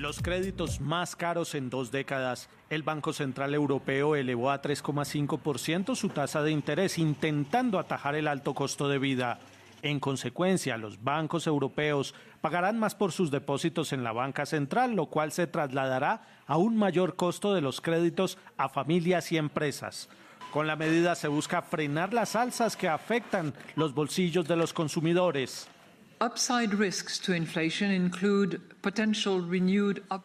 Los 0.00 0.22
créditos 0.22 0.80
más 0.80 1.14
caros 1.14 1.54
en 1.54 1.68
dos 1.68 1.90
décadas. 1.90 2.48
El 2.70 2.82
Banco 2.82 3.12
Central 3.12 3.52
Europeo 3.52 4.16
elevó 4.16 4.50
a 4.50 4.62
3,5% 4.62 5.94
su 5.94 6.08
tasa 6.08 6.42
de 6.42 6.50
interés, 6.50 6.96
intentando 6.96 7.78
atajar 7.78 8.14
el 8.14 8.26
alto 8.26 8.54
costo 8.54 8.88
de 8.88 8.98
vida. 8.98 9.40
En 9.82 10.00
consecuencia, 10.00 10.78
los 10.78 11.04
bancos 11.04 11.46
europeos 11.46 12.14
pagarán 12.40 12.78
más 12.78 12.94
por 12.94 13.12
sus 13.12 13.30
depósitos 13.30 13.92
en 13.92 14.02
la 14.02 14.12
banca 14.12 14.46
central, 14.46 14.94
lo 14.96 15.10
cual 15.10 15.32
se 15.32 15.46
trasladará 15.46 16.22
a 16.46 16.56
un 16.56 16.78
mayor 16.78 17.14
costo 17.16 17.52
de 17.52 17.60
los 17.60 17.82
créditos 17.82 18.38
a 18.56 18.70
familias 18.70 19.30
y 19.32 19.36
empresas. 19.36 20.08
Con 20.50 20.66
la 20.66 20.76
medida 20.76 21.14
se 21.14 21.28
busca 21.28 21.60
frenar 21.60 22.14
las 22.14 22.36
alzas 22.36 22.74
que 22.74 22.88
afectan 22.88 23.52
los 23.76 23.92
bolsillos 23.92 24.48
de 24.48 24.56
los 24.56 24.72
consumidores. 24.72 25.68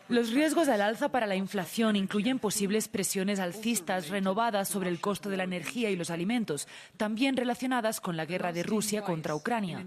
Los 0.09 0.31
riesgos 0.31 0.67
al 0.67 0.81
alza 0.81 1.07
para 1.07 1.25
la 1.25 1.37
inflación 1.37 1.95
incluyen 1.95 2.37
posibles 2.37 2.89
presiones 2.89 3.39
alcistas 3.39 4.09
renovadas 4.09 4.67
sobre 4.67 4.89
el 4.89 4.99
costo 4.99 5.29
de 5.29 5.37
la 5.37 5.45
energía 5.45 5.89
y 5.91 5.95
los 5.95 6.09
alimentos, 6.09 6.67
también 6.97 7.37
relacionadas 7.37 8.01
con 8.01 8.17
la 8.17 8.25
guerra 8.25 8.51
de 8.51 8.63
Rusia 8.63 9.03
contra 9.03 9.35
Ucrania. 9.35 9.85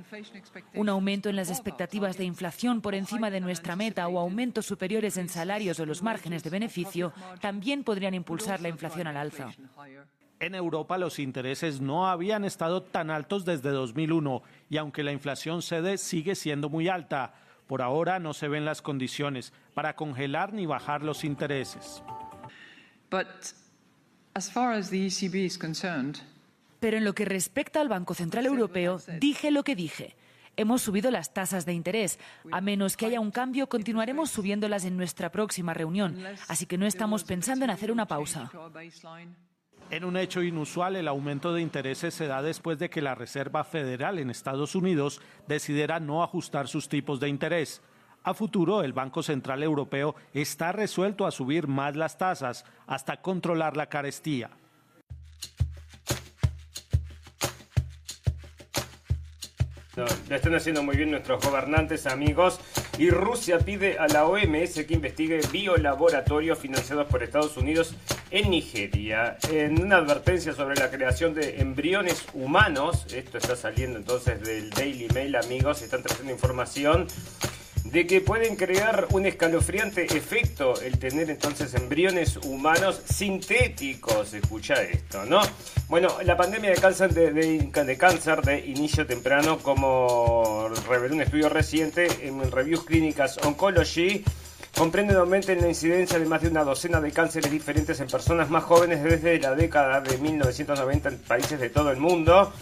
Un 0.72 0.88
aumento 0.88 1.28
en 1.28 1.36
las 1.36 1.50
expectativas 1.50 2.16
de 2.16 2.24
inflación 2.24 2.80
por 2.80 2.94
encima 2.94 3.30
de 3.30 3.40
nuestra 3.40 3.76
meta 3.76 4.08
o 4.08 4.18
aumentos 4.18 4.64
superiores 4.64 5.18
en 5.18 5.28
salarios 5.28 5.78
o 5.78 5.84
los 5.84 6.02
márgenes 6.02 6.42
de 6.42 6.48
beneficio 6.48 7.12
también 7.42 7.84
podrían 7.84 8.14
impulsar 8.14 8.62
la 8.62 8.70
inflación 8.70 9.08
al 9.08 9.18
alza. 9.18 9.50
En 10.40 10.54
Europa 10.54 10.98
los 10.98 11.18
intereses 11.18 11.80
no 11.80 12.08
habían 12.08 12.44
estado 12.44 12.82
tan 12.82 13.10
altos 13.10 13.44
desde 13.44 13.70
2001 13.70 14.42
y 14.70 14.76
aunque 14.76 15.02
la 15.02 15.12
inflación 15.12 15.62
sede 15.62 15.98
sigue 15.98 16.36
siendo 16.36 16.68
muy 16.68 16.88
alta, 16.88 17.34
por 17.66 17.82
ahora 17.82 18.20
no 18.20 18.32
se 18.34 18.48
ven 18.48 18.64
las 18.64 18.80
condiciones 18.80 19.52
para 19.74 19.96
congelar 19.96 20.52
ni 20.52 20.64
bajar 20.64 21.02
los 21.02 21.24
intereses. 21.24 22.02
Pero 26.78 26.96
en 26.96 27.04
lo 27.04 27.14
que 27.14 27.24
respecta 27.24 27.80
al 27.80 27.88
Banco 27.88 28.14
Central 28.14 28.46
Europeo, 28.46 29.00
dije 29.18 29.50
lo 29.50 29.64
que 29.64 29.74
dije. 29.74 30.16
Hemos 30.56 30.82
subido 30.82 31.10
las 31.10 31.34
tasas 31.34 31.66
de 31.66 31.72
interés. 31.72 32.18
A 32.52 32.60
menos 32.60 32.96
que 32.96 33.06
haya 33.06 33.20
un 33.20 33.30
cambio, 33.30 33.68
continuaremos 33.68 34.30
subiéndolas 34.30 34.84
en 34.84 34.96
nuestra 34.96 35.30
próxima 35.30 35.74
reunión. 35.74 36.16
Así 36.48 36.66
que 36.66 36.78
no 36.78 36.86
estamos 36.86 37.24
pensando 37.24 37.64
en 37.64 37.70
hacer 37.70 37.90
una 37.90 38.06
pausa. 38.06 38.50
En 39.90 40.04
un 40.04 40.18
hecho 40.18 40.42
inusual, 40.42 40.96
el 40.96 41.08
aumento 41.08 41.54
de 41.54 41.62
intereses 41.62 42.12
se 42.12 42.26
da 42.26 42.42
después 42.42 42.78
de 42.78 42.90
que 42.90 43.00
la 43.00 43.14
Reserva 43.14 43.64
Federal 43.64 44.18
en 44.18 44.28
Estados 44.28 44.74
Unidos 44.74 45.22
decidiera 45.46 45.98
no 45.98 46.22
ajustar 46.22 46.68
sus 46.68 46.90
tipos 46.90 47.20
de 47.20 47.28
interés. 47.30 47.80
A 48.22 48.34
futuro, 48.34 48.82
el 48.82 48.92
Banco 48.92 49.22
Central 49.22 49.62
Europeo 49.62 50.14
está 50.34 50.72
resuelto 50.72 51.24
a 51.24 51.30
subir 51.30 51.68
más 51.68 51.96
las 51.96 52.18
tasas 52.18 52.66
hasta 52.86 53.22
controlar 53.22 53.78
la 53.78 53.86
carestía. 53.86 54.50
lo 60.28 60.36
están 60.36 60.54
haciendo 60.54 60.82
muy 60.82 60.96
bien 60.96 61.10
nuestros 61.10 61.44
gobernantes, 61.44 62.06
amigos. 62.06 62.60
Y 62.98 63.10
Rusia 63.10 63.58
pide 63.58 63.98
a 63.98 64.06
la 64.06 64.26
OMS 64.26 64.84
que 64.86 64.94
investigue 64.94 65.40
biolaboratorios 65.50 66.58
financiados 66.58 67.06
por 67.08 67.22
Estados 67.22 67.56
Unidos 67.56 67.94
en 68.30 68.50
Nigeria. 68.50 69.38
En 69.50 69.80
una 69.82 69.96
advertencia 69.96 70.52
sobre 70.52 70.76
la 70.76 70.90
creación 70.90 71.34
de 71.34 71.60
embriones 71.60 72.26
humanos, 72.34 73.06
esto 73.14 73.38
está 73.38 73.56
saliendo 73.56 73.98
entonces 73.98 74.40
del 74.40 74.70
Daily 74.70 75.08
Mail, 75.14 75.36
amigos, 75.36 75.82
están 75.82 76.02
trayendo 76.02 76.32
información 76.32 77.06
de 77.84 78.06
que 78.06 78.20
pueden 78.20 78.56
crear 78.56 79.06
un 79.12 79.24
escalofriante 79.24 80.04
efecto 80.04 80.78
el 80.80 80.98
tener 80.98 81.30
entonces 81.30 81.74
embriones 81.74 82.36
humanos 82.36 83.00
sintéticos. 83.10 84.34
Escucha 84.34 84.82
esto, 84.82 85.24
¿no? 85.24 85.40
Bueno, 85.88 86.08
la 86.22 86.36
pandemia 86.36 86.70
de 86.70 86.76
cáncer 86.76 87.14
de, 87.14 88.64
inicio 88.66 89.06
temprano, 89.06 89.58
como 89.58 90.68
reveló 90.86 91.14
un 91.14 91.22
estudio 91.22 91.48
reciente 91.48 92.08
en 92.26 92.50
Reviews 92.50 92.84
Clínicas 92.84 93.38
Oncology, 93.38 94.22
comprende 94.76 95.14
un 95.14 95.20
aumento 95.20 95.52
en 95.52 95.60
la 95.60 95.68
incidencia 95.68 96.18
de 96.18 96.26
más 96.26 96.42
de 96.42 96.48
una 96.48 96.64
docena 96.64 97.00
de 97.00 97.10
cánceres 97.12 97.50
diferentes 97.50 98.00
en 98.00 98.08
personas 98.08 98.50
más 98.50 98.64
jóvenes 98.64 99.02
desde 99.02 99.38
la 99.40 99.54
década 99.54 100.00
de 100.00 100.18
1990 100.18 101.08
en 101.08 101.18
países 101.18 101.60
de 101.60 101.70
todo 101.70 101.90
el 101.90 101.98
mundo. 101.98 102.52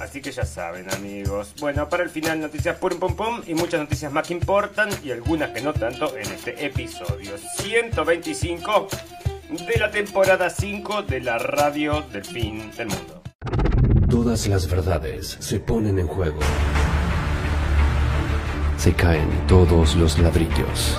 Así 0.00 0.22
que 0.22 0.32
ya 0.32 0.46
saben, 0.46 0.90
amigos. 0.94 1.54
Bueno, 1.60 1.88
para 1.88 2.02
el 2.02 2.08
final, 2.08 2.40
noticias 2.40 2.76
pum 2.78 2.98
pum 2.98 3.14
pum 3.14 3.42
y 3.46 3.54
muchas 3.54 3.80
noticias 3.80 4.10
más 4.10 4.26
que 4.26 4.32
importan 4.32 4.88
y 5.04 5.10
algunas 5.10 5.50
que 5.50 5.60
no 5.60 5.74
tanto 5.74 6.16
en 6.16 6.26
este 6.32 6.64
episodio 6.64 7.36
125 7.58 8.88
de 9.50 9.78
la 9.78 9.90
temporada 9.90 10.48
5 10.48 11.02
de 11.02 11.20
la 11.20 11.36
radio 11.36 12.02
del 12.12 12.24
fin 12.24 12.70
del 12.76 12.88
mundo. 12.88 13.22
Todas 14.08 14.46
las 14.46 14.68
verdades 14.68 15.36
se 15.38 15.60
ponen 15.60 15.98
en 15.98 16.06
juego. 16.06 16.40
Se 18.78 18.94
caen 18.94 19.28
todos 19.46 19.96
los 19.96 20.18
ladrillos. 20.18 20.98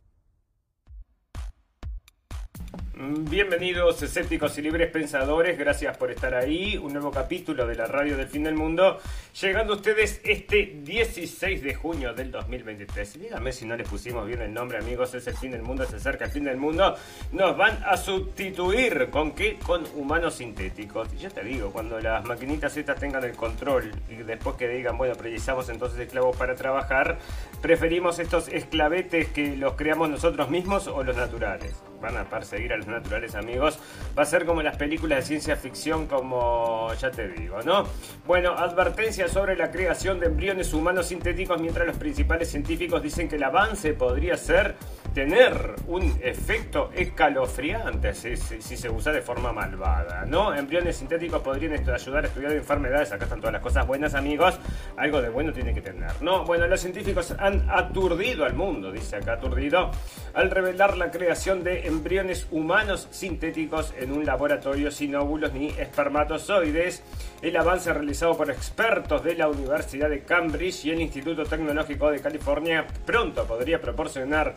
Bienvenidos 3.31 4.03
escépticos 4.03 4.57
y 4.57 4.61
libres 4.61 4.91
pensadores, 4.91 5.57
gracias 5.57 5.95
por 5.95 6.11
estar 6.11 6.35
ahí. 6.35 6.75
Un 6.75 6.91
nuevo 6.91 7.11
capítulo 7.11 7.65
de 7.65 7.75
la 7.75 7.85
radio 7.85 8.17
del 8.17 8.27
fin 8.27 8.43
del 8.43 8.55
mundo, 8.55 8.99
llegando 9.39 9.71
a 9.71 9.75
ustedes 9.77 10.19
este 10.25 10.79
16 10.83 11.63
de 11.63 11.73
junio 11.73 12.13
del 12.13 12.29
2023. 12.29 13.21
Díganme 13.21 13.53
si 13.53 13.65
no 13.65 13.77
les 13.77 13.87
pusimos 13.87 14.27
bien 14.27 14.41
el 14.41 14.53
nombre, 14.53 14.79
amigos, 14.79 15.13
es 15.13 15.27
el 15.27 15.37
fin 15.37 15.51
del 15.51 15.61
mundo, 15.61 15.85
se 15.85 15.95
acerca 15.95 16.25
el 16.25 16.31
fin 16.31 16.43
del 16.43 16.57
mundo. 16.57 16.93
Nos 17.31 17.55
van 17.55 17.81
a 17.85 17.95
sustituir, 17.95 19.09
¿con 19.09 19.31
qué? 19.31 19.57
Con 19.65 19.85
humanos 19.95 20.33
sintéticos. 20.33 21.07
Y 21.13 21.19
yo 21.19 21.31
te 21.31 21.41
digo, 21.41 21.71
cuando 21.71 22.01
las 22.01 22.25
maquinitas 22.25 22.75
estas 22.75 22.99
tengan 22.99 23.23
el 23.23 23.37
control 23.37 23.93
y 24.09 24.15
después 24.15 24.57
que 24.57 24.67
digan, 24.67 24.97
bueno, 24.97 25.15
precisamos 25.15 25.69
entonces 25.69 25.97
esclavos 26.01 26.35
para 26.35 26.55
trabajar, 26.55 27.17
preferimos 27.61 28.19
estos 28.19 28.49
esclavetes 28.49 29.29
que 29.29 29.55
los 29.55 29.75
creamos 29.75 30.09
nosotros 30.09 30.49
mismos 30.49 30.87
o 30.87 31.01
los 31.01 31.15
naturales. 31.15 31.81
Van 32.01 32.17
a 32.17 32.23
perseguir 32.23 32.73
a 32.73 32.77
los 32.77 32.87
naturales, 32.87 33.35
amigos. 33.35 33.77
Va 34.17 34.23
a 34.23 34.25
ser 34.25 34.45
como 34.45 34.61
las 34.61 34.75
películas 34.75 35.19
de 35.19 35.25
ciencia 35.25 35.55
ficción, 35.55 36.07
como 36.07 36.91
ya 36.95 37.11
te 37.11 37.27
digo, 37.27 37.61
¿no? 37.61 37.85
Bueno, 38.25 38.51
advertencia 38.51 39.27
sobre 39.27 39.55
la 39.55 39.69
creación 39.71 40.19
de 40.19 40.25
embriones 40.27 40.73
humanos 40.73 41.07
sintéticos, 41.07 41.61
mientras 41.61 41.85
los 41.85 41.97
principales 41.97 42.49
científicos 42.49 43.03
dicen 43.03 43.29
que 43.29 43.35
el 43.35 43.43
avance 43.43 43.93
podría 43.93 44.35
ser 44.35 44.75
tener 45.13 45.75
un 45.87 46.03
efecto 46.21 46.89
escalofriante 46.93 48.13
si, 48.13 48.37
se 48.37 48.89
usa 48.89 49.11
de 49.11 49.21
forma 49.21 49.51
malvada, 49.51 50.25
¿no? 50.25 50.55
Embriones 50.55 50.97
sintéticos 50.97 51.41
podrían 51.41 51.73
ayudar 51.73 52.23
a 52.23 52.27
estudiar 52.27 52.53
enfermedades, 52.53 53.11
acá 53.11 53.25
están 53.25 53.39
todas 53.39 53.53
las 53.53 53.61
cosas 53.61 53.85
buenas, 53.85 54.13
amigos, 54.13 54.57
algo 54.95 55.21
de 55.21 55.29
bueno 55.29 55.51
tiene 55.51 55.73
que 55.73 55.81
tener, 55.81 56.21
¿no? 56.21 56.45
Bueno, 56.45 56.67
los 56.67 56.79
científicos 56.79 57.35
han 57.37 57.69
aturdido 57.69 58.45
al 58.45 58.53
mundo, 58.53 58.91
dice 58.91 59.17
acá 59.17 59.33
aturdido, 59.33 59.91
al 60.33 60.49
revelar 60.49 60.97
la 60.97 61.11
creación 61.11 61.63
de 61.63 61.87
embriones 61.87 62.47
humanos 62.51 63.07
sintéticos 63.11 63.93
en 63.99 64.11
un 64.11 64.25
laboratorio 64.25 64.91
sin 64.91 65.15
óvulos 65.15 65.53
ni 65.53 65.67
espermatozoides. 65.67 67.03
El 67.41 67.57
avance 67.57 67.91
realizado 67.91 68.37
por 68.37 68.49
expertos 68.49 69.23
de 69.23 69.35
la 69.35 69.47
Universidad 69.47 70.09
de 70.09 70.23
Cambridge 70.23 70.85
y 70.85 70.91
el 70.91 71.01
Instituto 71.01 71.43
Tecnológico 71.43 72.11
de 72.11 72.19
California 72.19 72.85
pronto 73.05 73.45
podría 73.45 73.81
proporcionar 73.81 74.55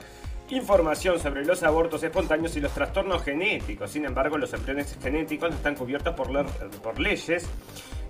información 0.51 1.19
sobre 1.19 1.45
los 1.45 1.63
abortos 1.63 2.03
espontáneos 2.03 2.57
y 2.57 2.61
los 2.61 2.73
trastornos 2.73 3.23
genéticos. 3.23 3.91
Sin 3.91 4.05
embargo, 4.05 4.37
los 4.39 4.53
embriones 4.53 4.97
genéticos 5.03 5.55
están 5.55 5.75
cubiertos 5.75 6.15
por, 6.15 6.29
por 6.83 7.01
leyes 7.01 7.49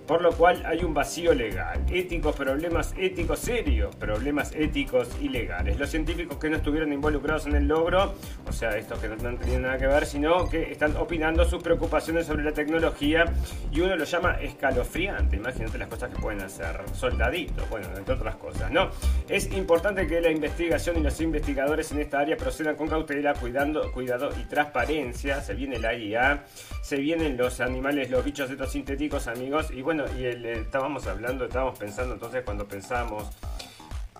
por 0.07 0.21
lo 0.21 0.31
cual 0.31 0.63
hay 0.65 0.83
un 0.83 0.93
vacío 0.93 1.33
legal. 1.33 1.81
Éticos, 1.89 2.35
problemas 2.35 2.93
éticos 2.97 3.39
serios, 3.39 3.95
problemas 3.95 4.53
éticos 4.55 5.09
y 5.21 5.29
legales. 5.29 5.79
Los 5.79 5.89
científicos 5.89 6.37
que 6.37 6.49
no 6.49 6.57
estuvieron 6.57 6.93
involucrados 6.93 7.45
en 7.47 7.55
el 7.55 7.67
logro, 7.67 8.15
o 8.47 8.51
sea, 8.51 8.77
estos 8.77 8.99
que 8.99 9.09
no 9.09 9.29
han 9.29 9.37
tenido 9.37 9.59
nada 9.59 9.77
que 9.77 9.87
ver, 9.87 10.05
sino 10.05 10.49
que 10.49 10.71
están 10.71 10.95
opinando 10.97 11.45
sus 11.45 11.61
preocupaciones 11.61 12.27
sobre 12.27 12.43
la 12.43 12.51
tecnología 12.51 13.25
y 13.71 13.81
uno 13.81 13.95
lo 13.95 14.05
llama 14.05 14.37
escalofriante. 14.41 15.37
Imagínate 15.37 15.77
las 15.77 15.87
cosas 15.87 16.13
que 16.13 16.21
pueden 16.21 16.41
hacer 16.41 16.81
soldaditos, 16.93 17.67
bueno, 17.69 17.87
entre 17.95 18.13
otras 18.13 18.35
cosas, 18.35 18.71
¿no? 18.71 18.89
Es 19.27 19.51
importante 19.53 20.07
que 20.07 20.21
la 20.21 20.29
investigación 20.29 20.97
y 20.97 21.03
los 21.03 21.19
investigadores 21.21 21.91
en 21.91 22.01
esta 22.01 22.19
área 22.19 22.37
procedan 22.37 22.75
con 22.75 22.87
cautela, 22.87 23.33
cuidando, 23.33 23.91
cuidado 23.91 24.29
y 24.39 24.43
transparencia. 24.45 25.41
Se 25.41 25.53
viene 25.53 25.79
la 25.79 25.93
IA, 25.93 26.43
se 26.81 26.97
vienen 26.97 27.37
los 27.37 27.59
animales, 27.59 28.09
los 28.09 28.23
bichos 28.23 28.49
estos 28.49 28.71
sintéticos, 28.71 29.27
amigos, 29.27 29.71
y 29.71 29.81
bueno, 29.81 29.94
y 30.17 30.25
eh, 30.25 30.61
estábamos 30.61 31.07
hablando, 31.07 31.45
estábamos 31.45 31.79
pensando 31.79 32.13
entonces 32.13 32.43
cuando 32.43 32.67
pensamos, 32.67 33.29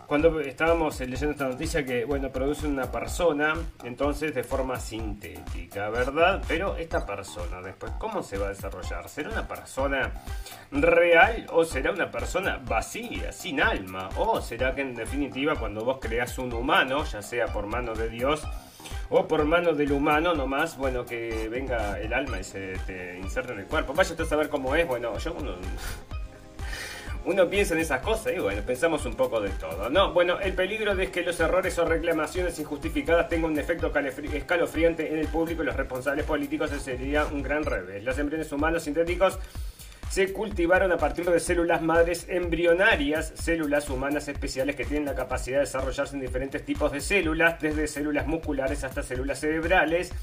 cuando 0.07 0.39
estábamos 0.39 0.99
leyendo 0.99 1.31
esta 1.31 1.47
noticia 1.47 1.85
que, 1.85 2.05
bueno, 2.05 2.29
produce 2.29 2.67
una 2.67 2.91
persona, 2.91 3.53
entonces 3.83 4.33
de 4.33 4.43
forma 4.43 4.79
sintética, 4.79 5.89
¿verdad? 5.89 6.41
Pero 6.47 6.77
esta 6.77 7.05
persona 7.05 7.61
después, 7.61 7.91
¿cómo 7.99 8.23
se 8.23 8.37
va 8.37 8.47
a 8.47 8.49
desarrollar? 8.49 9.09
¿Será 9.09 9.29
una 9.29 9.47
persona 9.47 10.13
real 10.71 11.47
o 11.51 11.65
será 11.65 11.91
una 11.91 12.09
persona 12.09 12.61
vacía, 12.63 13.31
sin 13.31 13.61
alma? 13.61 14.09
¿O 14.17 14.39
será 14.41 14.73
que 14.73 14.81
en 14.81 14.95
definitiva 14.95 15.55
cuando 15.55 15.83
vos 15.83 15.97
creas 15.99 16.37
un 16.37 16.53
humano, 16.53 17.03
ya 17.03 17.21
sea 17.21 17.47
por 17.47 17.65
mano 17.65 17.93
de 17.93 18.09
Dios, 18.09 18.43
o 19.09 19.27
por 19.27 19.45
mano 19.45 19.73
del 19.73 19.91
humano 19.91 20.33
nomás, 20.33 20.77
bueno, 20.77 21.05
que 21.05 21.47
venga 21.49 21.99
el 21.99 22.13
alma 22.13 22.39
y 22.39 22.43
se 22.43 22.73
te 22.85 23.19
inserta 23.19 23.53
en 23.53 23.59
el 23.59 23.65
cuerpo. 23.65 23.93
Vaya 23.93 24.15
a 24.17 24.25
saber 24.25 24.49
cómo 24.49 24.75
es, 24.75 24.87
bueno, 24.87 25.17
yo 25.17 25.33
uno, 25.33 25.55
uno 27.25 27.49
piensa 27.49 27.73
en 27.73 27.81
esas 27.81 28.01
cosas 28.01 28.33
y 28.35 28.39
bueno, 28.39 28.61
pensamos 28.65 29.05
un 29.05 29.15
poco 29.15 29.41
de 29.41 29.49
todo, 29.51 29.89
¿no? 29.89 30.13
Bueno, 30.13 30.39
el 30.39 30.53
peligro 30.53 30.95
de 30.95 31.11
que 31.11 31.21
los 31.21 31.39
errores 31.39 31.77
o 31.79 31.85
reclamaciones 31.85 32.57
injustificadas 32.59 33.29
tengan 33.29 33.51
un 33.51 33.59
efecto 33.59 33.91
escalofriante 34.33 35.11
en 35.11 35.19
el 35.19 35.27
público 35.27 35.63
y 35.63 35.65
los 35.65 35.75
responsables 35.75 36.25
políticos 36.25 36.71
sería 36.81 37.25
un 37.25 37.43
gran 37.43 37.63
revés. 37.63 38.03
Los 38.03 38.17
embriones 38.17 38.51
humanos 38.51 38.83
sintéticos 38.83 39.39
se 40.15 40.31
cultivaron 40.31 40.93
a 40.93 40.97
partir 40.97 41.29
de 41.29 41.41
células 41.41 41.81
madres 41.81 42.27
embrionarias, 42.29 43.33
células 43.35 43.89
humanas 43.89 44.29
especiales 44.29 44.77
que 44.77 44.85
tienen 44.85 45.03
la 45.03 45.13
capacidad 45.13 45.57
de 45.57 45.65
desarrollarse 45.65 46.15
en 46.15 46.21
diferentes 46.21 46.63
tipos 46.63 46.89
de 46.93 47.01
células, 47.01 47.59
desde 47.59 47.85
células 47.85 48.25
musculares 48.25 48.85
hasta 48.85 49.03
células 49.03 49.41
cerebrales. 49.41 50.13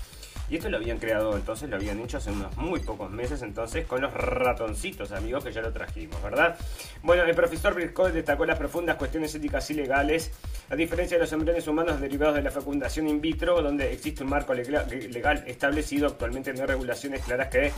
Y 0.49 0.57
esto 0.57 0.71
lo 0.71 0.79
habían 0.79 0.99
creado, 0.99 1.37
entonces 1.37 1.69
lo 1.69 1.77
habían 1.77 2.01
hecho 2.01 2.17
hace 2.17 2.31
unos 2.31 2.57
muy 2.57 2.81
pocos 2.81 3.11
meses, 3.11 3.43
entonces 3.43 3.85
con 3.85 4.01
los 4.01 4.15
ratoncitos, 4.15 5.13
amigos, 5.13 5.45
que 5.45 5.53
ya 5.53 5.61
lo 5.61 5.75
trajimos, 5.75 6.23
¿verdad? 6.23 6.57
Bueno, 7.03 7.25
el 7.25 7.35
profesor 7.35 7.75
Briscoe 7.75 8.13
destacó 8.13 8.47
las 8.47 8.59
profundas 8.59 8.97
cuestiones 8.97 9.35
éticas 9.35 9.71
y 9.71 9.75
legales, 9.75 10.33
a 10.71 10.75
diferencia 10.75 11.19
de 11.19 11.25
los 11.25 11.33
embriones 11.35 11.69
humanos 11.69 12.01
derivados 12.01 12.37
de 12.37 12.43
la 12.43 12.51
fecundación 12.51 13.09
in 13.09 13.21
vitro, 13.21 13.61
donde 13.61 13.93
existe 13.93 14.25
un 14.25 14.31
marco 14.31 14.55
legal 14.55 15.45
establecido, 15.47 16.07
actualmente 16.07 16.55
no 16.55 16.63
hay 16.63 16.67
regulaciones 16.67 17.23
claras 17.23 17.49
que 17.49 17.73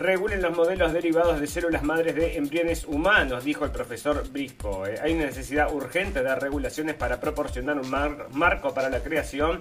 regulen 0.00 0.40
los 0.40 0.56
modelos 0.56 0.94
derivados 0.94 1.38
de 1.38 1.46
células 1.46 1.82
madres 1.82 2.14
de 2.14 2.38
embriones 2.38 2.86
humanos, 2.86 3.44
dijo 3.44 3.66
el 3.66 3.70
profesor 3.70 4.26
Brisco. 4.30 4.86
Eh, 4.86 4.98
hay 5.00 5.12
una 5.12 5.26
necesidad 5.26 5.72
urgente 5.72 6.22
de 6.22 6.34
regulaciones 6.34 6.94
para 6.94 7.20
proporcionar 7.20 7.78
un 7.78 7.90
marco 8.32 8.72
para 8.72 8.88
la 8.88 9.00
creación 9.00 9.60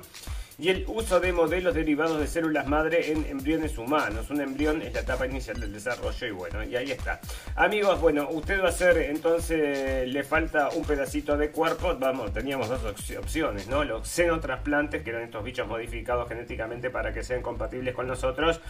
y 0.57 0.69
el 0.69 0.85
uso 0.87 1.19
de 1.19 1.33
modelos 1.33 1.73
derivados 1.73 2.19
de 2.19 2.27
células 2.27 2.67
madre 2.67 3.11
en 3.11 3.25
embriones 3.25 3.77
humanos. 3.77 4.29
Un 4.29 4.39
embrión 4.39 4.81
es 4.81 4.93
la 4.93 5.01
etapa 5.01 5.25
inicial 5.25 5.59
del 5.59 5.73
desarrollo 5.73 6.27
y 6.27 6.31
bueno, 6.31 6.63
y 6.63 6.75
ahí 6.75 6.91
está. 6.91 7.19
Amigos, 7.55 7.99
bueno, 7.99 8.29
usted 8.31 8.61
va 8.61 8.67
a 8.67 8.69
hacer, 8.69 8.97
entonces 8.97 10.07
le 10.07 10.23
falta 10.23 10.69
un 10.69 10.85
pedacito 10.85 11.35
de 11.35 11.49
cuerpo. 11.51 11.95
Vamos, 11.99 12.33
teníamos 12.33 12.69
dos 12.69 12.81
opciones, 13.17 13.67
¿no? 13.67 13.83
Los 13.83 14.07
xenotrasplantes, 14.07 15.03
que 15.03 15.09
eran 15.09 15.23
estos 15.23 15.43
bichos 15.43 15.67
modificados 15.67 16.29
genéticamente 16.29 16.89
para 16.89 17.13
que 17.13 17.23
sean 17.23 17.41
compatibles 17.41 17.93
con 17.93 18.07
nosotros 18.07 18.61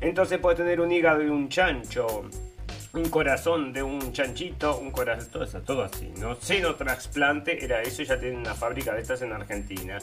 entonces 0.00 0.38
puede 0.38 0.56
tener 0.56 0.80
un 0.80 0.90
hígado 0.90 1.20
de 1.20 1.30
un 1.30 1.48
chancho, 1.48 2.28
un 2.92 3.08
corazón 3.08 3.72
de 3.72 3.82
un 3.82 4.12
chanchito, 4.12 4.78
un 4.78 4.90
corazón, 4.90 5.28
todo, 5.30 5.44
eso, 5.44 5.60
todo 5.60 5.84
así, 5.84 6.12
¿no? 6.18 6.34
Seno 6.36 6.74
trasplante 6.74 7.64
era 7.64 7.82
eso, 7.82 8.02
ya 8.02 8.18
tienen 8.18 8.40
una 8.40 8.54
fábrica 8.54 8.94
de 8.94 9.02
estas 9.02 9.22
en 9.22 9.32
Argentina. 9.32 9.98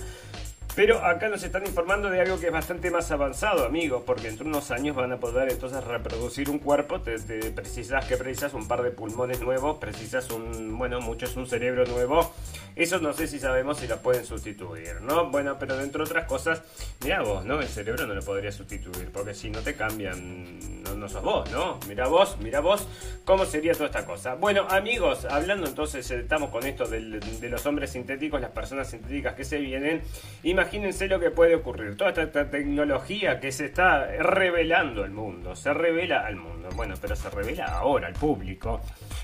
Pero 0.78 1.04
acá 1.04 1.28
nos 1.28 1.42
están 1.42 1.66
informando 1.66 2.08
de 2.08 2.22
algo 2.22 2.40
que 2.40 2.46
es 2.46 2.54
bastante 2.54 2.92
más 2.92 3.10
avanzado, 3.10 3.66
amigos, 3.66 4.04
porque 4.06 4.28
entre 4.28 4.46
unos 4.46 4.70
años 4.70 4.96
van 4.96 5.12
a 5.12 5.18
poder 5.18 5.52
entonces 5.52 5.84
reproducir 5.84 6.52
un 6.52 6.60
cuerpo. 6.60 7.02
Te, 7.02 7.18
precisas 7.52 8.06
que 8.06 8.16
precisas 8.16 8.54
un 8.54 8.68
par 8.68 8.84
de 8.84 8.92
pulmones 8.92 9.42
nuevos, 9.42 9.80
precisas 9.80 10.30
un, 10.30 10.78
bueno, 10.78 11.02
mucho 11.02 11.26
es 11.26 11.36
un 11.36 11.48
cerebro 11.48 11.84
nuevo. 11.88 12.32
Eso 12.76 13.00
no 13.00 13.12
sé 13.12 13.26
si 13.26 13.40
sabemos 13.40 13.80
si 13.80 13.88
lo 13.88 13.98
pueden 14.04 14.24
sustituir, 14.24 15.02
¿no? 15.02 15.32
Bueno, 15.32 15.58
pero 15.60 15.76
dentro 15.78 16.04
de 16.04 16.12
otras 16.12 16.26
cosas, 16.26 16.62
mira 17.04 17.24
vos, 17.24 17.44
¿no? 17.44 17.60
El 17.60 17.68
cerebro 17.68 18.06
no 18.06 18.14
lo 18.14 18.22
podría 18.22 18.52
sustituir, 18.52 19.10
porque 19.12 19.34
si 19.34 19.50
no 19.50 19.62
te 19.62 19.74
cambian, 19.74 20.84
no, 20.84 20.94
no 20.94 21.10
sos 21.10 21.24
vos, 21.24 21.52
¿no? 21.52 21.80
Mira 21.88 22.08
vos, 22.08 22.38
mira 22.40 22.60
vos, 22.60 22.88
¿cómo 23.26 23.46
sería 23.46 23.74
toda 23.74 23.88
esta 23.88 24.06
cosa? 24.06 24.36
Bueno, 24.36 24.68
amigos, 24.70 25.26
hablando 25.26 25.66
entonces, 25.66 26.12
estamos 26.12 26.52
con 26.52 26.68
esto 26.68 26.86
de 26.86 27.50
los 27.50 27.66
hombres 27.66 27.94
sintéticos, 27.94 28.40
las 28.40 28.52
personas 28.52 28.92
sintéticas 28.92 29.34
que 29.34 29.44
se 29.44 29.58
vienen. 29.58 30.04
Imagínate 30.44 30.67
imagínense 30.68 31.08
lo 31.08 31.18
que 31.20 31.32
puede 31.32 31.56
ocurrir. 31.56 31.96
Toda 31.96 32.10
esta, 32.24 32.50
tecnología 32.50 33.40
que 33.40 33.54
se 33.54 33.66
está 33.66 34.06
revelando 34.06 35.04
al 35.04 35.12
mundo, 35.12 35.56
se 35.56 35.74
revela 35.74 36.26
al 36.26 36.36
mundo. 36.36 36.68
Bueno, 36.76 36.96
pero 37.00 37.16
se 37.16 37.30
revela 37.30 37.66
ahora 37.68 38.08
al 38.08 38.14
público. 38.14 38.82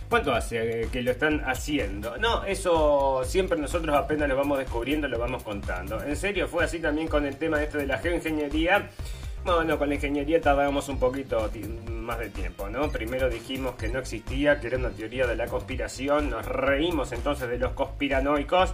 ¿Cuánto 0.07 0.33
hace 0.33 0.87
que 0.89 1.01
lo 1.01 1.11
están 1.11 1.41
haciendo? 1.45 2.17
No, 2.17 2.45
eso 2.45 3.23
siempre 3.25 3.57
nosotros 3.59 3.93
apenas 3.93 4.29
lo 4.29 4.37
vamos 4.37 4.57
descubriendo, 4.57 5.09
lo 5.09 5.19
vamos 5.19 5.43
contando. 5.43 6.01
En 6.01 6.15
serio, 6.15 6.47
fue 6.47 6.63
así 6.63 6.79
también 6.79 7.09
con 7.09 7.25
el 7.25 7.35
tema 7.35 7.61
este 7.61 7.79
de 7.79 7.87
la 7.87 7.97
geoingeniería. 7.97 8.89
Bueno, 9.43 9.77
con 9.77 9.89
la 9.89 9.95
ingeniería 9.95 10.39
tardábamos 10.39 10.87
un 10.87 10.97
poquito 10.97 11.51
más 11.89 12.19
de 12.19 12.29
tiempo, 12.29 12.69
¿no? 12.69 12.89
Primero 12.89 13.29
dijimos 13.29 13.75
que 13.75 13.89
no 13.89 13.99
existía, 13.99 14.61
que 14.61 14.67
era 14.67 14.77
una 14.77 14.91
teoría 14.91 15.27
de 15.27 15.35
la 15.35 15.47
conspiración, 15.47 16.29
nos 16.29 16.45
reímos 16.45 17.11
entonces 17.11 17.49
de 17.49 17.57
los 17.57 17.73
conspiranoicos 17.73 18.73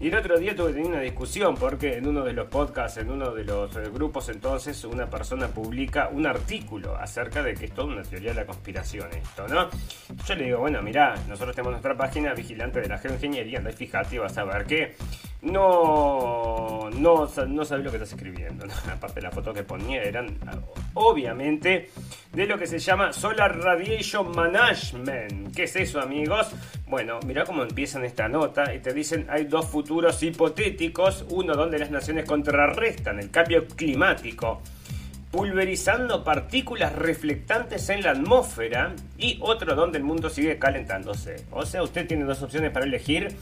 y 0.00 0.08
el 0.08 0.14
otro 0.14 0.38
día 0.38 0.56
tuve 0.56 0.82
una 0.82 1.00
discusión 1.00 1.54
porque 1.56 1.98
en 1.98 2.08
uno 2.08 2.24
de 2.24 2.32
los 2.32 2.48
podcasts, 2.48 2.96
en 2.96 3.10
uno 3.10 3.32
de 3.32 3.44
los 3.44 3.76
eh, 3.76 3.82
grupos 3.92 4.30
entonces, 4.30 4.82
una 4.84 5.10
persona 5.10 5.48
publica 5.48 6.08
un 6.08 6.26
artículo 6.26 6.96
acerca 6.96 7.42
de 7.42 7.52
que 7.52 7.66
es 7.66 7.72
toda 7.72 7.88
una 7.92 8.02
teoría 8.02 8.30
de 8.30 8.36
la 8.36 8.46
conspiración 8.46 9.12
esto, 9.12 9.46
¿no? 9.46 9.68
Yo 10.26 10.34
le 10.34 10.44
digo, 10.44 10.60
bueno, 10.60 10.80
mira, 10.80 11.16
nosotros 11.28 11.54
tenemos 11.54 11.72
nuestra 11.72 11.94
página 11.94 12.32
vigilante 12.32 12.80
de 12.80 12.88
la 12.88 12.96
geoingeniería, 12.96 13.58
anda 13.58 13.70
y 13.70 13.74
fíjate 13.74 14.16
y 14.16 14.18
vas 14.18 14.38
a 14.38 14.44
ver 14.44 14.64
que 14.64 14.96
no, 15.42 16.90
no, 16.90 17.28
no 17.48 17.64
sabes 17.64 17.84
lo 17.84 17.90
que 17.90 17.96
estás 17.96 18.12
escribiendo. 18.12 18.66
Aparte 18.92 19.16
de 19.16 19.22
la 19.22 19.30
foto 19.30 19.52
que 19.54 19.62
ponía, 19.62 20.02
eran 20.02 20.38
obviamente 20.94 21.90
de 22.32 22.46
lo 22.46 22.58
que 22.58 22.66
se 22.66 22.78
llama 22.78 23.12
Solar 23.12 23.58
Radiation 23.58 24.30
Management. 24.32 25.54
¿Qué 25.54 25.64
es 25.64 25.76
eso, 25.76 26.00
amigos? 26.00 26.50
Bueno, 26.86 27.20
mira 27.26 27.44
cómo 27.44 27.62
empiezan 27.62 28.04
esta 28.04 28.28
nota 28.28 28.74
y 28.74 28.80
te 28.80 28.92
dicen 28.92 29.26
hay 29.30 29.44
dos 29.44 29.66
futuros 29.66 30.22
hipotéticos, 30.22 31.24
uno 31.30 31.54
donde 31.54 31.78
las 31.78 31.90
naciones 31.90 32.26
contrarrestan 32.26 33.18
el 33.18 33.30
cambio 33.30 33.66
climático 33.66 34.60
pulverizando 35.30 36.24
partículas 36.24 36.92
reflectantes 36.92 37.88
en 37.88 38.02
la 38.02 38.10
atmósfera 38.10 38.94
y 39.16 39.38
otro 39.40 39.76
donde 39.76 39.98
el 39.98 40.04
mundo 40.04 40.28
sigue 40.28 40.58
calentándose. 40.58 41.44
O 41.52 41.64
sea, 41.64 41.82
usted 41.82 42.06
tiene 42.06 42.24
dos 42.24 42.42
opciones 42.42 42.72
para 42.72 42.84
elegir 42.84 43.36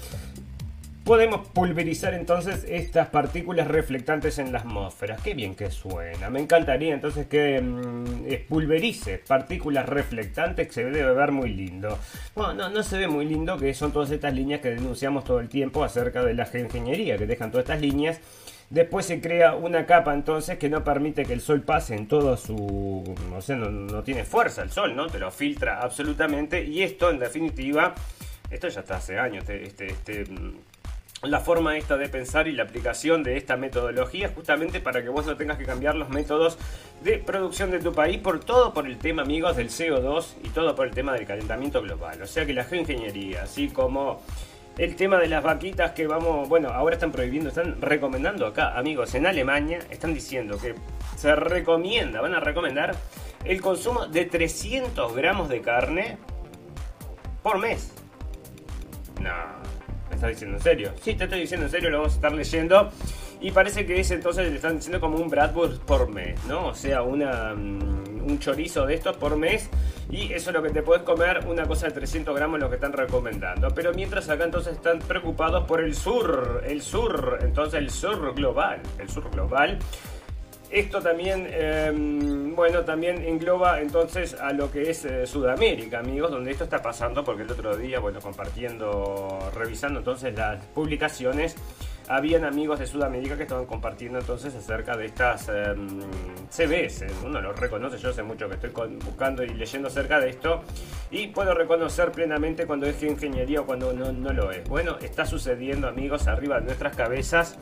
Podemos 1.08 1.48
pulverizar 1.48 2.12
entonces 2.12 2.66
estas 2.68 3.08
partículas 3.08 3.66
reflectantes 3.66 4.38
en 4.38 4.52
la 4.52 4.58
atmósfera. 4.58 5.16
Qué 5.16 5.32
bien 5.32 5.54
que 5.54 5.70
suena. 5.70 6.28
Me 6.28 6.38
encantaría 6.38 6.92
entonces 6.92 7.26
que 7.28 7.62
mm, 7.62 8.46
pulverice 8.46 9.16
partículas 9.26 9.88
reflectantes 9.88 10.66
que 10.66 10.72
se 10.74 10.84
debe 10.84 11.14
ver 11.14 11.32
muy 11.32 11.54
lindo. 11.54 11.98
Bueno, 12.34 12.52
no, 12.52 12.68
no 12.68 12.82
se 12.82 12.98
ve 12.98 13.08
muy 13.08 13.24
lindo 13.24 13.56
que 13.56 13.72
son 13.72 13.90
todas 13.90 14.10
estas 14.10 14.34
líneas 14.34 14.60
que 14.60 14.68
denunciamos 14.68 15.24
todo 15.24 15.40
el 15.40 15.48
tiempo 15.48 15.82
acerca 15.82 16.22
de 16.22 16.34
la 16.34 16.46
ingeniería, 16.52 17.16
que 17.16 17.24
dejan 17.24 17.50
todas 17.50 17.64
estas 17.64 17.80
líneas. 17.80 18.20
Después 18.68 19.06
se 19.06 19.22
crea 19.22 19.54
una 19.54 19.86
capa 19.86 20.12
entonces 20.12 20.58
que 20.58 20.68
no 20.68 20.84
permite 20.84 21.24
que 21.24 21.32
el 21.32 21.40
sol 21.40 21.62
pase 21.62 21.96
en 21.96 22.06
todo 22.06 22.36
su... 22.36 23.16
O 23.34 23.40
sea, 23.40 23.56
no, 23.56 24.02
tiene 24.02 24.24
fuerza 24.24 24.60
el 24.60 24.70
sol, 24.70 24.94
¿no? 24.94 25.06
Te 25.06 25.18
lo 25.18 25.30
filtra 25.30 25.80
absolutamente. 25.80 26.62
Y 26.62 26.82
esto 26.82 27.08
en 27.08 27.18
definitiva... 27.18 27.94
Esto 28.50 28.68
ya 28.68 28.80
está 28.80 28.96
hace 28.96 29.18
años, 29.18 29.44
este, 29.46 29.62
este, 29.62 29.88
este 29.88 30.24
la 31.22 31.40
forma 31.40 31.76
esta 31.76 31.96
de 31.96 32.08
pensar 32.08 32.46
y 32.46 32.52
la 32.52 32.62
aplicación 32.62 33.22
de 33.22 33.36
esta 33.36 33.56
metodología 33.56 34.30
justamente 34.32 34.80
para 34.80 35.02
que 35.02 35.08
vos 35.08 35.26
no 35.26 35.36
tengas 35.36 35.58
que 35.58 35.64
cambiar 35.64 35.96
los 35.96 36.08
métodos 36.10 36.58
de 37.02 37.18
producción 37.18 37.70
de 37.70 37.80
tu 37.80 37.92
país 37.92 38.18
por 38.18 38.40
todo 38.40 38.72
por 38.72 38.86
el 38.86 38.98
tema 38.98 39.22
amigos 39.22 39.56
del 39.56 39.68
CO2 39.68 40.34
y 40.44 40.48
todo 40.50 40.76
por 40.76 40.86
el 40.86 40.94
tema 40.94 41.12
del 41.12 41.26
calentamiento 41.26 41.82
global. 41.82 42.22
O 42.22 42.26
sea 42.26 42.46
que 42.46 42.52
la 42.52 42.64
geoingeniería, 42.64 43.42
así 43.42 43.68
como 43.68 44.22
el 44.76 44.94
tema 44.94 45.18
de 45.18 45.26
las 45.26 45.42
vaquitas 45.42 45.90
que 45.90 46.06
vamos, 46.06 46.48
bueno, 46.48 46.68
ahora 46.68 46.94
están 46.94 47.10
prohibiendo, 47.10 47.48
están 47.48 47.80
recomendando 47.80 48.46
acá, 48.46 48.78
amigos, 48.78 49.12
en 49.16 49.26
Alemania 49.26 49.80
están 49.90 50.14
diciendo 50.14 50.56
que 50.56 50.76
se 51.16 51.34
recomienda, 51.34 52.20
van 52.20 52.34
a 52.34 52.40
recomendar 52.40 52.94
el 53.44 53.60
consumo 53.60 54.06
de 54.06 54.24
300 54.24 55.16
gramos 55.16 55.48
de 55.48 55.60
carne 55.62 56.16
por 57.42 57.58
mes. 57.58 57.92
No, 59.20 59.32
¿me 59.57 59.57
estás 60.18 60.30
diciendo 60.30 60.56
en 60.56 60.62
serio? 60.62 60.92
Sí, 61.00 61.14
te 61.14 61.24
estoy 61.24 61.40
diciendo 61.40 61.66
en 61.66 61.72
serio, 61.72 61.90
lo 61.90 61.98
vamos 61.98 62.12
a 62.12 62.16
estar 62.16 62.32
leyendo. 62.32 62.90
Y 63.40 63.52
parece 63.52 63.86
que 63.86 64.00
es 64.00 64.10
entonces 64.10 64.48
le 64.48 64.56
están 64.56 64.76
diciendo 64.76 65.00
como 65.00 65.16
un 65.18 65.28
Bradbury 65.28 65.78
por 65.86 66.10
mes, 66.10 66.44
¿no? 66.46 66.68
O 66.68 66.74
sea, 66.74 67.02
una, 67.02 67.54
mm, 67.54 68.24
un 68.26 68.38
chorizo 68.40 68.84
de 68.84 68.94
estos 68.94 69.16
por 69.16 69.36
mes. 69.36 69.70
Y 70.10 70.32
eso 70.32 70.50
es 70.50 70.56
lo 70.56 70.62
que 70.62 70.70
te 70.70 70.82
puedes 70.82 71.02
comer, 71.04 71.44
una 71.46 71.66
cosa 71.66 71.86
de 71.86 71.92
300 71.92 72.34
gramos, 72.34 72.58
lo 72.58 72.68
que 72.68 72.76
están 72.76 72.92
recomendando. 72.92 73.68
Pero 73.74 73.92
mientras 73.92 74.28
acá 74.28 74.44
entonces 74.44 74.74
están 74.74 74.98
preocupados 75.00 75.64
por 75.66 75.80
el 75.80 75.94
sur, 75.94 76.62
el 76.66 76.82
sur, 76.82 77.38
entonces 77.42 77.78
el 77.78 77.90
sur 77.90 78.34
global, 78.34 78.80
el 78.98 79.08
sur 79.08 79.30
global. 79.30 79.78
Esto 80.70 81.00
también, 81.00 81.48
em, 81.50 82.54
bueno, 82.54 82.82
también 82.84 83.24
engloba 83.24 83.80
entonces 83.80 84.34
a 84.34 84.52
lo 84.52 84.70
que 84.70 84.90
es 84.90 85.04
eh, 85.06 85.26
Sudamérica, 85.26 86.00
amigos, 86.00 86.30
donde 86.30 86.50
esto 86.50 86.64
está 86.64 86.82
pasando, 86.82 87.24
porque 87.24 87.42
el 87.42 87.50
otro 87.50 87.74
día, 87.74 88.00
bueno, 88.00 88.20
compartiendo, 88.20 89.50
revisando 89.54 90.00
entonces 90.00 90.34
las 90.36 90.62
publicaciones, 90.66 91.56
habían 92.08 92.44
amigos 92.44 92.78
de 92.78 92.86
Sudamérica 92.86 93.36
que 93.36 93.42
estaban 93.44 93.66
compartiendo 93.66 94.18
entonces 94.18 94.54
acerca 94.54 94.96
de 94.96 95.06
estas 95.06 95.48
em, 95.48 96.00
CBS. 96.50 97.06
Uno 97.24 97.40
los 97.40 97.58
reconoce, 97.58 97.98
yo 97.98 98.10
hace 98.10 98.22
mucho 98.22 98.48
que 98.48 98.54
estoy 98.56 98.70
buscando 99.04 99.42
y 99.42 99.48
leyendo 99.48 99.88
acerca 99.88 100.18
de 100.20 100.30
esto 100.30 100.62
y 101.10 101.28
puedo 101.28 101.54
reconocer 101.54 102.12
plenamente 102.12 102.66
cuando 102.66 102.86
es 102.86 103.02
ingeniería 103.02 103.60
o 103.60 103.66
cuando 103.66 103.92
no, 103.92 104.12
no 104.12 104.32
lo 104.32 104.50
es. 104.50 104.66
Bueno, 104.68 104.96
está 105.00 105.24
sucediendo 105.26 105.88
amigos 105.88 106.26
arriba 106.26 106.60
de 106.60 106.66
nuestras 106.66 106.96
cabezas. 106.96 107.58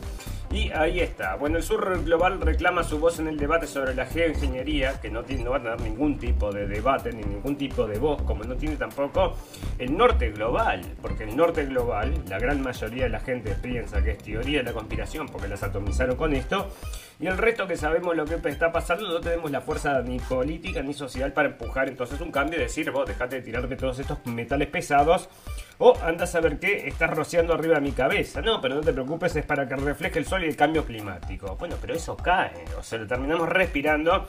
Y 0.50 0.70
ahí 0.70 1.00
está. 1.00 1.34
Bueno, 1.36 1.58
el 1.58 1.62
sur 1.62 2.02
global 2.04 2.40
reclama 2.40 2.84
su 2.84 2.98
voz 2.98 3.18
en 3.18 3.26
el 3.26 3.36
debate 3.36 3.66
sobre 3.66 3.94
la 3.94 4.06
geoingeniería, 4.06 5.00
que 5.00 5.10
no, 5.10 5.24
tiene, 5.24 5.44
no 5.44 5.50
va 5.50 5.58
a 5.58 5.62
tener 5.62 5.80
ningún 5.80 6.18
tipo 6.18 6.52
de 6.52 6.66
debate 6.66 7.12
ni 7.12 7.22
ningún 7.22 7.56
tipo 7.56 7.86
de 7.86 7.98
voz, 7.98 8.22
como 8.22 8.44
no 8.44 8.54
tiene 8.56 8.76
tampoco 8.76 9.34
el 9.78 9.96
norte 9.96 10.30
global, 10.30 10.82
porque 11.02 11.24
el 11.24 11.36
norte 11.36 11.66
global, 11.66 12.14
la 12.28 12.38
gran 12.38 12.62
mayoría 12.62 13.04
de 13.04 13.10
la 13.10 13.20
gente 13.20 13.54
piensa 13.54 14.02
que 14.02 14.12
es 14.12 14.18
teoría 14.18 14.58
de 14.58 14.64
la 14.64 14.72
conspiración, 14.72 15.26
porque 15.28 15.48
las 15.48 15.62
atomizaron 15.62 16.16
con 16.16 16.32
esto, 16.34 16.68
y 17.18 17.26
el 17.26 17.36
resto 17.36 17.66
que 17.66 17.76
sabemos 17.76 18.14
lo 18.14 18.24
que 18.24 18.36
está 18.48 18.70
pasando, 18.72 19.08
no 19.08 19.20
tenemos 19.20 19.50
la 19.50 19.60
fuerza 19.60 20.00
ni 20.02 20.18
política 20.20 20.82
ni 20.82 20.94
social 20.94 21.32
para 21.32 21.48
empujar 21.48 21.88
entonces 21.88 22.20
un 22.20 22.30
cambio 22.30 22.58
y 22.58 22.62
decir, 22.62 22.90
vos 22.90 23.06
dejate 23.06 23.36
de 23.36 23.42
tirarte 23.42 23.76
todos 23.76 23.98
estos 23.98 24.24
metales 24.26 24.68
pesados 24.68 25.28
o 25.78 25.96
andas 26.02 26.34
a 26.34 26.40
ver 26.40 26.58
qué 26.58 26.88
estás 26.88 27.10
rociando 27.10 27.54
arriba 27.54 27.76
de 27.76 27.80
mi 27.82 27.92
cabeza. 27.92 28.40
No, 28.40 28.60
pero 28.60 28.76
no 28.76 28.80
te 28.80 28.92
preocupes, 28.92 29.36
es 29.36 29.44
para 29.44 29.68
que 29.68 29.76
refleje 29.76 30.18
el 30.18 30.26
sol 30.26 30.44
y 30.44 30.48
el 30.48 30.56
cambio 30.56 30.84
climático. 30.84 31.56
Bueno, 31.56 31.76
pero 31.80 31.94
eso 31.94 32.16
cae, 32.16 32.64
o 32.78 32.82
sea, 32.82 32.98
lo 32.98 33.06
terminamos 33.06 33.48
respirando. 33.48 34.28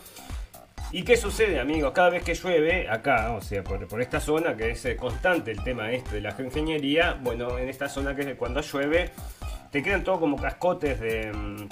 ¿Y 0.92 1.04
qué 1.04 1.18
sucede, 1.18 1.60
amigos? 1.60 1.92
Cada 1.94 2.10
vez 2.10 2.24
que 2.24 2.34
llueve, 2.34 2.90
acá, 2.90 3.34
o 3.34 3.42
sea, 3.42 3.62
por, 3.62 3.86
por 3.88 4.02
esta 4.02 4.22
zona, 4.22 4.56
que 4.56 4.72
es 4.72 4.86
eh, 4.86 4.96
constante 4.96 5.52
el 5.52 5.62
tema 5.62 5.92
este 5.92 6.16
de 6.16 6.22
la 6.22 6.36
ingeniería, 6.40 7.18
bueno, 7.22 7.58
en 7.58 7.68
esta 7.68 7.90
zona 7.90 8.16
que 8.16 8.22
es 8.22 8.38
cuando 8.38 8.62
llueve, 8.62 9.12
te 9.70 9.84
quedan 9.84 10.04
todo 10.06 10.22
como 10.22 10.38
cascotes 10.38 11.00
de 11.02 11.32
mm, 11.34 11.68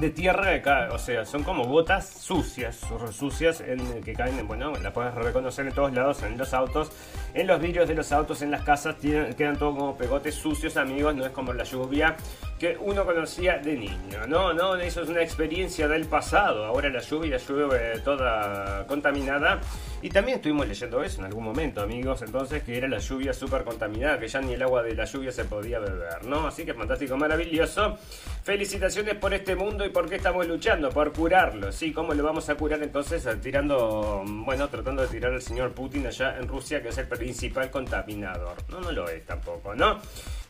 de 0.00 0.10
tierra 0.10 0.54
acá, 0.54 0.88
o 0.92 0.98
sea, 0.98 1.24
son 1.24 1.42
como 1.42 1.64
botas 1.66 2.08
sucias, 2.08 2.80
sucias 3.12 3.60
en, 3.60 4.02
que 4.02 4.12
caen, 4.12 4.46
bueno, 4.46 4.72
la 4.82 4.92
puedes 4.92 5.14
reconocer 5.14 5.66
en 5.66 5.72
todos 5.72 5.92
lados, 5.92 6.22
en 6.22 6.38
los 6.38 6.54
autos, 6.54 6.90
en 7.34 7.46
los 7.46 7.60
vidrios 7.60 7.88
de 7.88 7.94
los 7.94 8.12
autos, 8.12 8.42
en 8.42 8.50
las 8.50 8.62
casas, 8.62 8.96
quedan 8.96 9.58
todo 9.58 9.74
como 9.76 9.96
pegotes 9.96 10.34
sucios, 10.34 10.76
amigos, 10.76 11.14
no 11.14 11.24
es 11.24 11.32
como 11.32 11.52
la 11.52 11.64
lluvia 11.64 12.16
que 12.62 12.78
uno 12.78 13.04
conocía 13.04 13.58
de 13.58 13.76
niño, 13.76 14.24
no, 14.28 14.52
no, 14.52 14.76
eso 14.76 15.02
es 15.02 15.08
una 15.08 15.20
experiencia 15.20 15.88
del 15.88 16.06
pasado, 16.06 16.64
ahora 16.64 16.88
la 16.90 17.00
lluvia, 17.00 17.36
llueve 17.36 17.98
toda 18.04 18.86
contaminada, 18.86 19.60
y 20.00 20.08
también 20.08 20.36
estuvimos 20.36 20.68
leyendo 20.68 21.02
eso 21.02 21.18
en 21.18 21.24
algún 21.26 21.42
momento, 21.42 21.82
amigos, 21.82 22.22
entonces, 22.22 22.62
que 22.62 22.78
era 22.78 22.86
la 22.86 22.98
lluvia 22.98 23.32
súper 23.32 23.64
contaminada, 23.64 24.16
que 24.16 24.28
ya 24.28 24.40
ni 24.40 24.52
el 24.52 24.62
agua 24.62 24.84
de 24.84 24.94
la 24.94 25.04
lluvia 25.06 25.32
se 25.32 25.44
podía 25.44 25.80
beber, 25.80 26.24
¿no? 26.24 26.46
Así 26.46 26.64
que 26.64 26.72
fantástico, 26.72 27.16
maravilloso, 27.16 27.98
felicitaciones 28.44 29.16
por 29.16 29.34
este 29.34 29.56
mundo 29.56 29.84
y 29.84 29.88
por 29.88 30.08
qué 30.08 30.16
estamos 30.16 30.46
luchando, 30.46 30.88
por 30.90 31.12
curarlo. 31.12 31.72
Sí, 31.72 31.92
¿cómo 31.92 32.14
lo 32.14 32.22
vamos 32.22 32.48
a 32.48 32.54
curar 32.54 32.80
entonces? 32.80 33.26
Tirando, 33.40 34.22
bueno, 34.24 34.68
tratando 34.68 35.02
de 35.02 35.08
tirar 35.08 35.32
al 35.32 35.42
señor 35.42 35.72
Putin 35.72 36.06
allá 36.06 36.36
en 36.38 36.46
Rusia, 36.46 36.80
que 36.80 36.90
es 36.90 36.98
el 36.98 37.08
principal 37.08 37.70
contaminador. 37.70 38.54
No, 38.68 38.80
no 38.80 38.92
lo 38.92 39.08
es 39.08 39.26
tampoco, 39.26 39.74
¿no? 39.74 39.98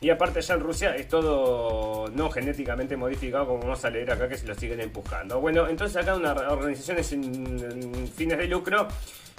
Y 0.03 0.09
aparte 0.09 0.39
allá 0.39 0.55
en 0.55 0.59
Rusia 0.59 0.95
es 0.97 1.07
todo 1.07 2.09
no 2.09 2.29
genéticamente 2.29 2.97
modificado, 2.97 3.47
como 3.47 3.59
vamos 3.59 3.85
a 3.85 3.89
leer 3.89 4.11
acá, 4.11 4.27
que 4.27 4.37
se 4.37 4.45
lo 4.45 4.53
siguen 4.53 4.81
empujando. 4.81 5.39
Bueno, 5.39 5.65
entonces 5.69 5.95
acá 5.95 6.13
una 6.13 6.33
organización 6.33 7.01
sin 7.05 8.09
fines 8.09 8.37
de 8.37 8.47
lucro 8.47 8.85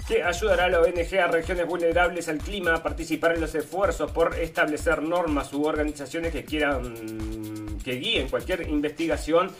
que 0.07 0.23
ayudará 0.23 0.65
a 0.65 0.69
la 0.69 0.81
ONG 0.81 1.19
a 1.19 1.27
regiones 1.27 1.67
vulnerables 1.67 2.27
al 2.29 2.39
clima 2.39 2.73
a 2.73 2.81
participar 2.81 3.35
en 3.35 3.41
los 3.41 3.53
esfuerzos 3.53 4.09
por 4.09 4.33
establecer 4.39 5.03
normas 5.03 5.53
u 5.53 5.65
organizaciones 5.65 6.31
que 6.31 6.43
quieran 6.43 7.77
que 7.83 7.97
guíen 7.97 8.27
cualquier 8.27 8.67
investigación 8.67 9.51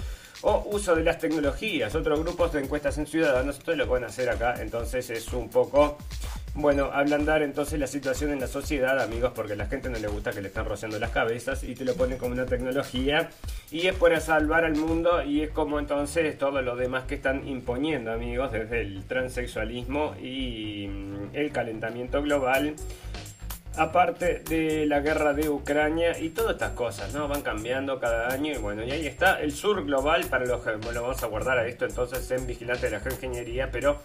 o 0.42 0.64
uso 0.72 0.96
de 0.96 1.04
las 1.04 1.20
tecnologías. 1.20 1.94
Otros 1.94 2.20
grupos 2.20 2.54
de 2.54 2.62
encuestas 2.62 2.98
en 2.98 3.06
ciudadanos, 3.06 3.60
esto 3.60 3.76
lo 3.76 3.88
pueden 3.88 4.06
hacer 4.06 4.28
acá, 4.28 4.56
entonces 4.60 5.08
es 5.12 5.32
un 5.34 5.50
poco, 5.50 6.00
bueno, 6.56 6.86
ablandar 6.94 7.42
entonces 7.42 7.78
la 7.78 7.88
situación 7.88 8.32
en 8.32 8.40
la 8.40 8.48
sociedad, 8.48 9.02
amigos, 9.02 9.34
porque 9.36 9.54
a 9.54 9.56
la 9.58 9.66
gente 9.66 9.90
no 9.90 10.00
le 10.00 10.08
gusta 10.08 10.32
que 10.32 10.42
le 10.42 10.48
están 10.48 10.66
rociando 10.66 10.98
las 11.00 11.12
cabezas 11.12 11.66
y 11.66 11.76
te 11.76 11.84
lo 11.84 11.96
ponen 11.96 12.18
como 12.18 12.32
una 12.32 12.46
tecnología 12.46 13.30
y 13.72 13.88
es 13.88 13.96
para 13.96 14.22
salvar 14.22 14.64
al 14.64 14.76
mundo 14.78 15.22
y 15.22 15.42
es 15.42 15.50
como 15.50 15.80
entonces 15.80 16.38
todo 16.38 16.62
lo 16.62 16.78
demás 16.78 17.04
que 17.04 17.16
están 17.16 17.46
imponiendo, 17.46 18.14
amigos, 18.14 18.54
desde 18.54 18.82
el 18.82 19.04
transexualismo 19.04 20.16
y 20.22 20.88
mm, 20.88 21.36
el 21.36 21.52
calentamiento 21.52 22.22
global 22.22 22.76
aparte 23.78 24.40
de 24.40 24.86
la 24.86 25.00
guerra 25.00 25.34
de 25.34 25.50
Ucrania 25.50 26.18
y 26.20 26.30
todas 26.30 26.54
estas 26.54 26.72
cosas, 26.72 27.14
¿no? 27.14 27.28
Van 27.28 27.42
cambiando 27.42 28.00
cada 28.00 28.30
año 28.30 28.54
y 28.54 28.58
bueno, 28.58 28.84
y 28.84 28.92
ahí 28.92 29.08
está 29.08 29.42
el 29.42 29.52
sur 29.52 29.84
global 29.86 30.26
para 30.30 30.46
los 30.46 30.64
que 30.64 30.72
lo 30.72 31.02
vamos 31.02 31.22
a 31.24 31.28
guardar 31.28 31.58
a 31.58 31.68
esto 31.68 31.86
entonces 31.86 32.30
en 32.32 32.48
Vigilante 32.48 32.88
de 32.88 32.92
la 32.94 33.00
Geoingeniería, 33.00 33.70
pero 33.72 34.00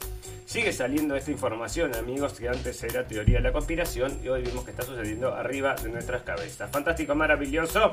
sigue 0.44 0.72
saliendo 0.72 1.14
esta 1.14 1.30
información, 1.30 1.94
amigos, 1.94 2.34
que 2.34 2.48
antes 2.48 2.82
era 2.82 3.06
teoría 3.06 3.36
de 3.36 3.42
la 3.42 3.52
conspiración 3.52 4.18
y 4.22 4.28
hoy 4.28 4.42
vimos 4.42 4.64
que 4.64 4.72
está 4.72 4.82
sucediendo 4.82 5.34
arriba 5.34 5.74
de 5.74 5.88
nuestras 5.90 6.22
cabezas. 6.22 6.70
Fantástico, 6.70 7.14
maravilloso. 7.14 7.90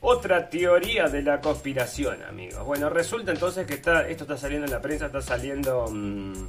Otra 0.00 0.50
teoría 0.50 1.08
de 1.08 1.22
la 1.22 1.40
conspiración, 1.40 2.22
amigos. 2.24 2.64
Bueno, 2.64 2.90
resulta 2.90 3.30
entonces 3.30 3.66
que 3.66 3.74
está, 3.74 4.08
esto 4.08 4.24
está 4.24 4.36
saliendo 4.36 4.66
en 4.66 4.72
la 4.72 4.80
prensa, 4.80 5.06
está 5.06 5.22
saliendo... 5.22 5.86
Mm, 5.90 6.48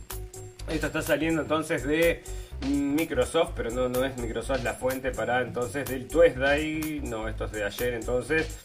esto 0.69 0.87
está 0.87 1.01
saliendo 1.01 1.41
entonces 1.41 1.83
de 1.83 2.23
Microsoft, 2.65 3.51
pero 3.55 3.69
no, 3.71 3.89
no 3.89 4.03
es 4.03 4.17
Microsoft 4.17 4.63
la 4.63 4.73
fuente 4.73 5.11
para 5.11 5.41
entonces 5.41 5.89
del 5.89 6.07
Tuesday. 6.07 7.01
No, 7.03 7.27
esto 7.27 7.45
es 7.45 7.51
de 7.51 7.63
ayer 7.63 7.93
entonces. 7.93 8.59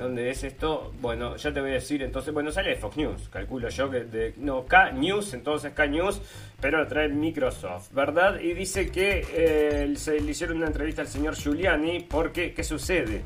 ¿Dónde 0.00 0.30
es 0.30 0.44
esto? 0.44 0.94
Bueno, 0.98 1.36
ya 1.36 1.52
te 1.52 1.60
voy 1.60 1.72
a 1.72 1.74
decir 1.74 2.02
entonces. 2.02 2.32
Bueno, 2.32 2.50
sale 2.50 2.70
de 2.70 2.76
Fox 2.76 2.96
News, 2.96 3.28
calculo 3.28 3.68
yo 3.68 3.90
que 3.90 4.04
de. 4.04 4.32
No, 4.38 4.64
K 4.64 4.92
News, 4.92 5.34
entonces 5.34 5.74
K 5.74 5.86
News, 5.86 6.22
pero 6.58 6.78
lo 6.78 6.86
trae 6.86 7.08
Microsoft, 7.08 7.92
¿verdad? 7.92 8.40
Y 8.40 8.54
dice 8.54 8.90
que 8.90 9.26
eh, 9.30 9.92
se 9.96 10.18
le 10.18 10.30
hicieron 10.30 10.56
una 10.56 10.68
entrevista 10.68 11.02
al 11.02 11.08
señor 11.08 11.36
Giuliani 11.36 12.00
porque, 12.08 12.54
¿qué 12.54 12.64
sucede? 12.64 13.24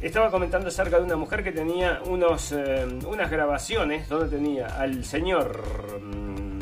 Estaba 0.00 0.30
comentando 0.30 0.68
acerca 0.68 0.98
de 0.98 1.04
una 1.04 1.16
mujer 1.16 1.44
que 1.44 1.52
tenía 1.52 2.02
unos, 2.04 2.50
eh, 2.50 2.84
unas 3.06 3.30
grabaciones 3.30 4.08
donde 4.08 4.36
tenía 4.36 4.66
al 4.66 5.04
señor 5.04 6.00
mm, 6.02 6.55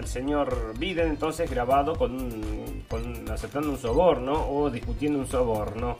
al 0.00 0.08
señor 0.08 0.78
Biden 0.78 1.08
entonces 1.08 1.48
grabado 1.50 1.94
con, 1.94 2.84
con 2.88 3.30
aceptando 3.30 3.68
un 3.68 3.78
soborno 3.78 4.32
o 4.32 4.70
discutiendo 4.70 5.18
un 5.18 5.26
soborno. 5.26 5.98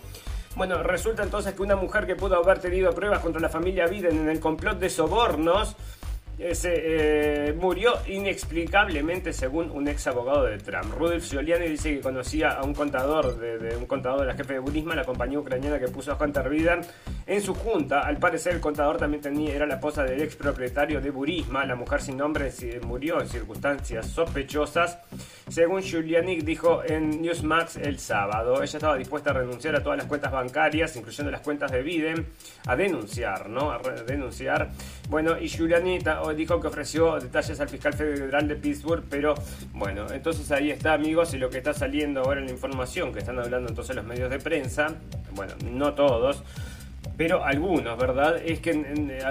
Bueno, 0.57 0.83
resulta 0.83 1.23
entonces 1.23 1.53
que 1.53 1.63
una 1.63 1.77
mujer 1.77 2.07
que 2.07 2.17
pudo 2.17 2.37
haber 2.37 2.59
tenido 2.59 2.93
pruebas 2.93 3.21
contra 3.21 3.41
la 3.41 3.51
familia 3.51 3.87
Biden 3.87 4.21
en 4.21 4.29
el 4.31 4.41
complot 4.41 4.79
de 4.79 4.89
sobornos 4.89 5.77
se 6.53 7.49
eh, 7.49 7.53
murió 7.53 7.93
inexplicablemente 8.07 9.33
según 9.33 9.71
un 9.71 9.89
ex 9.89 10.07
abogado 10.07 10.45
de 10.45 10.59
Trump. 10.59 10.95
Rudolf 10.97 11.25
Giuliani 11.31 11.69
dice 11.69 11.95
que 11.95 12.01
conocía 12.01 12.51
a 12.53 12.65
un 12.65 12.73
contador 12.73 13.39
de, 13.39 13.77
un 13.77 13.87
contador 13.87 14.21
de 14.21 14.27
la 14.27 14.35
jefe 14.35 14.55
de 14.55 14.59
Burisma, 14.59 14.95
la 14.95 15.05
compañía 15.05 15.39
ucraniana 15.39 15.79
que 15.79 15.89
puso 15.89 16.13
a 16.13 16.19
Hunter 16.19 16.49
Biden 16.49 16.81
en 17.27 17.43
su 17.43 17.55
junta. 17.55 18.01
Al 18.01 18.17
parecer 18.17 18.55
el 18.55 18.61
contador 18.61 18.97
también 18.97 19.23
tenía, 19.23 19.55
era 19.55 19.67
la 19.67 19.75
esposa 19.75 20.03
del 20.05 20.23
ex 20.23 20.35
propietario 20.35 21.01
de 21.01 21.11
Burisma. 21.11 21.67
La 21.67 21.77
mujer 21.77 22.01
sin 22.01 22.17
nombre 22.17 22.51
murió 22.87 23.21
en 23.21 23.29
circunstancias 23.29 24.07
sospechosas, 24.07 24.99
según 25.51 25.83
Giuliani 25.83 26.41
dijo 26.41 26.83
en 26.87 27.21
Newsmax 27.21 27.77
el 27.77 27.99
sábado. 27.99 28.63
Ella 28.63 28.65
estaba 28.65 28.97
dispuesta 28.97 29.31
a 29.31 29.33
renunciar 29.35 29.75
a 29.77 29.83
todas 29.83 29.99
las 29.99 30.07
cuentas 30.07 30.31
bancarias, 30.31 30.95
incluyendo 30.97 31.31
las 31.31 31.41
cuentas 31.41 31.73
de 31.73 31.83
Biden, 31.83 32.27
a 32.67 32.77
denunciar, 32.77 33.49
¿no? 33.49 33.73
A 33.73 33.79
denunciar. 34.07 34.71
Bueno, 35.09 35.37
y 35.39 35.49
Giuliani 35.49 35.99
dijo 36.37 36.61
que 36.61 36.69
ofreció 36.69 37.19
detalles 37.19 37.59
al 37.61 37.69
fiscal 37.69 37.93
federal 37.93 38.47
de 38.47 38.55
Pittsburgh, 38.57 39.05
pero 39.11 39.35
bueno, 39.73 40.07
entonces 40.13 40.51
ahí 40.53 40.71
está, 40.71 40.93
amigos, 40.93 41.35
y 41.35 41.39
lo 41.39 41.51
que 41.51 41.59
está 41.59 41.75
saliendo 41.75 42.21
ahora 42.21 42.41
en 42.41 42.47
la 42.47 42.53
información 42.53 43.13
que 43.13 43.19
están 43.19 43.39
hablando 43.39 43.69
entonces 43.69 43.97
los 43.97 44.05
medios 44.05 44.31
de 44.31 44.39
prensa, 44.39 44.95
bueno, 45.33 45.55
no 45.71 45.95
todos, 45.95 46.43
pero 47.21 47.45
algunos, 47.45 47.99
¿verdad? 47.99 48.41
Es 48.43 48.61
que 48.61 48.73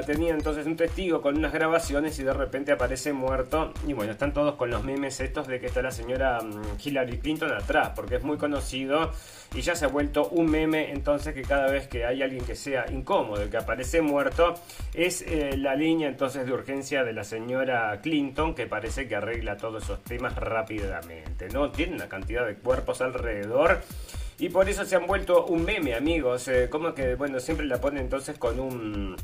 tenía 0.05 0.35
entonces 0.35 0.67
un 0.67 0.75
testigo 0.75 1.23
con 1.23 1.35
unas 1.35 1.51
grabaciones 1.51 2.19
y 2.19 2.23
de 2.23 2.33
repente 2.33 2.71
aparece 2.71 3.13
muerto. 3.13 3.73
Y 3.87 3.93
bueno, 3.93 4.11
están 4.11 4.31
todos 4.31 4.53
con 4.57 4.69
los 4.69 4.83
memes 4.83 5.19
estos 5.21 5.47
de 5.47 5.59
que 5.59 5.65
está 5.65 5.81
la 5.81 5.89
señora 5.89 6.39
mm, 6.39 6.77
Hillary 6.85 7.17
Clinton 7.17 7.51
atrás, 7.51 7.93
porque 7.95 8.17
es 8.17 8.23
muy 8.23 8.37
conocido 8.37 9.11
y 9.55 9.61
ya 9.61 9.73
se 9.73 9.85
ha 9.85 9.87
vuelto 9.87 10.29
un 10.29 10.51
meme 10.51 10.91
entonces 10.91 11.33
que 11.33 11.41
cada 11.41 11.71
vez 11.71 11.87
que 11.87 12.05
hay 12.05 12.21
alguien 12.21 12.45
que 12.45 12.55
sea 12.55 12.85
incómodo, 12.91 13.49
que 13.49 13.57
aparece 13.57 14.03
muerto, 14.03 14.53
es 14.93 15.23
eh, 15.23 15.57
la 15.57 15.73
línea 15.73 16.09
entonces 16.09 16.45
de 16.45 16.53
urgencia 16.53 17.03
de 17.03 17.13
la 17.13 17.23
señora 17.23 17.99
Clinton 18.03 18.53
que 18.53 18.67
parece 18.67 19.07
que 19.07 19.15
arregla 19.15 19.57
todos 19.57 19.85
esos 19.85 20.03
temas 20.03 20.35
rápidamente, 20.35 21.47
¿no? 21.49 21.71
Tiene 21.71 21.95
una 21.95 22.07
cantidad 22.07 22.45
de 22.45 22.53
cuerpos 22.53 23.01
alrededor 23.01 23.81
y 24.39 24.49
por 24.49 24.69
eso 24.69 24.85
se 24.85 24.95
han 24.95 25.05
vuelto 25.05 25.45
un 25.45 25.65
meme, 25.65 25.93
amigos. 25.93 26.47
Eh, 26.47 26.69
como 26.69 26.93
que, 26.93 27.15
bueno, 27.15 27.39
siempre 27.41 27.65
la 27.65 27.81
ponen 27.81 28.03
entonces 28.03 28.37
con 28.37 28.59
un 28.59 29.17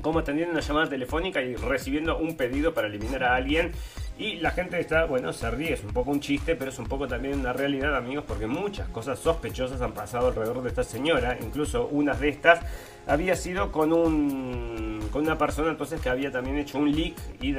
como 0.00 0.20
atendiendo 0.20 0.52
una 0.52 0.62
llamada 0.62 0.88
telefónica 0.88 1.42
y 1.42 1.54
recibiendo 1.54 2.16
un 2.16 2.36
pedido 2.36 2.72
para 2.72 2.88
eliminar 2.88 3.24
a 3.24 3.34
alguien. 3.34 3.72
Y 4.18 4.36
la 4.36 4.52
gente 4.52 4.78
está, 4.78 5.04
bueno, 5.04 5.32
se 5.32 5.50
ríe, 5.50 5.72
es 5.72 5.82
un 5.82 5.92
poco 5.92 6.10
un 6.10 6.20
chiste, 6.20 6.54
pero 6.54 6.70
es 6.70 6.78
un 6.78 6.86
poco 6.86 7.08
también 7.08 7.40
una 7.40 7.52
realidad, 7.52 7.96
amigos, 7.96 8.24
porque 8.26 8.46
muchas 8.46 8.88
cosas 8.88 9.18
sospechosas 9.18 9.80
han 9.82 9.92
pasado 9.92 10.28
alrededor 10.28 10.62
de 10.62 10.68
esta 10.68 10.84
señora. 10.84 11.36
Incluso 11.42 11.88
una 11.88 12.14
de 12.14 12.28
estas 12.28 12.60
había 13.06 13.34
sido 13.34 13.72
con 13.72 13.92
un 13.92 15.00
con 15.10 15.22
una 15.22 15.36
persona 15.36 15.72
entonces 15.72 16.00
que 16.00 16.08
había 16.08 16.30
también 16.30 16.56
hecho 16.56 16.78
un 16.78 16.90
leak 16.90 17.14
y 17.42 17.52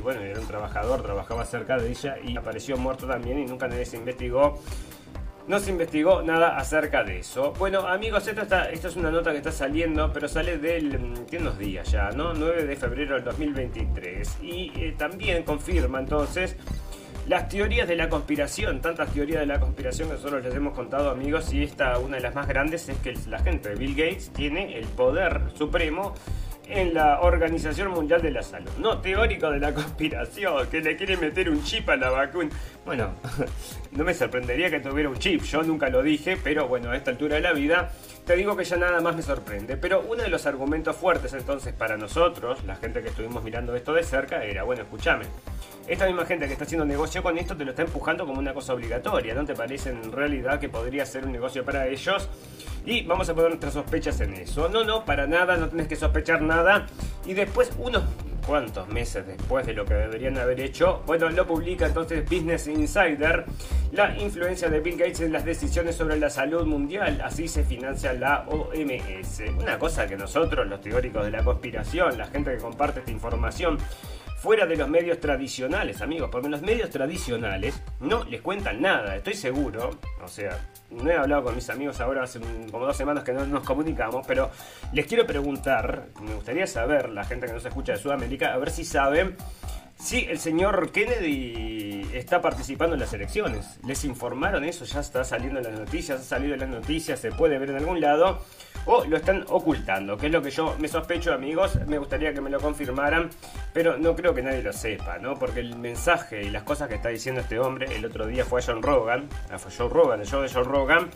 bueno, 0.00 0.20
era 0.20 0.38
un 0.38 0.46
trabajador, 0.46 1.02
trabajaba 1.02 1.44
cerca 1.44 1.76
de 1.76 1.90
ella 1.90 2.16
y 2.22 2.36
apareció 2.36 2.76
muerto 2.76 3.06
también 3.06 3.38
y 3.40 3.46
nunca 3.46 3.66
nadie 3.66 3.84
se 3.84 3.96
investigó 3.96 4.60
no 5.50 5.58
se 5.58 5.72
investigó 5.72 6.22
nada 6.22 6.56
acerca 6.56 7.02
de 7.02 7.18
eso. 7.18 7.52
Bueno, 7.58 7.80
amigos, 7.80 8.24
esto, 8.28 8.42
está, 8.42 8.70
esto 8.70 8.86
es 8.86 8.94
una 8.94 9.10
nota 9.10 9.32
que 9.32 9.38
está 9.38 9.50
saliendo, 9.50 10.12
pero 10.12 10.28
sale 10.28 10.58
del. 10.58 10.96
Mm, 10.96 11.26
tiene 11.26 11.46
unos 11.46 11.58
días 11.58 11.90
ya, 11.90 12.10
¿no? 12.12 12.32
9 12.32 12.66
de 12.66 12.76
febrero 12.76 13.16
del 13.16 13.24
2023. 13.24 14.38
Y 14.42 14.70
eh, 14.76 14.94
también 14.96 15.42
confirma 15.42 15.98
entonces 15.98 16.56
las 17.26 17.48
teorías 17.48 17.88
de 17.88 17.96
la 17.96 18.08
conspiración, 18.08 18.80
tantas 18.80 19.12
teorías 19.12 19.40
de 19.40 19.46
la 19.46 19.58
conspiración 19.58 20.08
que 20.08 20.14
nosotros 20.14 20.44
les 20.44 20.54
hemos 20.54 20.72
contado 20.72 21.10
amigos 21.10 21.52
y 21.52 21.64
esta 21.64 21.98
una 21.98 22.16
de 22.16 22.22
las 22.22 22.34
más 22.34 22.46
grandes 22.46 22.88
es 22.88 22.96
que 22.98 23.14
la 23.28 23.40
gente 23.40 23.70
de 23.70 23.74
Bill 23.74 23.96
Gates 23.96 24.30
tiene 24.30 24.78
el 24.78 24.86
poder 24.86 25.42
supremo 25.56 26.14
en 26.70 26.94
la 26.94 27.20
Organización 27.20 27.90
Mundial 27.90 28.22
de 28.22 28.30
la 28.30 28.42
Salud. 28.42 28.70
No 28.78 28.98
teórico 28.98 29.50
de 29.50 29.58
la 29.58 29.74
conspiración, 29.74 30.66
que 30.68 30.80
le 30.80 30.96
quiere 30.96 31.16
meter 31.16 31.50
un 31.50 31.62
chip 31.62 31.88
a 31.88 31.96
la 31.96 32.10
vacuna. 32.10 32.50
Bueno, 32.84 33.14
no 33.92 34.04
me 34.04 34.14
sorprendería 34.14 34.70
que 34.70 34.80
tuviera 34.80 35.08
un 35.08 35.18
chip, 35.18 35.42
yo 35.42 35.62
nunca 35.62 35.88
lo 35.88 36.02
dije, 36.02 36.36
pero 36.42 36.68
bueno, 36.68 36.90
a 36.90 36.96
esta 36.96 37.10
altura 37.10 37.36
de 37.36 37.42
la 37.42 37.52
vida, 37.52 37.92
te 38.30 38.36
digo 38.36 38.56
que 38.56 38.62
ya 38.62 38.76
nada 38.76 39.00
más 39.00 39.16
me 39.16 39.22
sorprende. 39.22 39.76
Pero 39.76 40.04
uno 40.08 40.22
de 40.22 40.28
los 40.28 40.46
argumentos 40.46 40.94
fuertes 40.94 41.32
entonces 41.32 41.72
para 41.72 41.96
nosotros, 41.96 42.62
la 42.64 42.76
gente 42.76 43.02
que 43.02 43.08
estuvimos 43.08 43.42
mirando 43.42 43.74
esto 43.74 43.92
de 43.92 44.04
cerca, 44.04 44.44
era, 44.44 44.62
bueno, 44.62 44.82
escúchame, 44.82 45.24
esta 45.88 46.06
misma 46.06 46.24
gente 46.24 46.46
que 46.46 46.52
está 46.52 46.62
haciendo 46.62 46.84
negocio 46.84 47.24
con 47.24 47.36
esto 47.38 47.56
te 47.56 47.64
lo 47.64 47.70
está 47.70 47.82
empujando 47.82 48.24
como 48.24 48.38
una 48.38 48.54
cosa 48.54 48.72
obligatoria, 48.72 49.34
¿no 49.34 49.44
te 49.44 49.56
parece 49.56 49.90
en 49.90 50.12
realidad 50.12 50.60
que 50.60 50.68
podría 50.68 51.04
ser 51.06 51.24
un 51.24 51.32
negocio 51.32 51.64
para 51.64 51.88
ellos? 51.88 52.28
Y 52.86 53.02
vamos 53.02 53.28
a 53.28 53.34
poner 53.34 53.50
nuestras 53.50 53.72
sospechas 53.72 54.20
en 54.20 54.34
eso. 54.34 54.68
No, 54.68 54.84
no, 54.84 55.04
para 55.04 55.26
nada, 55.26 55.56
no 55.56 55.68
tienes 55.68 55.88
que 55.88 55.96
sospechar 55.96 56.40
nada. 56.40 56.86
Y 57.26 57.34
después, 57.34 57.72
unos 57.78 58.04
cuantos 58.46 58.88
meses 58.88 59.26
después 59.26 59.66
de 59.66 59.74
lo 59.74 59.84
que 59.84 59.94
deberían 59.94 60.38
haber 60.38 60.60
hecho, 60.60 61.02
bueno, 61.06 61.28
lo 61.30 61.46
publica 61.46 61.86
entonces 61.86 62.24
Business 62.24 62.66
Insider, 62.66 63.44
la 63.92 64.16
influencia 64.18 64.68
de 64.68 64.80
Bill 64.80 64.96
Gates 64.96 65.20
en 65.20 65.32
las 65.32 65.44
decisiones 65.44 65.96
sobre 65.96 66.18
la 66.18 66.30
salud 66.30 66.66
mundial, 66.66 67.20
así 67.22 67.48
se 67.48 67.64
financia 67.64 68.12
la 68.12 68.46
OMS. 68.48 69.42
Una 69.58 69.78
cosa 69.78 70.06
que 70.06 70.16
nosotros, 70.16 70.66
los 70.66 70.80
teóricos 70.80 71.24
de 71.24 71.30
la 71.30 71.44
conspiración, 71.44 72.18
la 72.18 72.26
gente 72.26 72.52
que 72.52 72.58
comparte 72.58 73.00
esta 73.00 73.10
información, 73.10 73.78
fuera 74.40 74.64
de 74.64 74.76
los 74.76 74.88
medios 74.88 75.20
tradicionales, 75.20 76.00
amigos, 76.00 76.30
porque 76.32 76.46
en 76.46 76.52
los 76.52 76.62
medios 76.62 76.88
tradicionales 76.88 77.82
no 78.00 78.24
les 78.24 78.40
cuentan 78.40 78.80
nada, 78.80 79.14
estoy 79.16 79.34
seguro, 79.34 79.90
o 80.24 80.28
sea, 80.28 80.58
no 80.90 81.10
he 81.10 81.16
hablado 81.16 81.44
con 81.44 81.54
mis 81.54 81.68
amigos 81.70 82.00
ahora 82.00 82.24
hace 82.24 82.40
como 82.70 82.86
dos 82.86 82.96
semanas 82.96 83.24
que 83.24 83.32
no 83.32 83.46
nos 83.46 83.64
comunicamos, 83.64 84.26
pero 84.26 84.50
les 84.92 85.06
quiero 85.06 85.26
preguntar, 85.26 86.06
me 86.20 86.34
gustaría 86.34 86.66
saber, 86.66 87.10
la 87.10 87.24
gente 87.24 87.46
que 87.46 87.52
nos 87.52 87.64
escucha 87.64 87.92
de 87.92 87.98
Sudamérica, 87.98 88.52
a 88.52 88.58
ver 88.58 88.70
si 88.70 88.84
saben 88.84 89.36
si 90.00 90.26
el 90.26 90.38
señor 90.38 90.90
Kennedy 90.92 92.08
está 92.14 92.40
participando 92.40 92.94
en 92.94 93.00
las 93.00 93.12
elecciones. 93.12 93.78
¿Les 93.86 94.04
informaron 94.04 94.64
eso? 94.64 94.84
¿Ya 94.84 95.00
está 95.00 95.22
saliendo 95.24 95.60
en 95.60 95.66
las 95.66 95.78
noticias? 95.78 96.20
¿Ha 96.20 96.24
salido 96.24 96.54
en 96.54 96.60
las 96.60 96.68
noticias? 96.68 97.20
¿Se 97.20 97.30
puede 97.30 97.58
ver 97.58 97.70
en 97.70 97.76
algún 97.76 98.00
lado? 98.00 98.40
o 98.86 99.04
lo 99.04 99.16
están 99.16 99.44
ocultando, 99.48 100.16
que 100.16 100.26
es 100.26 100.32
lo 100.32 100.42
que 100.42 100.50
yo 100.50 100.74
me 100.78 100.88
sospecho 100.88 101.32
amigos, 101.32 101.78
me 101.86 101.98
gustaría 101.98 102.32
que 102.32 102.40
me 102.40 102.50
lo 102.50 102.60
confirmaran, 102.60 103.30
pero 103.72 103.98
no 103.98 104.16
creo 104.16 104.34
que 104.34 104.42
nadie 104.42 104.62
lo 104.62 104.72
sepa, 104.72 105.18
¿no? 105.18 105.34
Porque 105.34 105.60
el 105.60 105.76
mensaje 105.76 106.42
y 106.42 106.50
las 106.50 106.62
cosas 106.62 106.88
que 106.88 106.94
está 106.94 107.08
diciendo 107.08 107.40
este 107.40 107.58
hombre, 107.58 107.94
el 107.94 108.04
otro 108.04 108.26
día 108.26 108.44
fue 108.44 108.60
a 108.60 108.64
John 108.64 108.82
Rogan, 108.82 109.28
a 109.50 109.58
John 109.58 109.90
Rogan, 109.90 110.20
el 110.20 110.26
show 110.26 110.42
de 110.42 110.48
John 110.48 110.64
Rogan, 110.64 111.10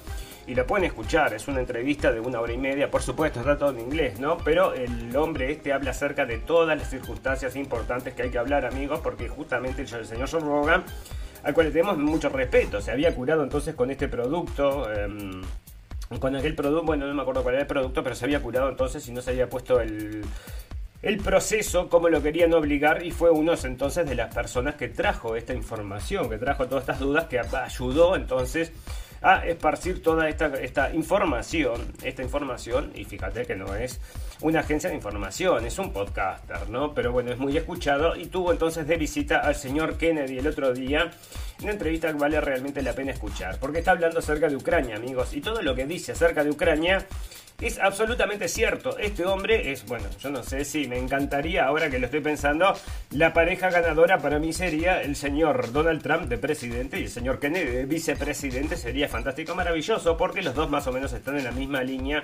y 0.46 0.54
lo 0.54 0.66
pueden 0.66 0.85
escuchar, 0.85 1.33
es 1.33 1.48
una 1.48 1.61
entrevista 1.61 2.12
de 2.12 2.20
una 2.20 2.40
hora 2.40 2.52
y 2.52 2.59
media, 2.59 2.90
por 2.90 3.02
supuesto 3.02 3.40
está 3.40 3.57
todo 3.57 3.70
en 3.70 3.80
inglés, 3.80 4.20
¿no? 4.20 4.37
Pero 4.38 4.74
el 4.74 5.14
hombre 5.16 5.50
este 5.50 5.72
habla 5.72 5.92
acerca 5.92 6.26
de 6.26 6.38
todas 6.38 6.76
las 6.76 6.90
circunstancias 6.90 7.57
importantes 7.57 8.14
que 8.14 8.22
hay 8.22 8.30
que 8.30 8.38
hablar 8.38 8.66
amigos, 8.66 9.00
porque 9.02 9.28
justamente 9.28 9.83
el 9.83 10.07
señor 10.07 10.28
John 10.30 10.42
Rogan, 10.42 10.85
al 11.42 11.54
cual 11.54 11.66
le 11.66 11.72
tenemos 11.72 11.96
mucho 11.96 12.28
respeto, 12.28 12.80
se 12.80 12.90
había 12.90 13.14
curado 13.14 13.42
entonces 13.42 13.74
con 13.74 13.90
este 13.90 14.09
producto. 14.09 14.92
Em, 14.92 15.42
con 16.20 16.37
aquel 16.37 16.54
producto, 16.54 16.85
bueno, 16.85 17.07
no 17.07 17.14
me 17.14 17.22
acuerdo 17.22 17.42
cuál 17.42 17.54
era 17.54 17.62
el 17.62 17.66
producto, 17.66 18.04
pero 18.04 18.14
se 18.14 18.24
había 18.26 18.40
curado 18.40 18.68
entonces 18.68 19.09
y 19.09 19.12
no 19.12 19.20
se 19.20 19.30
había 19.30 19.48
puesto 19.48 19.80
el, 19.80 20.22
el 21.02 21.16
proceso 21.18 21.88
como 21.88 22.09
lo 22.09 22.22
querían 22.22 22.52
obligar 22.54 23.04
y 23.04 23.11
fue 23.11 23.30
uno 23.30 23.54
entonces 23.62 24.07
de 24.07 24.14
las 24.14 24.33
personas 24.33 24.76
que 24.76 24.88
trajo 24.88 25.35
esta 25.35 25.54
información, 25.54 26.30
que 26.30 26.38
trajo 26.38 26.66
todas 26.66 26.83
estas 26.83 27.00
dudas, 27.00 27.24
que 27.24 27.38
ayudó 27.38 28.16
entonces 28.16 28.72
a 29.24 29.46
esparcir 29.46 30.02
toda 30.02 30.28
esta, 30.28 30.48
esta 30.60 30.94
información, 30.94 31.80
esta 32.02 32.22
información, 32.22 32.92
y 32.94 33.04
fíjate 33.04 33.46
que 33.46 33.56
no 33.56 33.74
es 33.74 33.98
una 34.42 34.60
agencia 34.60 34.90
de 34.90 34.96
información, 34.96 35.64
es 35.64 35.78
un 35.78 35.94
podcaster, 35.94 36.68
¿no? 36.68 36.92
Pero 36.92 37.10
bueno, 37.10 37.32
es 37.32 37.38
muy 37.38 37.56
escuchado 37.56 38.16
y 38.16 38.26
tuvo 38.26 38.52
entonces 38.52 38.87
de 38.87 38.98
visita 38.98 39.38
al 39.38 39.54
señor 39.54 39.96
Kennedy 39.96 40.38
el 40.38 40.46
otro 40.46 40.74
día, 40.74 41.10
una 41.62 41.72
entrevista 41.72 42.08
que 42.08 42.18
vale 42.18 42.38
realmente 42.38 42.82
la 42.82 42.92
pena 42.92 43.12
escuchar, 43.12 43.58
porque 43.58 43.78
está 43.78 43.92
hablando 43.92 44.18
acerca 44.18 44.46
de 44.48 44.56
Ucrania, 44.56 44.96
amigos, 44.96 45.32
y 45.32 45.40
todo 45.40 45.62
lo 45.62 45.74
que 45.74 45.87
dice 45.87 46.12
acerca 46.12 46.44
de 46.44 46.50
Ucrania 46.50 47.06
es 47.61 47.79
absolutamente 47.79 48.49
cierto. 48.49 48.99
Este 48.99 49.25
hombre 49.25 49.73
es, 49.73 49.87
bueno, 49.87 50.07
yo 50.21 50.31
no 50.31 50.43
sé 50.43 50.64
si 50.64 50.88
me 50.88 50.99
encantaría, 50.99 51.64
ahora 51.64 51.88
que 51.88 51.99
lo 51.99 52.07
estoy 52.07 52.21
pensando, 52.21 52.75
la 53.11 53.33
pareja 53.33 53.71
ganadora 53.71 54.19
para 54.19 54.38
mí 54.38 54.53
sería 54.53 55.01
el 55.03 55.17
señor 55.17 55.73
Donald 55.73 56.03
Trump 56.03 56.25
de 56.25 56.38
presidente 56.38 56.99
y 56.99 57.05
el 57.05 57.11
señor 57.11 57.38
Kennedy 57.38 57.71
de 57.71 57.87
vicepresidente. 57.87 58.77
Sería 58.77 59.09
fantástico, 59.09 59.55
maravilloso, 59.55 60.17
porque 60.17 60.43
los 60.43 60.55
dos 60.55 60.69
más 60.69 60.87
o 60.87 60.93
menos 60.93 61.12
están 61.12 61.38
en 61.38 61.45
la 61.45 61.53
misma 61.53 61.83
línea 61.83 62.23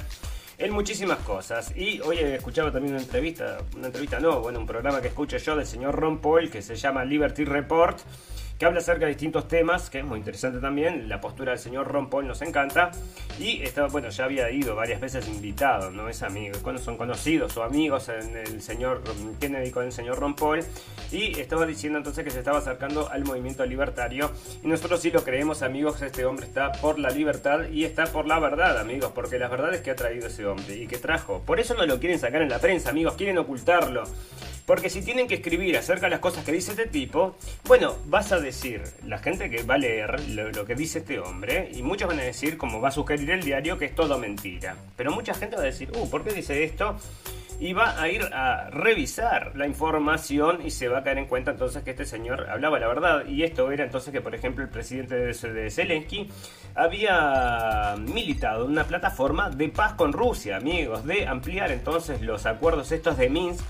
en 0.59 0.73
muchísimas 0.73 1.19
cosas. 1.19 1.73
Y 1.75 2.01
hoy 2.01 2.19
he 2.19 2.35
escuchado 2.35 2.71
también 2.71 2.95
una 2.95 3.03
entrevista, 3.03 3.59
una 3.77 3.87
entrevista 3.87 4.21
no, 4.21 4.41
bueno, 4.41 4.61
un 4.61 4.67
programa 4.67 5.01
que 5.01 5.09
escucho 5.09 5.39
yo 5.39 5.57
del 5.57 5.67
señor 5.67 5.95
Ron 5.95 6.21
Paul 6.21 6.51
que 6.51 6.61
se 6.61 6.77
llama 6.77 7.05
Liberty 7.05 7.45
Report 7.45 7.99
que 8.61 8.67
habla 8.67 8.81
acerca 8.81 9.07
de 9.07 9.13
distintos 9.13 9.49
temas, 9.49 9.89
que 9.89 10.01
es 10.01 10.05
muy 10.05 10.19
interesante 10.19 10.59
también. 10.59 11.09
La 11.09 11.19
postura 11.19 11.53
del 11.53 11.59
señor 11.59 11.89
Ron 11.89 12.11
Paul 12.11 12.27
nos 12.27 12.43
encanta. 12.43 12.91
Y 13.39 13.63
estaba, 13.63 13.89
bueno, 13.89 14.11
ya 14.11 14.25
había 14.25 14.51
ido 14.51 14.77
varias 14.77 15.01
veces 15.01 15.27
invitado, 15.29 15.91
no 15.91 16.11
es 16.11 16.23
amigo, 16.23 16.59
son 16.79 16.99
conocidos 16.99 17.57
o 17.57 17.63
amigos 17.63 18.11
en 18.11 18.37
el 18.37 18.61
señor 18.61 19.03
Kennedy 19.41 19.71
con 19.71 19.87
el 19.87 19.93
señor 19.93 20.19
Ron 20.19 20.35
Paul. 20.35 20.61
Y 21.11 21.41
estaba 21.41 21.65
diciendo 21.65 21.97
entonces 21.97 22.23
que 22.23 22.31
se 22.31 22.41
estaba 22.41 22.59
acercando 22.59 23.09
al 23.09 23.25
movimiento 23.25 23.65
libertario. 23.65 24.31
Y 24.63 24.67
nosotros 24.67 25.01
sí 25.01 25.11
lo 25.11 25.25
creemos, 25.25 25.63
amigos, 25.63 26.03
este 26.03 26.27
hombre 26.27 26.45
está 26.45 26.71
por 26.71 26.99
la 26.99 27.09
libertad 27.09 27.67
y 27.71 27.87
está 27.87 28.05
por 28.13 28.27
la 28.27 28.39
verdad, 28.41 28.79
amigos, 28.79 29.13
porque 29.15 29.39
la 29.39 29.49
verdad 29.49 29.73
es 29.73 29.81
que 29.81 29.93
ha 29.93 29.97
traído 29.97 30.27
ese 30.27 30.45
hombre 30.45 30.77
y 30.77 30.87
que 30.87 30.99
trajo. 30.99 31.41
Por 31.47 31.61
eso 31.61 31.73
no 31.73 31.87
lo 31.87 31.99
quieren 31.99 32.19
sacar 32.19 32.43
en 32.43 32.51
la 32.51 32.59
prensa, 32.59 32.91
amigos, 32.91 33.15
quieren 33.15 33.39
ocultarlo. 33.39 34.05
Porque 34.67 34.91
si 34.91 35.03
tienen 35.03 35.27
que 35.27 35.35
escribir 35.35 35.77
acerca 35.77 36.07
de 36.07 36.11
las 36.11 36.21
cosas 36.21 36.45
que 36.45 36.53
dice 36.53 36.73
este 36.73 36.87
tipo, 36.87 37.37
bueno, 37.65 37.97
vas 38.07 38.33
a 38.33 38.41
decir, 38.41 38.83
la 39.07 39.19
gente 39.19 39.51
que 39.51 39.63
va 39.63 39.75
a 39.75 39.79
leer 39.79 40.29
lo, 40.29 40.65
que 40.65 40.75
dice 40.75 41.01
este 41.01 41.19
hombre, 41.19 41.71
y 41.75 41.83
muchos 41.83 42.09
van 42.09 42.21
a 42.21 42.23
decir, 42.23 42.57
como 42.57 42.81
va 42.81 42.89
a 42.89 42.93
sugerir 42.93 43.31
el 43.31 43.43
diario, 43.43 43.79
que 43.79 43.87
es 43.87 43.95
todo 43.95 44.19
mentira. 44.19 44.77
Pero 44.97 45.13
mucha 45.13 45.35
gente 45.35 45.57
va 45.57 45.63
a 45.63 45.67
decir, 45.67 45.91
uh, 45.97 46.09
¿por 46.09 46.25
qué 46.25 46.33
dice 46.33 46.63
esto? 46.65 46.97
y 47.61 47.75
va 47.75 48.01
a 48.01 48.09
ir 48.09 48.23
a 48.33 48.71
revisar 48.71 49.53
la 49.55 49.67
información 49.67 50.61
y 50.65 50.71
se 50.71 50.89
va 50.89 51.01
a 51.01 51.03
caer 51.03 51.19
en 51.19 51.27
cuenta 51.27 51.51
entonces 51.51 51.83
que 51.83 51.91
este 51.91 52.07
señor 52.07 52.49
hablaba 52.49 52.79
la 52.79 52.89
verdad. 52.89 53.27
Y 53.27 53.43
esto 53.43 53.71
era 53.71 53.85
entonces 53.85 54.13
que, 54.13 54.23
por 54.23 54.35
ejemplo, 54.35 54.65
el 54.65 54.71
presidente 54.71 55.15
de 55.15 55.71
Zelensky 55.71 56.31
había 56.75 57.97
militado 57.99 58.65
una 58.65 58.85
plataforma 58.85 59.51
de 59.51 59.69
paz 59.69 59.93
con 59.93 60.15
Rusia, 60.15 60.57
amigos, 60.57 61.05
de 61.05 61.27
ampliar 61.27 61.71
entonces 61.71 62.23
los 62.23 62.47
acuerdos 62.47 62.93
estos 62.93 63.19
de 63.19 63.29
Minsk 63.29 63.63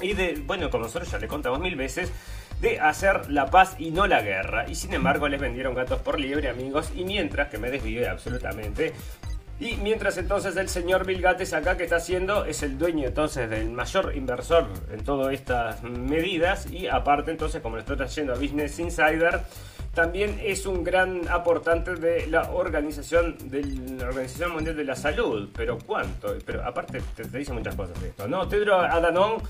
y 0.00 0.14
de, 0.14 0.42
bueno, 0.46 0.70
como 0.70 0.84
nosotros 0.84 1.10
ya 1.10 1.18
le 1.18 1.28
contamos 1.28 1.60
mil 1.60 1.76
veces, 1.76 2.12
de 2.60 2.80
hacer 2.80 3.30
la 3.30 3.46
paz 3.50 3.76
y 3.78 3.90
no 3.90 4.06
la 4.06 4.22
guerra. 4.22 4.68
Y 4.68 4.74
sin 4.74 4.94
embargo 4.94 5.28
les 5.28 5.40
vendieron 5.40 5.74
gatos 5.74 6.00
por 6.00 6.18
liebre, 6.18 6.48
amigos. 6.48 6.90
Y 6.94 7.04
mientras 7.04 7.48
que 7.48 7.58
me 7.58 7.70
desvié 7.70 8.08
absolutamente, 8.08 8.94
Y 9.58 9.76
mientras 9.76 10.18
entonces 10.18 10.54
el 10.56 10.68
señor 10.68 11.06
Bill 11.06 11.22
Gates 11.22 11.54
acá 11.54 11.78
que 11.78 11.84
está 11.84 11.96
haciendo 11.96 12.44
es 12.44 12.62
el 12.62 12.76
dueño 12.76 13.08
entonces 13.08 13.48
del 13.48 13.70
mayor 13.70 14.14
inversor 14.14 14.68
en 14.92 15.02
todas 15.02 15.32
estas 15.32 15.82
medidas 15.82 16.70
y 16.70 16.88
aparte 16.88 17.30
entonces 17.30 17.62
como 17.62 17.76
lo 17.76 17.80
está 17.80 17.96
trayendo 17.96 18.34
a 18.34 18.36
Business 18.36 18.78
Insider 18.78 19.40
también 19.96 20.38
es 20.44 20.66
un 20.66 20.84
gran 20.84 21.26
aportante 21.26 21.94
de 21.94 22.26
la 22.26 22.50
organización 22.50 23.34
de 23.48 23.64
Organización 24.04 24.52
Mundial 24.52 24.76
de 24.76 24.84
la 24.84 24.94
Salud. 24.94 25.48
Pero 25.56 25.78
cuánto, 25.78 26.36
pero 26.44 26.62
aparte 26.62 27.00
te, 27.16 27.24
dice 27.38 27.54
muchas 27.54 27.74
cosas 27.74 27.98
de 28.02 28.08
esto, 28.08 28.28
¿no? 28.28 28.46
Tedro 28.46 28.78
Adhanom 28.78 29.40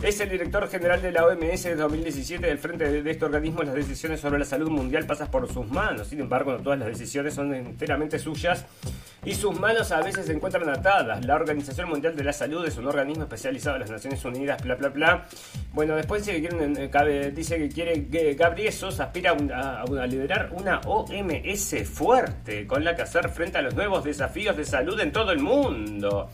es 0.00 0.20
el 0.20 0.28
director 0.28 0.68
general 0.68 1.02
de 1.02 1.10
la 1.10 1.26
OMS 1.26 1.40
desde 1.40 1.74
2017 1.74 2.46
del 2.46 2.58
frente 2.58 3.02
de, 3.02 3.10
este 3.10 3.24
organismo. 3.24 3.64
Las 3.64 3.74
decisiones 3.74 4.20
sobre 4.20 4.38
la 4.38 4.44
salud 4.44 4.70
mundial 4.70 5.06
pasan 5.06 5.28
por 5.28 5.52
sus 5.52 5.66
manos. 5.66 6.06
Sin 6.06 6.20
embargo, 6.20 6.52
no 6.52 6.58
todas 6.58 6.78
las 6.78 6.88
decisiones 6.88 7.34
son 7.34 7.52
enteramente 7.52 8.20
suyas 8.20 8.64
y 9.24 9.34
sus 9.34 9.58
manos 9.58 9.90
a 9.90 10.00
veces 10.02 10.26
se 10.26 10.32
encuentran 10.32 10.68
atadas. 10.68 11.24
La 11.24 11.34
Organización 11.34 11.88
Mundial 11.88 12.14
de 12.14 12.22
la 12.22 12.32
Salud 12.32 12.64
es 12.64 12.76
un 12.76 12.86
organismo 12.86 13.24
especializado 13.24 13.74
en 13.74 13.82
las 13.82 13.90
Naciones 13.90 14.24
Unidas, 14.24 14.62
bla, 14.62 14.76
bla, 14.76 14.88
bla. 14.90 15.26
Bueno, 15.72 15.96
después 15.96 16.24
dice 16.24 16.40
que, 16.40 16.48
quieren, 16.48 16.76
eh, 16.78 17.32
dice 17.34 17.58
que 17.58 17.68
quiere 17.68 18.06
que 18.06 18.34
Gabriel 18.34 18.72
Sos 18.72 19.00
aspira 19.00 19.36
a, 19.52 19.80
a 19.80 19.84
liderar 20.04 20.50
una 20.52 20.80
OMS 20.80 21.88
fuerte 21.88 22.66
con 22.66 22.82
la 22.82 22.96
que 22.96 23.02
hacer 23.02 23.28
frente 23.28 23.58
a 23.58 23.62
los 23.62 23.74
nuevos 23.74 24.02
desafíos 24.02 24.56
de 24.56 24.64
salud 24.64 24.98
en 24.98 25.12
todo 25.12 25.30
el 25.30 25.38
mundo. 25.38 26.28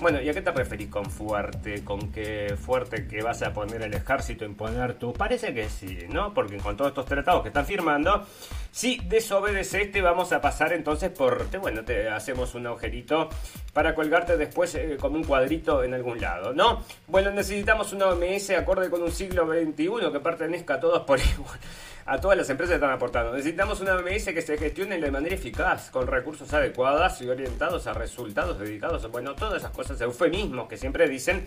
Bueno, 0.00 0.20
¿y 0.22 0.28
a 0.28 0.32
qué 0.32 0.42
te 0.42 0.52
referís 0.52 0.88
con 0.88 1.06
fuerte? 1.06 1.82
¿Con 1.82 2.12
qué 2.12 2.56
fuerte 2.56 3.08
que 3.08 3.20
vas 3.20 3.42
a 3.42 3.52
poner 3.52 3.82
el 3.82 3.92
ejército, 3.92 4.44
imponer 4.44 4.94
tú? 4.94 5.12
Parece 5.12 5.52
que 5.52 5.68
sí, 5.68 6.06
¿no? 6.08 6.32
Porque 6.32 6.56
con 6.58 6.76
todos 6.76 6.90
estos 6.90 7.06
tratados 7.06 7.42
que 7.42 7.48
están 7.48 7.66
firmando, 7.66 8.24
si 8.70 9.00
desobedeces 9.08 9.90
te 9.90 10.00
vamos 10.00 10.32
a 10.32 10.40
pasar 10.40 10.72
entonces 10.72 11.10
por... 11.10 11.48
bueno, 11.58 11.84
te 11.84 12.08
hacemos 12.08 12.54
un 12.54 12.68
agujerito 12.68 13.28
para 13.72 13.92
colgarte 13.92 14.36
después 14.36 14.72
eh, 14.76 14.96
como 15.00 15.16
un 15.16 15.24
cuadrito 15.24 15.82
en 15.82 15.92
algún 15.94 16.20
lado, 16.20 16.54
¿no? 16.54 16.84
Bueno, 17.08 17.32
necesitamos 17.32 17.92
una 17.92 18.06
OMS 18.06 18.50
acorde 18.50 18.90
con 18.90 19.02
un 19.02 19.10
siglo 19.10 19.48
XXI 19.48 20.12
que 20.12 20.20
pertenezca 20.20 20.74
a 20.74 20.80
todos 20.80 21.02
por 21.02 21.18
igual 21.34 21.58
a 22.08 22.18
todas 22.20 22.38
las 22.38 22.48
empresas 22.48 22.72
que 22.72 22.76
están 22.76 22.90
aportando. 22.90 23.32
Necesitamos 23.32 23.80
una 23.80 23.94
OMS 23.94 24.24
que 24.24 24.40
se 24.40 24.56
gestione 24.56 24.98
de 24.98 25.10
manera 25.10 25.34
eficaz, 25.34 25.90
con 25.90 26.06
recursos 26.06 26.52
adecuados 26.54 27.20
y 27.20 27.28
orientados 27.28 27.86
a 27.86 27.92
resultados 27.92 28.58
dedicados, 28.58 29.10
bueno, 29.10 29.34
todas 29.34 29.58
esas 29.58 29.72
cosas, 29.72 30.00
eufemismos 30.00 30.68
que 30.68 30.78
siempre 30.78 31.06
dicen 31.06 31.46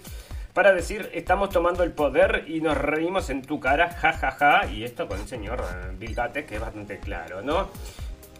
para 0.54 0.74
decir 0.74 1.10
estamos 1.14 1.50
tomando 1.50 1.84
el 1.84 1.92
poder 1.92 2.44
y 2.48 2.62
nos 2.62 2.78
reímos 2.78 3.30
en 3.30 3.42
tu 3.42 3.60
cara, 3.60 3.90
jajaja, 3.90 4.32
ja, 4.32 4.62
ja, 4.62 4.72
y 4.72 4.84
esto 4.84 5.08
con 5.08 5.20
el 5.20 5.28
señor 5.28 5.62
eh, 5.62 5.96
Bill 5.98 6.14
Gates 6.14 6.46
que 6.46 6.56
es 6.56 6.62
bastante 6.62 7.00
claro, 7.00 7.42
¿no? 7.42 7.70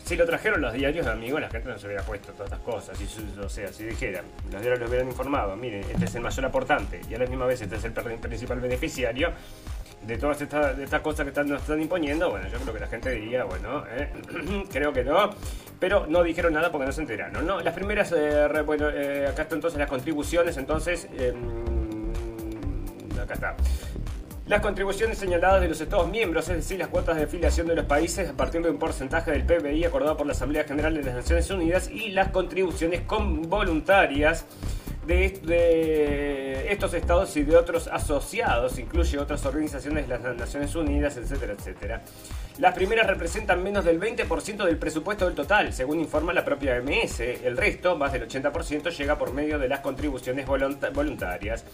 Si 0.04 0.18
lo 0.18 0.26
trajeron 0.26 0.62
los 0.62 0.74
diarios, 0.74 1.08
amigos, 1.08 1.40
la 1.40 1.50
gente 1.50 1.70
no 1.70 1.78
se 1.78 1.86
hubiera 1.86 2.04
puesto 2.04 2.34
todas 2.34 2.52
estas 2.52 2.66
cosas. 2.66 3.00
o 3.40 3.50
sea, 3.50 3.72
si 3.72 3.86
dijeran, 3.86 4.26
los 4.52 4.60
diarios 4.62 4.80
lo 4.80 4.88
hubieran 4.88 5.08
informado, 5.08 5.56
miren, 5.56 5.84
este 5.90 6.06
es 6.06 6.16
el 6.16 6.22
mayor 6.22 6.46
aportante 6.46 7.02
y 7.10 7.14
a 7.14 7.20
la 7.20 7.28
misma 7.28 7.46
vez 7.46 7.62
este 7.62 7.76
es 7.78 7.84
el 7.86 7.94
principal 7.94 8.60
beneficiario, 8.60 9.32
de 10.06 10.18
todas 10.18 10.42
estas, 10.42 10.78
estas 10.80 11.02
cosas 11.02 11.24
que 11.24 11.30
están, 11.30 11.48
nos 11.48 11.62
están 11.62 11.82
imponiendo, 11.82 12.30
bueno, 12.30 12.48
yo 12.48 12.58
creo 12.60 12.74
que 12.74 12.80
la 12.80 12.88
gente 12.88 13.12
diría, 13.12 13.44
bueno, 13.44 13.84
eh, 13.90 14.12
creo 14.72 14.92
que 14.92 15.04
no, 15.04 15.30
pero 15.80 16.08
no 16.08 16.24
dijeron 16.24 16.54
nada 16.54 16.72
porque 16.72 16.88
no 16.88 16.92
se 16.92 17.02
enteraron, 17.02 17.46
¿no? 17.46 17.62
Las 17.62 17.74
primeras, 17.74 18.12
eh, 18.16 18.48
bueno, 18.66 18.90
eh, 18.90 19.28
acá 19.28 19.44
están 19.44 19.58
entonces 19.58 19.80
las 19.80 19.90
contribuciones, 19.90 20.58
entonces, 20.58 21.08
em, 21.18 22.12
acá 23.22 23.36
está. 23.36 23.56
Las 24.48 24.62
contribuciones 24.62 25.18
señaladas 25.18 25.62
de 25.62 25.70
los 25.70 25.80
Estados 25.80 26.10
miembros, 26.10 26.50
es 26.50 26.58
decir, 26.58 26.80
las 26.80 26.90
cuotas 26.90 27.16
de 27.16 27.24
afiliación 27.24 27.68
de 27.68 27.76
los 27.76 27.86
países 27.86 28.30
a 28.30 28.34
partir 28.34 28.62
de 28.62 28.72
un 28.72 28.80
porcentaje 28.80 29.32
del 29.32 29.46
PBI 29.46 29.86
acordado 29.86 30.18
por 30.18 30.26
la 30.26 30.34
Asamblea 30.34 30.64
General 30.66 30.94
de 30.94 31.04
las 31.04 31.16
Naciones 31.16 31.50
Unidas 31.52 31.90
y 31.90 32.10
las 32.10 32.32
contribuciones 32.32 33.02
con 33.02 33.44
voluntarias 33.44 34.46
de, 35.06 36.68
estos 36.70 36.94
estados 36.94 37.36
y 37.38 37.44
de 37.44 37.58
otros 37.58 37.88
asociados, 37.88 38.78
incluye 38.80 39.18
otras 39.18 39.46
organizaciones 39.46 40.08
las 40.08 40.22
Naciones 40.22 40.76
Unidas, 40.76 41.18
etcétera, 41.18 41.54
etcétera. 41.54 42.02
Las 42.60 42.76
primeras 42.76 43.08
representan 43.08 43.64
menos 43.64 43.84
del 43.86 44.00
20% 44.00 44.66
del 44.66 44.78
presupuesto 44.78 45.26
del 45.26 45.36
total, 45.36 45.74
según 45.74 46.00
informa 46.00 46.34
la 46.34 46.46
propia 46.46 46.80
OMS. 46.80 47.20
El 47.22 47.58
resto, 47.58 47.96
más 47.98 48.14
del 48.14 48.28
80%, 48.28 48.96
llega 48.96 49.18
por 49.18 49.34
medio 49.34 49.58
de 49.58 49.68
las 49.68 49.80
contribuciones 49.80 50.46
voluntarias. 50.46 51.66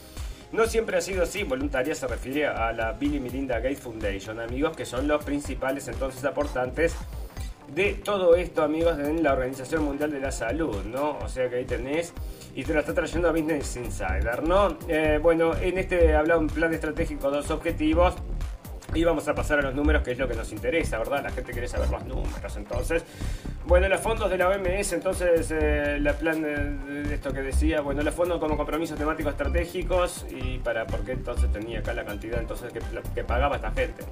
No 0.51 0.65
siempre 0.65 0.97
ha 0.97 1.01
sido 1.01 1.23
así, 1.23 1.43
voluntaria 1.43 1.93
se 1.93 2.07
refiere 2.07 2.47
a 2.47 2.71
la 2.71 2.93
Billy 2.93 3.19
Melinda 3.19 3.59
Gates 3.59 3.81
Foundation, 3.81 4.39
amigos, 4.39 4.77
que 4.77 4.85
son 4.85 5.05
los 5.05 5.23
principales 5.25 5.89
entonces 5.89 6.23
aportantes 6.23 6.95
de 7.67 7.95
todo 7.95 8.35
esto, 8.35 8.63
amigos, 8.63 8.97
en 8.97 9.23
la 9.23 9.33
Organización 9.33 9.83
Mundial 9.83 10.11
de 10.11 10.21
la 10.21 10.31
Salud, 10.31 10.85
¿no? 10.85 11.17
O 11.19 11.27
sea 11.27 11.49
que 11.49 11.57
ahí 11.57 11.65
tenés, 11.65 12.13
y 12.57 12.63
te 12.63 12.73
lo 12.73 12.79
está 12.79 12.91
trayendo 12.91 13.29
a 13.29 13.31
Business 13.31 13.77
Insider, 13.77 14.41
¿no? 14.41 14.79
Eh, 14.87 15.19
bueno, 15.21 15.55
en 15.55 15.77
este 15.77 16.15
habla 16.15 16.39
un 16.39 16.47
plan 16.47 16.73
estratégico, 16.73 17.29
dos 17.29 17.51
objetivos. 17.51 18.15
Y 18.95 19.03
vamos 19.03 19.27
a 19.27 19.35
pasar 19.35 19.59
a 19.59 19.61
los 19.61 19.75
números, 19.75 20.01
que 20.01 20.13
es 20.13 20.17
lo 20.17 20.27
que 20.27 20.33
nos 20.33 20.51
interesa, 20.51 20.97
¿verdad? 20.97 21.21
La 21.21 21.29
gente 21.29 21.51
quiere 21.51 21.67
saber 21.67 21.87
los 21.89 22.03
números, 22.05 22.57
entonces. 22.57 23.03
Bueno, 23.67 23.87
los 23.87 24.01
fondos 24.01 24.31
de 24.31 24.39
la 24.39 24.49
OMS, 24.49 24.93
entonces, 24.93 25.51
eh, 25.51 25.99
la 26.01 26.13
plan 26.13 26.41
de, 26.41 27.13
esto 27.13 27.31
que 27.31 27.41
decía, 27.41 27.81
bueno, 27.81 28.01
los 28.01 28.15
fondos 28.15 28.39
como 28.39 28.57
compromisos 28.57 28.97
temáticos 28.97 29.33
estratégicos, 29.33 30.25
y 30.31 30.57
para, 30.57 30.87
¿por 30.87 31.01
qué 31.01 31.11
entonces 31.11 31.51
tenía 31.51 31.79
acá 31.79 31.93
la 31.93 32.05
cantidad 32.05 32.39
entonces 32.39 32.73
que, 32.73 32.79
que 33.13 33.23
pagaba 33.23 33.57
esta 33.57 33.69
gente? 33.69 34.03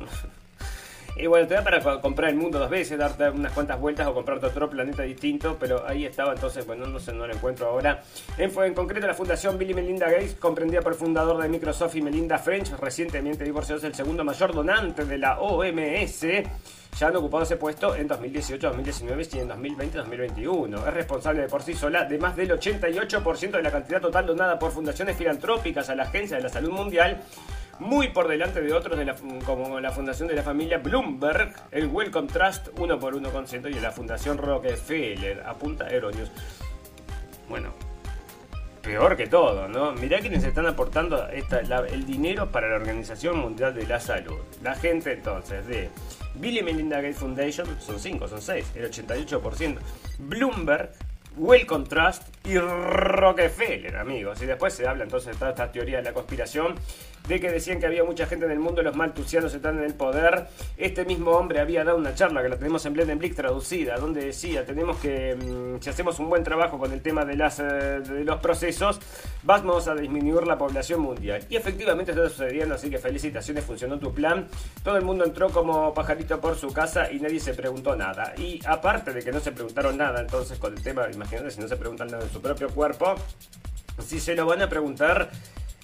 Y 1.17 1.27
bueno, 1.27 1.47
te 1.47 1.53
da 1.53 1.63
para 1.63 2.01
comprar 2.01 2.29
el 2.29 2.35
mundo 2.35 2.59
dos 2.59 2.69
veces, 2.69 2.97
darte 2.97 3.29
unas 3.29 3.53
cuantas 3.53 3.79
vueltas 3.79 4.07
o 4.07 4.13
comprarte 4.13 4.47
otro 4.47 4.69
planeta 4.69 5.03
distinto, 5.03 5.55
pero 5.57 5.87
ahí 5.87 6.05
estaba 6.05 6.33
entonces, 6.33 6.65
bueno, 6.65 6.85
no 6.87 6.99
sé, 6.99 7.13
no 7.13 7.25
lo 7.25 7.33
encuentro 7.33 7.67
ahora. 7.67 8.03
En, 8.37 8.51
en 8.63 8.73
concreto, 8.73 9.07
la 9.07 9.13
fundación 9.13 9.57
Billy 9.57 9.73
Melinda 9.73 10.09
Gates, 10.09 10.35
comprendida 10.35 10.81
por 10.81 10.91
el 10.91 10.97
fundador 10.97 11.41
de 11.41 11.47
Microsoft 11.47 11.95
y 11.95 12.01
Melinda 12.01 12.37
French, 12.37 12.71
recientemente 12.77 13.45
divorciado, 13.45 13.79
es 13.79 13.85
el 13.85 13.95
segundo 13.95 14.25
mayor 14.25 14.53
donante 14.53 15.05
de 15.05 15.17
la 15.17 15.39
OMS 15.39 16.25
ya 16.97 17.07
han 17.07 17.15
ocupado 17.17 17.43
ese 17.43 17.57
puesto 17.57 17.93
en 17.93 18.07
2018, 18.07 18.67
2019 18.67 19.27
y 19.33 19.39
en 19.39 19.47
2020, 19.49 19.97
2021. 19.97 20.87
Es 20.87 20.93
responsable 20.93 21.41
de 21.41 21.49
por 21.49 21.61
sí 21.61 21.73
sola 21.73 22.05
de 22.05 22.17
más 22.17 22.37
del 22.37 22.51
88% 22.51 23.51
de 23.51 23.61
la 23.61 23.71
cantidad 23.71 23.99
total 23.99 24.25
donada 24.25 24.57
por 24.57 24.71
fundaciones 24.71 25.17
filantrópicas 25.17 25.89
a 25.89 25.95
la 25.95 26.03
Agencia 26.03 26.37
de 26.37 26.43
la 26.43 26.49
Salud 26.49 26.71
Mundial 26.71 27.21
muy 27.79 28.09
por 28.09 28.27
delante 28.27 28.61
de 28.61 28.73
otros 28.73 28.97
de 28.97 29.05
la, 29.05 29.15
como 29.45 29.79
la 29.79 29.91
fundación 29.91 30.27
de 30.27 30.35
la 30.35 30.43
familia 30.43 30.77
Bloomberg, 30.77 31.53
el 31.71 31.87
Wellcome 31.87 32.27
Trust 32.27 32.69
1 32.77 32.99
por 32.99 33.15
1,1 33.15 33.75
y 33.75 33.79
la 33.79 33.91
fundación 33.91 34.37
Rockefeller, 34.37 35.43
apunta 35.45 35.89
Euronews. 35.89 36.31
Bueno, 37.49 37.73
peor 38.81 39.17
que 39.17 39.27
todo, 39.27 39.67
¿no? 39.67 39.91
Mirá 39.93 40.19
quienes 40.19 40.43
están 40.43 40.67
aportando 40.67 41.27
el 41.27 42.05
dinero 42.05 42.51
para 42.51 42.69
la 42.69 42.75
Organización 42.75 43.39
Mundial 43.39 43.73
de 43.73 43.87
la 43.87 43.99
Salud. 43.99 44.39
La 44.63 44.75
gente 44.75 45.13
entonces 45.13 45.65
de 45.67 45.89
Billy 46.35 46.61
Melinda 46.61 46.97
Gates 46.97 47.17
Foundation, 47.17 47.67
son 47.79 47.99
5, 47.99 48.27
son 48.27 48.41
6, 48.41 48.71
el 48.75 48.91
88%. 48.91 49.77
Bloomberg, 50.19 50.91
Wellcome 51.35 51.85
Trust 51.85 52.34
y 52.45 52.57
Rockefeller, 52.57 53.97
amigos. 53.97 54.41
Y 54.41 54.45
después 54.45 54.73
se 54.73 54.87
habla 54.87 55.03
entonces 55.03 55.33
de 55.33 55.39
toda 55.39 55.51
esta 55.51 55.71
teoría 55.71 55.97
de 55.97 56.03
la 56.03 56.13
conspiración 56.13 56.75
de 57.27 57.39
que 57.39 57.49
decían 57.49 57.79
que 57.79 57.85
había 57.85 58.03
mucha 58.03 58.25
gente 58.27 58.45
en 58.45 58.51
el 58.51 58.59
mundo, 58.59 58.81
los 58.81 58.95
maltusianos 58.95 59.53
están 59.53 59.79
en 59.79 59.85
el 59.85 59.93
poder. 59.93 60.47
Este 60.77 61.05
mismo 61.05 61.31
hombre 61.31 61.59
había 61.59 61.83
dado 61.83 61.97
una 61.97 62.13
charla 62.13 62.41
que 62.43 62.49
la 62.49 62.57
tenemos 62.57 62.85
en 62.85 62.93
Blendenblick 62.93 63.35
traducida, 63.35 63.97
donde 63.97 64.25
decía, 64.25 64.65
tenemos 64.65 64.97
que, 64.97 65.35
mm, 65.35 65.81
si 65.81 65.89
hacemos 65.89 66.19
un 66.19 66.29
buen 66.29 66.43
trabajo 66.43 66.77
con 66.77 66.91
el 66.91 67.01
tema 67.01 67.23
eh, 67.23 68.01
de 68.05 68.23
los 68.23 68.39
procesos, 68.39 68.99
vamos 69.43 69.87
a 69.87 69.95
disminuir 69.95 70.45
la 70.45 70.57
población 70.57 71.01
mundial. 71.01 71.43
Y 71.49 71.55
efectivamente 71.55 72.11
está 72.11 72.29
sucediendo, 72.29 72.75
así 72.75 72.89
que 72.89 72.97
felicitaciones, 72.97 73.63
funcionó 73.63 73.97
tu 73.97 74.13
plan. 74.13 74.47
Todo 74.83 74.97
el 74.97 75.03
mundo 75.03 75.25
entró 75.25 75.49
como 75.49 75.93
pajarito 75.93 76.39
por 76.39 76.55
su 76.55 76.71
casa 76.71 77.11
y 77.11 77.19
nadie 77.19 77.39
se 77.39 77.53
preguntó 77.53 77.95
nada. 77.95 78.33
Y 78.37 78.59
aparte 78.65 79.13
de 79.13 79.23
que 79.23 79.31
no 79.31 79.39
se 79.39 79.51
preguntaron 79.51 79.97
nada, 79.97 80.21
entonces 80.21 80.59
con 80.59 80.73
el 80.73 80.83
tema, 80.83 81.07
imagínate 81.11 81.51
si 81.51 81.59
no 81.59 81.67
se 81.67 81.75
preguntan 81.75 82.07
nada 82.07 82.23
de 82.23 82.29
su 82.35 82.41
propio 82.41 82.67
cuerpo, 82.67 83.15
si 84.05 84.19
se 84.19 84.35
lo 84.35 84.45
van 84.45 84.61
a 84.61 84.67
preguntar 84.67 85.31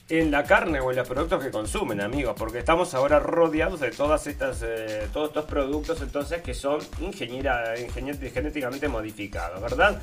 en 0.09 0.29
la 0.31 0.43
carne 0.43 0.81
o 0.81 0.91
en 0.91 0.97
los 0.97 1.07
productos 1.07 1.41
que 1.41 1.49
consumen, 1.49 2.01
amigos, 2.01 2.35
porque 2.37 2.59
estamos 2.59 2.93
ahora 2.93 3.19
rodeados 3.19 3.79
de 3.79 3.91
todas 3.91 4.27
estas, 4.27 4.61
eh, 4.61 5.07
todos 5.13 5.29
estos 5.29 5.45
productos 5.45 6.01
entonces 6.01 6.41
que 6.41 6.53
son 6.53 6.81
ingeniera, 6.99 7.73
genéticamente 7.93 8.89
modificados, 8.89 9.61
¿verdad? 9.61 10.01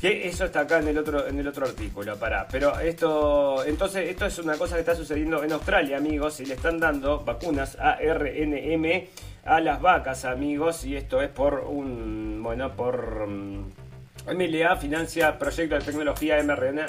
Que 0.00 0.26
eso 0.26 0.46
está 0.46 0.60
acá 0.60 0.78
en 0.78 0.88
el 0.88 0.96
otro, 0.96 1.26
en 1.26 1.38
el 1.38 1.46
otro 1.46 1.66
artículo, 1.66 2.16
para. 2.16 2.48
Pero 2.48 2.80
esto, 2.80 3.62
entonces, 3.66 4.08
esto 4.08 4.24
es 4.24 4.38
una 4.38 4.56
cosa 4.56 4.76
que 4.76 4.80
está 4.80 4.94
sucediendo 4.96 5.44
en 5.44 5.52
Australia, 5.52 5.98
amigos, 5.98 6.40
y 6.40 6.46
le 6.46 6.54
están 6.54 6.80
dando 6.80 7.20
vacunas 7.20 7.76
ARNM 7.78 9.08
a 9.44 9.60
las 9.60 9.78
vacas, 9.82 10.24
amigos, 10.24 10.86
y 10.86 10.96
esto 10.96 11.20
es 11.20 11.28
por 11.28 11.60
un, 11.60 12.40
bueno, 12.42 12.74
por 12.74 13.26
mm, 13.28 13.79
MLA 14.26 14.76
financia 14.76 15.38
proyectos 15.38 15.78
de 15.78 15.84
tecnología 15.84 16.42
mRNA, 16.42 16.86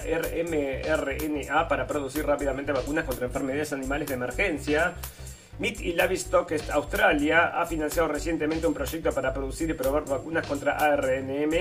para 1.68 1.88
producir 1.88 2.26
rápidamente 2.26 2.72
vacunas 2.72 3.06
contra 3.06 3.26
enfermedades 3.26 3.74
animales 3.74 4.08
de 4.08 4.14
emergencia. 4.16 4.94
Meat 5.62 5.80
y 5.82 5.94
Livestock 5.94 6.52
Australia 6.72 7.62
ha 7.62 7.68
financiado 7.68 8.08
recientemente 8.08 8.66
un 8.66 8.74
proyecto 8.74 9.12
para 9.12 9.32
producir 9.32 9.70
y 9.70 9.74
probar 9.74 10.06
vacunas 10.06 10.48
contra 10.48 10.76
ARNM 10.76 11.52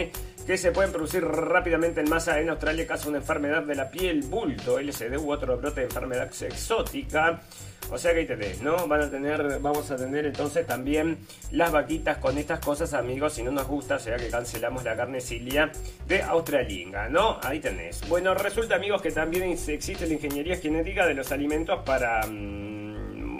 que 0.47 0.57
se 0.57 0.73
pueden 0.73 0.91
producir 0.91 1.23
rápidamente 1.23 2.01
en 2.01 2.09
masa 2.09 2.41
en 2.41 2.49
Australia 2.49 2.87
caso 2.87 3.05
de 3.05 3.09
una 3.11 3.19
enfermedad 3.19 3.63
de 3.63 3.75
la 3.75 3.91
piel, 3.91 4.23
bulto, 4.23 4.81
LSD 4.81 5.19
u 5.19 5.31
otro 5.31 5.59
brote 5.59 5.81
de 5.81 5.87
enfermedad 5.87 6.31
exótica. 6.41 7.43
O 7.91 7.99
sea 7.99 8.15
que 8.15 8.21
ahí 8.21 8.27
tenés, 8.27 8.63
¿no? 8.63 8.87
Van 8.87 9.03
a 9.03 9.11
tener, 9.11 9.59
vamos 9.59 9.91
a 9.91 9.97
tener 9.97 10.25
entonces 10.25 10.67
también 10.67 11.19
las 11.51 11.71
vaquitas 11.71 12.17
con 12.17 12.39
estas 12.39 12.61
cosas, 12.61 12.95
amigos. 12.95 13.35
Si 13.35 13.43
no 13.43 13.51
nos 13.51 13.67
gusta, 13.67 13.99
sea 13.99 14.17
que 14.17 14.31
cancelamos 14.31 14.83
la 14.83 14.97
carne 14.97 15.21
cilia 15.21 15.71
de 16.07 16.23
Australinga, 16.23 17.11
¿no? 17.11 17.39
Ahí 17.43 17.61
tenés. 17.61 18.01
Bueno, 18.09 18.33
resulta, 18.33 18.77
amigos, 18.77 19.03
que 19.03 19.11
también 19.11 19.43
existe 19.43 20.07
la 20.07 20.15
ingeniería 20.15 20.57
genética 20.57 21.07
de 21.07 21.13
los 21.13 21.31
alimentos 21.33 21.81
para. 21.85 22.27
Mm, 22.27 22.80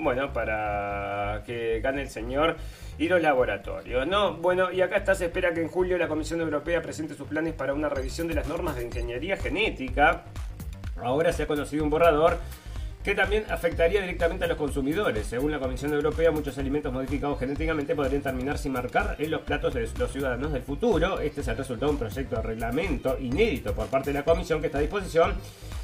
bueno, 0.03 0.33
para 0.33 1.43
que 1.47 1.81
gane 1.81 2.03
el 2.03 2.11
señor 2.11 2.57
y 2.99 3.09
los 3.09 3.21
laboratorios, 3.23 4.07
¿no? 4.07 4.35
Bueno, 4.35 4.71
y 4.73 4.81
acá 4.81 4.97
está, 4.97 5.15
se 5.15 5.27
espera 5.27 5.55
que 5.55 5.63
en 5.63 5.69
julio 5.69 5.97
la 5.99 6.09
Comisión 6.09 6.41
Europea 6.41 6.83
presente 6.83 7.15
sus 7.15 7.29
planes 7.29 7.55
para 7.55 7.75
una 7.75 7.89
revisión 7.89 8.29
de 8.29 8.35
las 8.35 8.49
normas 8.49 8.77
de 8.77 8.85
ingeniería 8.85 9.37
genética. 9.37 10.25
Ahora 11.03 11.33
se 11.33 11.45
ha 11.45 11.47
conocido 11.47 11.83
un 11.85 11.91
borrador 11.91 12.39
que 13.03 13.15
también 13.15 13.47
afectaría 13.49 14.03
directamente 14.03 14.45
a 14.45 14.49
los 14.49 14.59
consumidores. 14.59 15.27
Según 15.27 15.51
la 15.51 15.59
Comisión 15.59 15.93
Europea, 15.95 16.31
muchos 16.31 16.59
alimentos 16.59 16.93
modificados 16.93 17.39
genéticamente 17.39 17.95
podrían 17.95 18.21
terminar 18.23 18.59
sin 18.59 18.73
marcar 18.73 19.17
en 19.19 19.31
los 19.31 19.41
platos 19.41 19.73
de 19.73 19.89
los 19.99 20.13
ciudadanos 20.13 20.53
del 20.53 20.63
futuro. 20.63 21.19
Este 21.21 21.41
es 21.41 21.49
el 21.49 21.57
resultado 21.57 21.87
de 21.87 21.93
un 21.93 21.99
proyecto 21.99 22.37
de 22.37 22.43
reglamento 22.43 23.19
inédito 23.19 23.73
por 23.73 23.87
parte 23.87 24.11
de 24.11 24.19
la 24.19 24.25
Comisión 24.25 24.61
que 24.61 24.67
está 24.67 24.79
a 24.79 24.83
disposición 24.83 25.35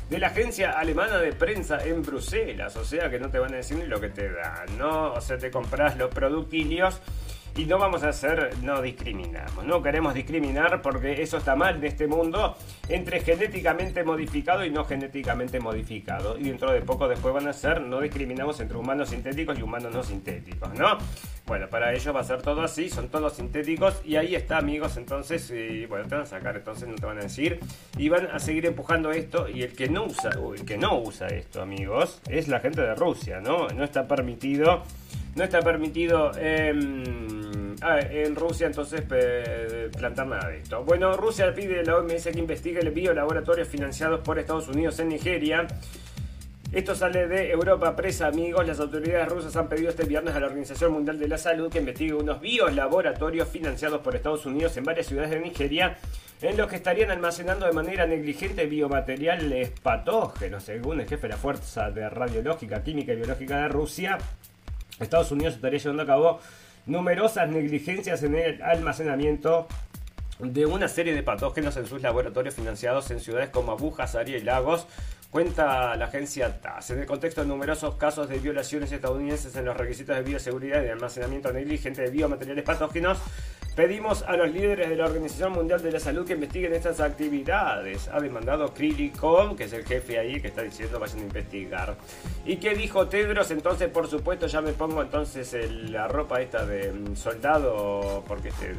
de 0.09 0.19
la 0.19 0.29
agencia 0.29 0.73
alemana 0.73 1.19
de 1.19 1.33
prensa 1.33 1.85
en 1.85 2.03
Bruselas. 2.03 2.77
O 2.77 2.85
sea 2.85 3.11
que 3.11 3.19
no 3.19 3.31
te 3.31 3.38
van 3.38 3.53
a 3.55 3.57
decir 3.57 3.77
ni 3.77 3.87
lo 3.87 4.01
que 4.01 4.09
te 4.09 4.31
dan, 4.31 4.79
¿no? 4.79 5.12
O 5.12 5.21
sea, 5.21 5.38
te 5.38 5.51
compras 5.51 5.97
los 5.97 6.11
productilios 6.11 7.01
y 7.57 7.64
no 7.64 7.79
vamos 7.79 8.03
a 8.03 8.11
hacer, 8.11 8.51
no 8.62 8.83
discriminamos, 8.83 9.64
no 9.64 9.83
queremos 9.83 10.12
discriminar 10.12 10.83
porque 10.83 11.23
eso 11.23 11.38
está 11.38 11.57
mal 11.57 11.77
en 11.77 11.85
este 11.85 12.07
mundo 12.07 12.57
entre 12.88 13.21
genéticamente 13.21 14.05
modificado 14.05 14.64
y 14.64 14.71
no 14.71 14.85
genéticamente 14.85 15.59
modificado. 15.59 16.38
Y 16.38 16.45
dentro 16.45 16.71
de 16.73 16.83
poco 16.83 17.09
después 17.09 17.33
van 17.33 17.49
a 17.49 17.53
ser, 17.53 17.81
no 17.81 18.01
discriminamos 18.01 18.61
entre 18.61 18.77
humanos 18.77 19.09
sintéticos 19.09 19.59
y 19.59 19.62
humanos 19.62 19.92
no 19.92 20.03
sintéticos, 20.03 20.75
¿no? 20.75 20.99
Bueno, 21.47 21.69
para 21.69 21.95
ellos 21.95 22.14
va 22.14 22.21
a 22.21 22.25
ser 22.25 22.42
todo 22.42 22.62
así, 22.62 22.90
son 22.90 23.09
todos 23.09 23.35
sintéticos 23.35 24.03
y 24.05 24.16
ahí 24.16 24.35
está, 24.35 24.59
amigos, 24.59 24.97
entonces, 24.97 25.51
y, 25.51 25.87
bueno, 25.87 26.09
te 26.09 26.16
van 26.16 26.25
a 26.25 26.27
sacar, 26.27 26.57
entonces 26.57 26.88
no 26.88 26.97
te 26.97 27.07
van 27.07 27.19
a 27.19 27.23
decir 27.23 27.61
y 27.97 28.09
van 28.09 28.27
a 28.27 28.38
seguir 28.38 28.66
empujando 28.66 29.12
esto 29.12 29.49
y 29.49 29.62
el 29.62 29.73
que 29.75 29.88
no 29.88 30.07
usa, 30.07 30.31
el 30.55 30.64
que 30.64 30.77
no 30.77 30.99
usa 30.99 31.29
esto, 31.29 31.62
amigos, 31.62 32.21
es 32.29 32.49
la 32.49 32.61
gente 32.61 32.83
de 32.83 32.95
Rusia, 32.95 33.40
¿no? 33.40 33.69
No 33.69 33.85
está 33.85 34.09
permitido 34.09 34.83
no 35.35 35.44
está 35.44 35.61
permitido 35.61 36.33
en 36.38 36.96
Rusia 38.35 38.66
entonces 38.66 39.02
plantar 39.96 40.26
nada 40.26 40.48
de 40.48 40.59
esto. 40.59 40.83
Bueno, 40.85 41.16
Rusia 41.16 41.55
pide 41.55 41.81
a 41.81 41.83
la 41.83 41.96
OMS 41.98 42.24
que 42.24 42.38
investigue 42.38 42.81
el 42.81 42.90
biolaboratorios 42.90 43.68
financiados 43.68 44.20
por 44.20 44.38
Estados 44.38 44.68
Unidos 44.68 44.98
en 44.98 45.09
Nigeria. 45.11 45.66
Esto 46.72 46.96
sale 46.96 47.29
de 47.29 47.50
Europa 47.52 47.94
Presa, 47.94 48.26
amigos. 48.26 48.66
Las 48.66 48.81
autoridades 48.81 49.29
rusas 49.29 49.55
han 49.57 49.68
pedido 49.68 49.90
este 49.90 50.05
viernes 50.05 50.35
a 50.35 50.40
la 50.40 50.46
Organización 50.46 50.92
Mundial 50.92 51.18
de 51.18 51.29
la 51.29 51.38
Salud 51.38 51.70
que 51.70 51.79
investigue 51.79 52.12
unos 52.12 52.40
biolaboratorios 52.40 53.48
financiados 53.48 54.00
por 54.00 54.16
Estados 54.16 54.46
Unidos 54.46 54.76
en 54.76 54.85
varias 54.85 55.07
ciudades 55.07 55.31
de 55.31 55.40
Nigeria 55.40 55.96
en 56.42 56.57
los 56.57 56.68
que 56.68 56.76
estarían 56.76 57.11
almacenando 57.11 57.66
de 57.66 57.72
manera 57.72 58.07
negligente 58.07 58.66
biomateriales 58.66 59.70
patógenos, 59.81 60.64
según 60.64 61.00
el 61.00 61.09
jefe 61.09 61.22
de 61.22 61.35
la 61.35 61.37
Fuerza 61.38 61.90
de 61.90 62.11
Radiológica, 62.11 62.83
Química 62.83 63.12
y 63.12 63.16
Biológica 63.16 63.62
de 63.62 63.68
Rusia. 63.68 64.18
Estados 65.00 65.30
Unidos 65.30 65.54
estaría 65.54 65.78
llevando 65.78 66.02
a 66.02 66.06
cabo 66.06 66.40
numerosas 66.87 67.48
negligencias 67.48 68.22
en 68.22 68.35
el 68.35 68.62
almacenamiento 68.62 69.66
de 70.38 70.66
una 70.66 70.88
serie 70.88 71.14
de 71.14 71.22
patógenos 71.22 71.76
en 71.76 71.87
sus 71.87 72.02
laboratorios 72.02 72.54
financiados 72.54 73.11
en 73.11 73.20
ciudades 73.20 73.50
como 73.50 73.72
Abu 73.72 73.94
Aria 73.98 74.37
y 74.37 74.42
Lagos, 74.42 74.87
cuenta 75.37 75.94
la 75.96 76.07
agencia 76.07 76.62
TAS. 76.62 76.92
En 76.92 77.01
el 77.01 77.05
contexto 77.05 77.42
de 77.42 77.46
numerosos 77.46 77.96
casos 77.96 78.27
de 78.27 78.38
violaciones 78.38 78.90
estadounidenses 78.90 79.55
en 79.55 79.66
los 79.66 79.77
requisitos 79.77 80.16
de 80.16 80.22
bioseguridad 80.22 80.81
y 80.81 80.87
de 80.87 80.92
almacenamiento 80.92 81.53
negligente 81.53 82.01
de 82.01 82.11
biomateriales 82.11 82.64
patógenos, 82.64 83.18
Pedimos 83.77 84.22
a 84.22 84.38
los 84.38 84.51
líderes 84.51 84.88
de 84.88 84.96
la 84.96 85.05
Organización 85.05 85.53
Mundial 85.53 85.83
de 85.83 85.92
la 85.92 86.01
Salud 86.01 86.27
que 86.27 86.33
investiguen 86.33 86.72
estas 86.72 86.99
actividades. 86.99 88.09
Ha 88.09 88.20
demandado 88.20 88.72
Krilikov, 88.72 89.55
que 89.55 89.64
es 89.64 89.72
el 89.75 89.85
jefe 89.85 90.18
ahí, 90.18 90.40
que 90.40 90.49
está 90.49 90.62
diciendo 90.62 90.99
vayan 90.99 91.18
a 91.18 91.22
investigar. 91.25 91.94
¿Y 92.46 92.57
qué 92.57 92.75
dijo 92.75 93.07
Tedros? 93.07 93.51
Entonces, 93.51 93.90
por 93.90 94.09
supuesto, 94.09 94.46
ya 94.46 94.62
me 94.62 94.72
pongo 94.72 95.03
entonces 95.03 95.55
la 95.70 96.09
ropa 96.09 96.40
esta 96.40 96.64
de 96.64 96.90
mm, 96.90 97.16
soldado, 97.16 98.25
porque 98.27 98.49
este, 98.49 98.72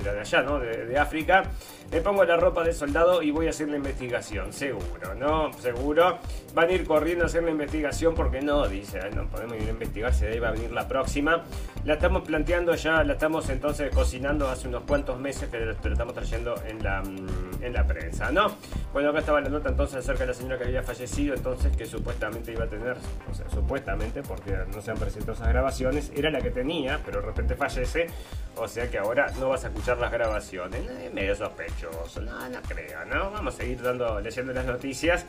era 0.00 0.12
de 0.12 0.20
allá, 0.20 0.42
¿no? 0.42 0.60
De, 0.60 0.86
de, 0.86 0.96
África. 0.96 1.50
Me 1.90 2.00
pongo 2.00 2.24
la 2.24 2.36
ropa 2.36 2.62
de 2.62 2.72
soldado 2.72 3.20
y 3.20 3.32
voy 3.32 3.48
a 3.48 3.50
hacer 3.50 3.68
la 3.68 3.76
investigación, 3.76 4.52
seguro, 4.52 5.12
¿no? 5.16 5.52
Seguro. 5.54 6.18
Van 6.54 6.68
a 6.68 6.72
ir 6.72 6.86
corriendo 6.86 7.24
a 7.24 7.26
hacer 7.26 7.42
la 7.42 7.50
investigación 7.50 8.14
porque 8.14 8.40
no, 8.40 8.68
dice, 8.68 9.00
no 9.10 9.26
podemos 9.28 9.56
ir 9.56 9.66
a 9.66 9.70
investigar 9.70 10.14
si 10.14 10.24
de 10.24 10.34
ahí 10.34 10.38
va 10.38 10.48
a 10.48 10.52
venir 10.52 10.70
la 10.70 10.86
próxima. 10.86 11.42
La 11.84 11.94
estamos 11.94 12.22
planteando 12.22 12.76
ya, 12.76 13.02
la 13.02 13.14
estamos 13.14 13.48
entonces 13.50 13.92
cocinando 13.92 14.48
hace 14.48 14.68
unos 14.68 14.84
cuantos 14.84 15.18
meses 15.18 15.48
que 15.48 15.58
lo, 15.58 15.72
estamos 15.72 16.14
trayendo 16.14 16.54
en 16.64 16.80
la, 16.80 17.02
mm, 17.02 17.64
en 17.64 17.72
la 17.72 17.84
prensa, 17.84 18.30
¿no? 18.30 18.54
Bueno, 18.92 19.10
acá 19.10 19.18
estaba 19.18 19.40
la 19.40 19.48
nota 19.48 19.70
entonces 19.70 19.96
acerca 19.96 20.20
de 20.20 20.26
la 20.28 20.34
señora 20.34 20.58
que 20.58 20.64
había 20.64 20.84
fallecido, 20.84 21.34
entonces 21.34 21.76
que 21.76 21.86
supuestamente 21.86 22.52
iba 22.52 22.64
a 22.64 22.68
tener, 22.68 22.96
o 23.28 23.34
sea, 23.34 23.50
supuestamente, 23.50 24.22
porque 24.22 24.56
no 24.72 24.80
se 24.80 24.92
han 24.92 24.98
presentado 24.98 25.32
esas 25.32 25.48
grabaciones, 25.48 26.12
era 26.14 26.30
la 26.30 26.40
que 26.40 26.50
tenía, 26.50 27.00
pero 27.04 27.20
de 27.20 27.26
repente 27.26 27.56
fallece, 27.56 28.06
o 28.56 28.68
sea 28.68 28.88
que 28.88 28.98
ahora 28.98 29.32
no 29.40 29.48
vas 29.48 29.64
a 29.64 29.68
escuchar 29.68 29.98
las 29.98 30.12
grabaciones. 30.12 30.88
Es 30.88 31.12
medio 31.12 31.34
no, 32.20 32.48
no 32.48 32.62
creo, 32.62 33.04
¿no? 33.06 33.30
Vamos 33.30 33.54
a 33.54 33.56
seguir 33.58 33.82
dando, 33.82 34.20
leyendo 34.20 34.52
las 34.52 34.66
noticias. 34.66 35.26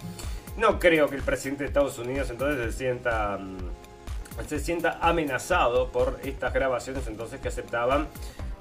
No 0.58 0.80
creo 0.80 1.08
que 1.08 1.16
el 1.16 1.24
presidente 1.24 1.64
de 1.64 1.68
Estados 1.70 1.98
Unidos 1.98 2.30
entonces 2.30 2.74
se 2.74 2.78
sienta 2.78 3.38
mm, 3.38 3.58
se 4.48 4.60
sienta 4.60 5.00
amenazado 5.02 5.92
por 5.92 6.20
estas 6.24 6.54
grabaciones 6.54 7.06
entonces 7.08 7.40
que 7.40 7.50
aceptaban 7.50 8.08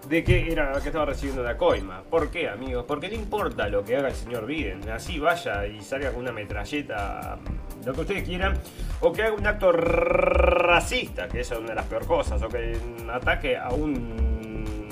de 0.08 0.24
que 0.24 0.50
era 0.50 0.72
que 0.80 0.88
estaba 0.88 1.04
recibiendo 1.04 1.42
la 1.42 1.56
coima. 1.56 2.02
¿Por 2.02 2.30
qué, 2.30 2.48
amigos? 2.48 2.84
Porque 2.86 3.08
no 3.08 3.14
importa 3.14 3.68
lo 3.68 3.84
que 3.84 3.96
haga 3.96 4.08
el 4.08 4.14
señor 4.14 4.46
Biden. 4.46 4.88
Así 4.90 5.18
vaya 5.18 5.66
y 5.66 5.80
salga 5.82 6.10
con 6.10 6.22
una 6.22 6.32
metralleta, 6.32 7.38
lo 7.84 7.92
que 7.92 8.00
ustedes 8.00 8.24
quieran, 8.24 8.58
o 9.00 9.12
que 9.12 9.22
haga 9.22 9.34
un 9.34 9.46
acto 9.46 9.72
racista, 9.72 11.28
que 11.28 11.40
eso 11.40 11.54
es 11.54 11.60
una 11.60 11.70
de 11.70 11.74
las 11.76 11.86
peores 11.86 12.08
cosas, 12.08 12.42
o 12.42 12.48
que 12.48 12.76
ataque 13.12 13.56
a 13.56 13.68
un 13.70 14.88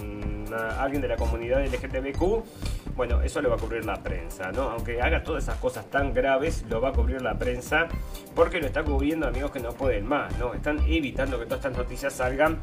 a 0.55 0.83
alguien 0.83 1.03
de 1.03 1.09
la 1.09 1.17
comunidad 1.17 1.65
LGTBQ. 1.65 2.95
Bueno, 2.97 3.23
eso 3.23 3.41
lo 3.41 3.51
va 3.51 3.57
a 3.57 3.59
cubrir 3.59 3.85
la 3.85 4.03
prensa, 4.03 4.51
¿no? 4.53 4.71
Aunque 4.71 5.01
haga 5.01 5.23
todas 5.23 5.45
esas 5.45 5.57
cosas 5.59 5.89
tan 5.91 6.13
graves, 6.13 6.65
lo 6.69 6.81
va 6.81 6.91
a 6.91 6.93
cubrir 6.93 7.23
la 7.23 7.39
prensa 7.39 7.89
porque 8.35 8.61
lo 8.61 8.67
está 8.67 8.83
cubriendo 8.83 9.27
amigos 9.27 9.51
que 9.51 9.61
no 9.61 9.73
pueden 9.73 10.07
más, 10.07 10.37
¿no? 10.39 10.55
Están 10.55 10.79
evitando 10.89 11.39
que 11.39 11.45
todas 11.45 11.65
estas 11.65 11.77
noticias 11.77 12.13
salgan 12.13 12.61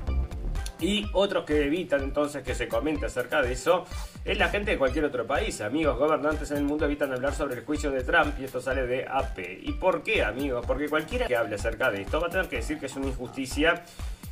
y 0.80 1.06
otros 1.14 1.46
que 1.46 1.66
evitan 1.66 2.02
entonces 2.02 2.44
que 2.44 2.54
se 2.54 2.68
comente 2.68 3.06
acerca 3.06 3.42
de 3.42 3.54
eso 3.54 3.86
es 4.26 4.38
la 4.38 4.50
gente 4.50 4.72
de 4.72 4.78
cualquier 4.78 5.06
otro 5.06 5.26
país. 5.26 5.62
Amigos, 5.62 5.98
gobernantes 5.98 6.52
en 6.52 6.58
el 6.58 6.64
mundo 6.64 6.86
evitan 6.86 7.14
hablar 7.14 7.34
sobre 7.34 7.56
el 7.56 7.66
juicio 7.66 7.92
de 7.92 8.04
Trump 8.04 8.36
y 8.40 8.44
esto 8.44 8.60
sale 8.60 8.86
de 8.86 9.06
AP. 9.08 9.40
¿Y 9.62 9.72
por 9.74 10.04
qué, 10.04 10.24
amigos? 10.24 10.66
Porque 10.66 10.90
cualquiera 10.90 11.28
que 11.28 11.36
hable 11.36 11.56
acerca 11.56 11.92
de 11.92 12.02
esto 12.02 12.20
va 12.20 12.28
a 12.28 12.30
tener 12.30 12.48
que 12.48 12.58
decir 12.58 12.80
que 12.80 12.88
es 12.88 12.96
una 12.96 13.08
injusticia 13.08 13.84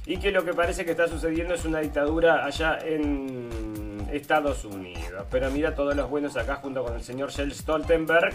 y 0.06 0.18
que 0.18 0.32
lo 0.32 0.44
que 0.44 0.54
parece 0.54 0.86
que 0.86 0.92
está 0.92 1.08
sucediendo 1.08 1.54
es 1.54 1.66
una 1.66 1.80
dictadura 1.80 2.46
allá 2.46 2.80
en 2.84 4.08
Estados 4.12 4.66
Unidos. 4.66 5.26
Pero 5.32 5.50
mira 5.50 5.74
todos 5.74 5.96
los 5.96 6.10
buenos 6.10 6.36
acá 6.38 6.56
junto 6.58 6.84
con 6.84 6.96
el 6.96 7.04
señor 7.04 7.32
Shell 7.32 7.54
Stoltenberg 7.54 8.34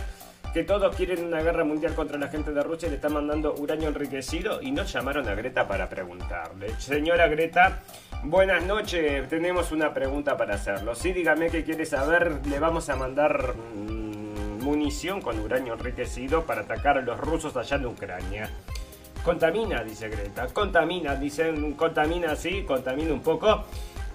que 0.53 0.65
todos 0.65 0.95
quieren 0.97 1.25
una 1.27 1.43
guerra 1.43 1.65
mundial 1.65 1.95
contra 1.95 2.19
la 2.19 2.29
gente 2.29 2.53
de 2.53 2.63
Rusia 2.63 2.87
y 2.87 2.91
le 2.91 2.97
están 2.97 3.13
mandando 3.13 3.55
uranio 3.55 3.89
enriquecido 3.89 4.63
y 4.63 4.71
no 4.71 4.85
llamaron 4.85 5.29
a 5.29 5.35
Greta 5.35 5.69
para 5.69 5.89
preguntarle. 5.89 6.75
Señora 6.79 7.29
Greta, 7.29 7.81
buenas 8.23 8.65
noches, 8.65 9.29
tenemos 9.29 9.73
una 9.73 9.93
pregunta 9.93 10.37
para 10.37 10.55
hacerlo. 10.55 10.95
Sí, 10.95 11.13
dígame 11.13 11.51
qué 11.51 11.65
quiere 11.65 11.85
saber, 11.85 12.41
le 12.47 12.59
vamos 12.59 12.89
a 12.89 12.97
mandar 12.97 13.55
mm, 13.55 14.63
munición 14.63 15.21
con 15.21 15.39
uranio 15.39 15.75
enriquecido 15.75 16.45
para 16.45 16.63
atacar 16.63 16.99
a 16.99 17.03
los 17.03 17.19
rusos 17.19 17.57
allá 17.57 17.77
en 17.77 17.87
Ucrania. 17.87 18.51
Contamina, 19.29 19.85
dice 19.85 20.09
Greta. 20.09 20.47
Contamina, 20.47 21.15
dicen, 21.15 21.75
contamina, 21.75 22.35
sí, 22.35 22.65
contamina 22.67 23.13
un 23.13 23.21
poco. 23.21 23.67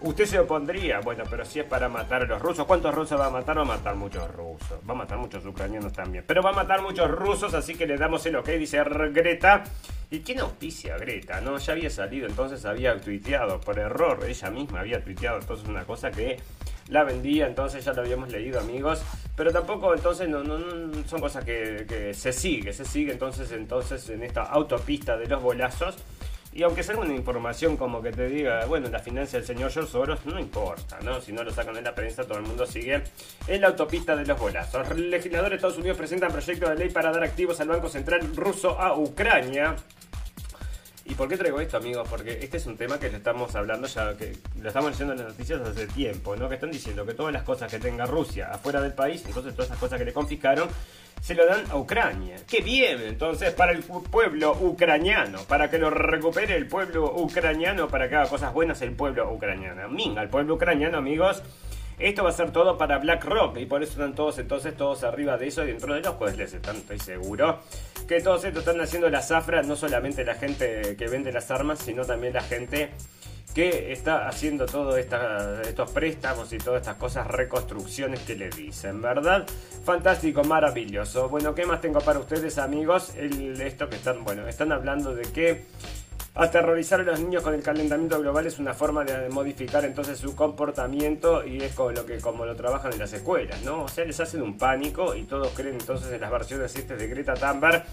Usted 0.02 0.26
se 0.26 0.40
opondría, 0.40 1.02
bueno, 1.02 1.24
pero 1.30 1.46
si 1.46 1.60
es 1.60 1.66
para 1.68 1.88
matar 1.88 2.24
a 2.24 2.26
los 2.26 2.42
rusos, 2.42 2.66
¿cuántos 2.66 2.96
rusos 2.96 3.20
va 3.20 3.28
a 3.28 3.30
matar? 3.30 3.60
Va 3.60 3.62
a 3.62 3.66
matar 3.66 3.96
muchos 3.96 4.28
rusos, 4.32 4.80
va 4.90 4.94
a 4.94 4.98
matar 4.98 5.20
muchos 5.20 5.46
ucranianos 5.46 5.94
también, 5.94 6.24
pero 6.26 6.42
va 6.42 6.50
a 6.50 6.54
matar 6.54 6.82
muchos 6.82 7.12
rusos, 7.12 7.54
así 7.54 7.76
que 7.76 7.86
le 7.86 7.96
damos 7.96 8.26
el 8.26 8.38
ok, 8.38 8.48
dice 8.58 8.84
Greta. 9.12 9.64
¿Y 10.14 10.20
quién 10.20 10.42
auspicia 10.42 10.96
Greta? 10.96 11.42
No, 11.42 11.58
ya 11.58 11.74
había 11.74 11.90
salido, 11.90 12.28
entonces 12.28 12.64
había 12.66 13.02
tuiteado 13.02 13.60
por 13.60 13.80
error, 13.80 14.24
ella 14.28 14.52
misma 14.52 14.82
había 14.82 15.04
tuiteado, 15.04 15.40
entonces 15.40 15.68
una 15.68 15.86
cosa 15.86 16.12
que 16.12 16.38
la 16.90 17.04
vendía, 17.04 17.48
entonces 17.48 17.84
ya 17.84 17.94
lo 17.94 18.02
habíamos 18.02 18.32
leído 18.32 18.60
amigos, 18.60 19.02
pero 19.36 19.52
tampoco 19.52 19.92
entonces 19.92 20.30
no, 20.30 20.44
no, 20.44 20.60
son 21.08 21.20
cosas 21.20 21.44
que, 21.44 21.88
que 21.90 22.14
se 22.14 22.32
sigue, 22.32 22.74
se 22.74 22.86
sigue 22.86 23.12
entonces 23.12 23.52
entonces 23.54 24.08
en 24.12 24.22
esta 24.22 24.44
autopista 24.44 25.18
de 25.18 25.26
los 25.26 25.42
bolazos 25.42 25.96
Y 26.56 26.62
aunque 26.62 26.84
sea 26.84 26.96
una 26.96 27.16
información 27.16 27.76
como 27.76 28.00
que 28.00 28.12
te 28.12 28.28
diga, 28.28 28.66
bueno, 28.66 28.88
la 28.90 29.00
financia 29.00 29.40
del 29.40 29.48
señor 29.48 29.72
George 29.72 29.92
Soros, 29.92 30.24
no 30.28 30.40
importa, 30.40 31.00
¿no? 31.02 31.20
Si 31.20 31.32
no 31.32 31.44
lo 31.44 31.52
sacan 31.52 31.76
en 31.78 31.86
la 31.86 31.96
prensa, 31.96 32.24
todo 32.24 32.38
el 32.38 32.44
mundo 32.44 32.68
sigue 32.68 33.02
en 33.48 33.62
la 33.62 33.70
autopista 33.70 34.16
de 34.16 34.28
los 34.28 34.40
bolazos. 34.40 34.96
Legisladores 34.96 35.50
de 35.50 35.56
Estados 35.56 35.78
Unidos 35.80 35.98
presentan 35.98 36.32
proyecto 36.32 36.70
de 36.70 36.76
ley 36.76 36.90
para 36.90 37.12
dar 37.12 37.24
activos 37.24 37.60
al 37.60 37.70
Banco 37.70 37.90
Central 37.90 38.36
ruso 38.36 38.80
a 38.80 38.96
Ucrania. 38.96 39.76
¿Y 41.06 41.16
por 41.16 41.28
qué 41.28 41.36
traigo 41.36 41.60
esto, 41.60 41.76
amigos? 41.78 42.08
Porque 42.10 42.40
este 42.42 42.58
es 42.58 42.66
un 42.66 42.78
tema 42.78 42.98
que 42.98 43.10
le 43.10 43.18
estamos 43.18 43.54
hablando 43.56 43.88
ya, 43.88 44.16
que 44.16 44.38
lo 44.62 44.70
estamos 44.70 44.92
leyendo 44.92 45.14
en 45.14 45.20
las 45.20 45.28
noticias 45.30 45.60
hace 45.60 45.86
tiempo, 45.88 46.36
¿no? 46.38 46.48
Que 46.48 46.56
están 46.56 46.72
diciendo 46.72 47.06
que 47.06 47.14
todas 47.14 47.34
las 47.34 47.44
cosas 47.44 47.70
que 47.70 47.78
tenga 47.78 48.06
Rusia 48.06 48.50
afuera 48.52 48.80
del 48.82 48.94
país, 48.94 49.22
entonces 49.26 49.54
todas 49.54 49.68
esas 49.68 49.80
cosas 49.80 50.00
que 50.00 50.06
le 50.06 50.14
confiscaron, 50.14 50.70
se 51.22 51.36
lo 51.36 51.46
dan 51.46 51.64
a 51.70 51.76
Ucrania. 51.76 52.38
¡Qué 52.48 52.62
bien! 52.62 53.02
Entonces, 53.02 53.54
para 53.54 53.74
el 53.74 53.84
pueblo 53.84 54.58
ucraniano, 54.60 55.40
para 55.48 55.70
que 55.70 55.78
lo 55.78 55.90
recupere 55.90 56.56
el 56.56 56.68
pueblo 56.68 57.14
ucraniano, 57.16 57.90
para 57.90 58.08
que 58.08 58.16
haga 58.16 58.30
cosas 58.30 58.54
buenas 58.54 58.82
el 58.82 58.94
pueblo 58.94 59.30
ucraniano. 59.32 59.90
Minga, 59.90 60.22
el 60.22 60.30
pueblo 60.30 60.56
ucraniano, 60.56 60.98
amigos. 60.98 61.44
Esto 62.00 62.24
va 62.24 62.30
a 62.30 62.34
ser 62.34 62.52
todo 62.52 62.78
para 62.78 62.98
BlackRock 62.98 63.58
y 63.58 63.66
por 63.66 63.84
eso 63.84 63.94
están 63.94 64.16
todos 64.16 64.40
entonces 64.40 64.76
todos 64.76 65.04
arriba 65.04 65.38
de 65.38 65.48
eso 65.48 65.64
dentro 65.64 65.94
de 65.94 66.02
los 66.02 66.16
jueces 66.16 66.54
están, 66.54 66.78
estoy 66.78 67.00
seguro 67.00 67.60
que 68.08 68.22
todos 68.22 68.44
estos 68.44 68.62
están 68.66 68.82
haciendo 68.82 69.10
la 69.10 69.22
zafra, 69.22 69.62
no 69.64 69.76
solamente 69.76 70.26
la 70.26 70.36
gente 70.36 70.96
que 70.98 71.08
vende 71.08 71.32
las 71.32 71.50
armas, 71.52 71.80
sino 71.80 72.04
también 72.06 72.34
la 72.34 72.42
gente 72.42 72.92
que 73.54 73.92
está 73.92 74.28
haciendo 74.28 74.66
todos 74.66 74.98
estos 74.98 75.92
préstamos 75.92 76.52
y 76.54 76.58
todas 76.58 76.82
estas 76.82 76.96
cosas, 76.96 77.28
reconstrucciones 77.28 78.22
que 78.22 78.36
le 78.36 78.50
dicen, 78.50 79.02
¿verdad? 79.02 79.46
Fantástico, 79.84 80.44
maravilloso. 80.44 81.30
Bueno, 81.30 81.54
¿qué 81.54 81.66
más 81.66 81.80
tengo 81.80 82.00
para 82.00 82.20
ustedes, 82.20 82.58
amigos? 82.58 83.14
El, 83.16 83.62
esto 83.62 83.90
que 83.90 83.98
están, 83.98 84.24
bueno, 84.24 84.48
están 84.48 84.72
hablando 84.72 85.14
de 85.14 85.24
que 85.24 85.66
aterrorizar 86.36 87.00
a 87.02 87.04
los 87.04 87.20
niños 87.20 87.44
con 87.44 87.54
el 87.54 87.62
calentamiento 87.62 88.20
global 88.20 88.48
es 88.48 88.58
una 88.58 88.74
forma 88.74 89.04
de 89.04 89.30
modificar 89.30 89.86
entonces 89.86 90.18
su 90.18 90.36
comportamiento 90.36 91.46
y 91.46 91.62
es 91.62 91.74
como 91.74 91.92
lo 91.92 92.06
que 92.08 92.18
como 92.18 92.44
lo 92.46 92.56
trabajan 92.56 92.92
en 92.94 93.00
las 93.00 93.14
escuelas, 93.14 93.62
¿no? 93.62 93.84
O 93.84 93.88
sea, 93.88 94.04
les 94.04 94.20
hacen 94.20 94.42
un 94.42 94.58
pánico 94.58 95.14
y 95.14 95.26
todos 95.26 95.50
creen 95.50 95.76
entonces 95.80 96.12
en 96.12 96.22
las 96.22 96.32
versiones 96.32 96.74
de 96.74 97.08
Greta 97.08 97.36
Thunberg 97.36 97.86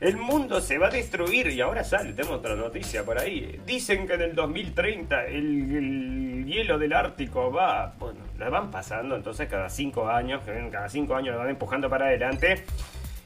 el 0.00 0.16
mundo 0.16 0.60
se 0.60 0.76
va 0.78 0.88
a 0.88 0.90
destruir 0.90 1.48
y 1.48 1.60
ahora 1.60 1.82
sale, 1.82 2.12
tenemos 2.12 2.38
otra 2.38 2.54
noticia 2.54 3.04
por 3.04 3.18
ahí. 3.18 3.58
Dicen 3.64 4.06
que 4.06 4.14
en 4.14 4.22
el 4.22 4.34
2030 4.34 5.26
el, 5.26 6.44
hielo 6.46 6.78
del 6.78 6.92
Ártico 6.92 7.50
va, 7.50 7.94
bueno, 7.98 8.20
la 8.38 8.50
van 8.50 8.70
pasando 8.70 9.16
entonces 9.16 9.48
cada 9.48 9.68
cinco 9.68 10.08
años, 10.08 10.42
cada 10.70 10.88
cinco 10.88 11.14
años 11.14 11.34
lo 11.34 11.40
van 11.40 11.50
empujando 11.50 11.88
para 11.88 12.06
adelante. 12.06 12.64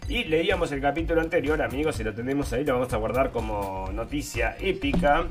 Y 0.09 0.25
leíamos 0.25 0.73
el 0.73 0.81
capítulo 0.81 1.21
anterior, 1.21 1.61
amigos, 1.63 1.97
si 1.97 2.05
lo 2.05 2.13
tenemos 2.13 2.53
ahí, 2.53 2.65
lo 2.65 2.75
vamos 2.75 2.93
a 2.93 2.97
guardar 2.97 3.31
como 3.31 3.91
noticia 3.93 4.57
épica. 4.59 5.27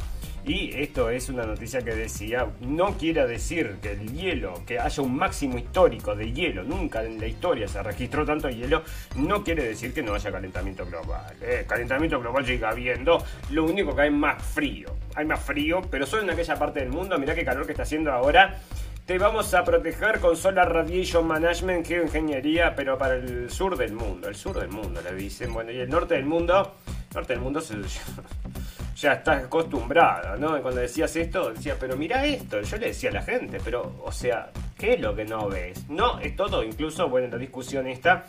Y 0.50 0.72
esto 0.76 1.12
es 1.12 1.30
una 1.30 1.46
noticia 1.46 1.84
que 1.84 1.94
decía, 1.94 2.48
no 2.62 2.98
quiere 2.98 3.28
decir 3.28 3.76
que 3.84 3.92
el 3.92 4.12
hielo, 4.12 4.66
que 4.66 4.80
haya 4.80 5.04
un 5.04 5.16
máximo 5.16 5.60
histórico 5.60 6.16
de 6.16 6.34
hielo, 6.34 6.64
nunca 6.64 7.04
en 7.04 7.20
la 7.20 7.28
historia 7.28 7.68
se 7.68 7.84
registró 7.84 8.26
tanto 8.26 8.50
hielo, 8.50 8.82
no 9.16 9.44
quiere 9.44 9.64
decir 9.64 9.94
que 9.94 10.02
no 10.02 10.16
haya 10.16 10.32
calentamiento 10.32 10.88
global. 10.88 11.36
¿eh? 11.40 11.66
Calentamiento 11.68 12.20
global 12.20 12.44
llega 12.44 12.70
habiendo, 12.70 13.24
lo 13.52 13.64
único 13.64 13.96
que 13.96 14.02
hay 14.02 14.10
más 14.10 14.42
frío. 14.42 14.96
Hay 15.14 15.26
más 15.28 15.40
frío, 15.40 15.82
pero 15.92 16.08
solo 16.08 16.24
en 16.24 16.32
aquella 16.32 16.56
parte 16.58 16.80
del 16.80 16.90
mundo, 16.90 17.20
mirá 17.20 17.36
qué 17.36 17.46
calor 17.46 17.68
que 17.68 17.74
está 17.74 17.84
haciendo 17.84 18.12
ahora. 18.12 18.60
Te 19.06 19.20
vamos 19.20 19.54
a 19.54 19.64
proteger 19.64 20.20
con 20.20 20.36
Solar 20.36 20.74
Radiation 20.74 21.28
Management, 21.28 21.86
geoingeniería, 21.86 22.74
pero 22.76 22.98
para 22.98 23.18
el 23.18 23.52
sur 23.52 23.78
del 23.78 23.94
mundo. 23.94 24.28
El 24.28 24.36
sur 24.36 24.60
del 24.60 24.70
mundo, 24.70 25.00
le 25.00 25.14
dicen. 25.14 25.54
Bueno, 25.54 25.70
y 25.70 25.78
el 25.78 25.90
norte 25.90 26.16
del 26.16 26.26
mundo, 26.26 26.74
norte 27.14 27.34
del 27.34 27.42
mundo 27.44 27.62
se, 27.62 27.76
ya 29.00 29.14
está 29.14 29.34
acostumbrada, 29.38 30.36
¿no? 30.36 30.62
Cuando 30.62 30.82
decías 30.82 31.16
esto, 31.16 31.54
decía, 31.54 31.76
pero 31.80 31.96
mira 31.96 32.26
esto. 32.26 32.62
Yo 32.62 32.78
le 32.78 32.88
decía 32.88 33.10
a 33.10 33.14
la 33.14 33.22
gente, 33.22 33.60
pero, 33.64 33.96
o 34.04 34.12
sea, 34.12 34.50
¿qué 34.78 34.94
es 34.94 35.00
lo 35.00 35.16
que 35.16 35.26
no 35.26 35.48
ves? 35.48 35.90
No, 35.90 36.20
es 36.20 36.36
todo, 36.36 36.64
incluso, 36.64 37.08
bueno, 37.08 37.28
la 37.30 37.38
discusión 37.38 37.88
está 37.88 38.26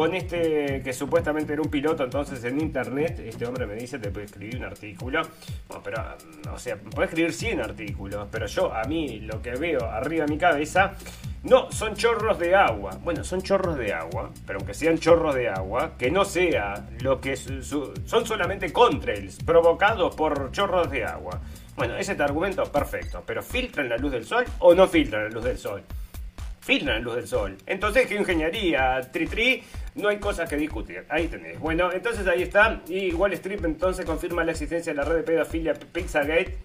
con 0.00 0.14
este 0.14 0.80
que 0.82 0.94
supuestamente 0.94 1.52
era 1.52 1.60
un 1.60 1.68
piloto 1.68 2.04
entonces 2.04 2.42
en 2.44 2.58
internet, 2.58 3.20
este 3.22 3.44
hombre 3.44 3.66
me 3.66 3.74
dice, 3.74 3.98
te 3.98 4.10
puede 4.10 4.24
escribir 4.24 4.56
un 4.56 4.64
artículo. 4.64 5.20
Bueno, 5.68 5.82
pero, 5.84 6.02
o 6.54 6.58
sea, 6.58 6.78
puede 6.78 7.08
escribir 7.08 7.34
100 7.34 7.60
artículos, 7.60 8.26
pero 8.30 8.46
yo, 8.46 8.72
a 8.72 8.84
mí, 8.84 9.20
lo 9.20 9.42
que 9.42 9.50
veo 9.50 9.84
arriba 9.84 10.24
de 10.24 10.32
mi 10.32 10.38
cabeza, 10.38 10.94
no, 11.42 11.70
son 11.70 11.94
chorros 11.96 12.38
de 12.38 12.54
agua. 12.54 12.98
Bueno, 13.02 13.22
son 13.24 13.42
chorros 13.42 13.76
de 13.76 13.92
agua, 13.92 14.30
pero 14.46 14.60
aunque 14.60 14.72
sean 14.72 14.96
chorros 14.96 15.34
de 15.34 15.50
agua, 15.50 15.92
que 15.98 16.10
no 16.10 16.24
sea 16.24 16.88
lo 17.02 17.20
que 17.20 17.36
son 17.36 18.24
solamente 18.24 18.72
contrails 18.72 19.36
provocados 19.44 20.16
por 20.16 20.50
chorros 20.50 20.90
de 20.90 21.04
agua. 21.04 21.42
Bueno, 21.76 21.92
ese 21.96 22.12
es 22.12 22.16
el 22.16 22.22
argumento 22.22 22.64
perfecto, 22.64 23.22
pero 23.26 23.42
¿filtran 23.42 23.90
la 23.90 23.98
luz 23.98 24.12
del 24.12 24.24
sol 24.24 24.46
o 24.60 24.74
no 24.74 24.86
filtran 24.86 25.24
la 25.24 25.28
luz 25.28 25.44
del 25.44 25.58
sol? 25.58 25.82
Filtran 26.60 27.02
luz 27.02 27.16
del 27.16 27.26
sol. 27.26 27.56
Entonces, 27.66 28.06
¿qué 28.06 28.16
ingeniería? 28.16 29.00
Tri 29.12 29.26
tri, 29.26 29.62
no 29.94 30.08
hay 30.08 30.18
cosas 30.18 30.48
que 30.48 30.56
discutir. 30.56 31.04
Ahí 31.08 31.26
tenés. 31.28 31.58
Bueno, 31.58 31.90
entonces 31.92 32.26
ahí 32.26 32.42
está. 32.42 32.82
Y 32.88 33.12
Wall 33.12 33.32
Street 33.34 33.60
entonces 33.64 34.04
confirma 34.04 34.44
la 34.44 34.52
existencia 34.52 34.92
de 34.92 34.96
la 34.96 35.04
red 35.04 35.16
de 35.16 35.22
pedofilia 35.22 35.74
Pizzagate. 35.74 36.58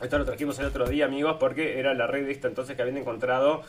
Esto 0.00 0.18
lo 0.18 0.24
trajimos 0.24 0.58
el 0.58 0.66
otro 0.66 0.86
día, 0.86 1.06
amigos, 1.06 1.36
porque 1.38 1.78
era 1.78 1.94
la 1.94 2.06
red 2.06 2.28
esta 2.28 2.48
entonces 2.48 2.76
que 2.76 2.82
habían 2.82 2.98
encontrado 2.98 3.62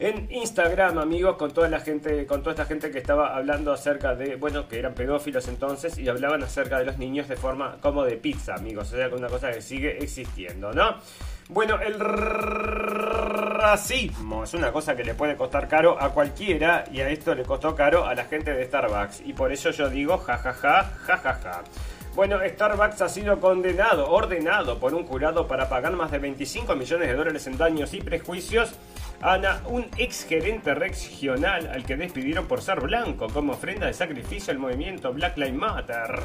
en 0.00 0.32
Instagram, 0.32 0.98
amigos, 0.98 1.36
con 1.36 1.52
toda 1.52 1.68
la 1.68 1.78
gente, 1.80 2.24
con 2.26 2.40
toda 2.40 2.52
esta 2.52 2.64
gente 2.64 2.90
que 2.90 2.98
estaba 2.98 3.36
hablando 3.36 3.70
acerca 3.70 4.14
de, 4.14 4.36
bueno, 4.36 4.66
que 4.66 4.78
eran 4.78 4.94
pedófilos 4.94 5.46
entonces 5.48 5.98
y 5.98 6.08
hablaban 6.08 6.42
acerca 6.42 6.78
de 6.78 6.86
los 6.86 6.96
niños 6.96 7.28
de 7.28 7.36
forma 7.36 7.76
como 7.82 8.04
de 8.04 8.16
pizza, 8.16 8.54
amigos, 8.54 8.90
o 8.94 8.96
sea, 8.96 9.10
una 9.10 9.28
cosa 9.28 9.52
que 9.52 9.60
sigue 9.60 10.02
existiendo, 10.02 10.72
¿no? 10.72 10.96
Bueno, 11.50 11.78
el 11.82 11.98
racismo 13.60 14.44
es 14.44 14.54
una 14.54 14.72
cosa 14.72 14.96
que 14.96 15.04
le 15.04 15.14
puede 15.14 15.36
costar 15.36 15.68
caro 15.68 16.00
a 16.00 16.10
cualquiera 16.10 16.84
y 16.90 17.00
a 17.00 17.08
esto 17.10 17.34
le 17.34 17.44
costó 17.44 17.74
caro 17.74 18.06
a 18.06 18.14
la 18.14 18.24
gente 18.24 18.52
de 18.52 18.64
Starbucks 18.64 19.22
y 19.24 19.32
por 19.34 19.52
eso 19.52 19.70
yo 19.70 19.88
digo 19.88 20.18
jajaja, 20.18 20.84
jajaja. 21.04 21.62
Bueno, 22.14 22.38
Starbucks 22.44 23.02
ha 23.02 23.08
sido 23.08 23.38
condenado, 23.38 24.10
ordenado 24.10 24.78
por 24.78 24.94
un 24.94 25.04
jurado 25.06 25.46
para 25.46 25.68
pagar 25.68 25.92
más 25.92 26.10
de 26.10 26.18
25 26.18 26.74
millones 26.74 27.08
de 27.08 27.14
dólares 27.14 27.46
en 27.46 27.56
daños 27.56 27.94
y 27.94 28.00
prejuicios 28.00 28.74
Ana, 29.22 29.60
un 29.66 29.86
ex 29.98 30.24
gerente 30.24 30.74
regional 30.74 31.66
al 31.66 31.84
que 31.84 31.94
despidieron 31.94 32.46
por 32.46 32.62
ser 32.62 32.80
blanco 32.80 33.28
como 33.28 33.52
ofrenda 33.52 33.86
de 33.86 33.92
sacrificio 33.92 34.50
al 34.50 34.58
movimiento 34.58 35.12
Black 35.12 35.36
Lives 35.36 35.54
Matter. 35.54 36.22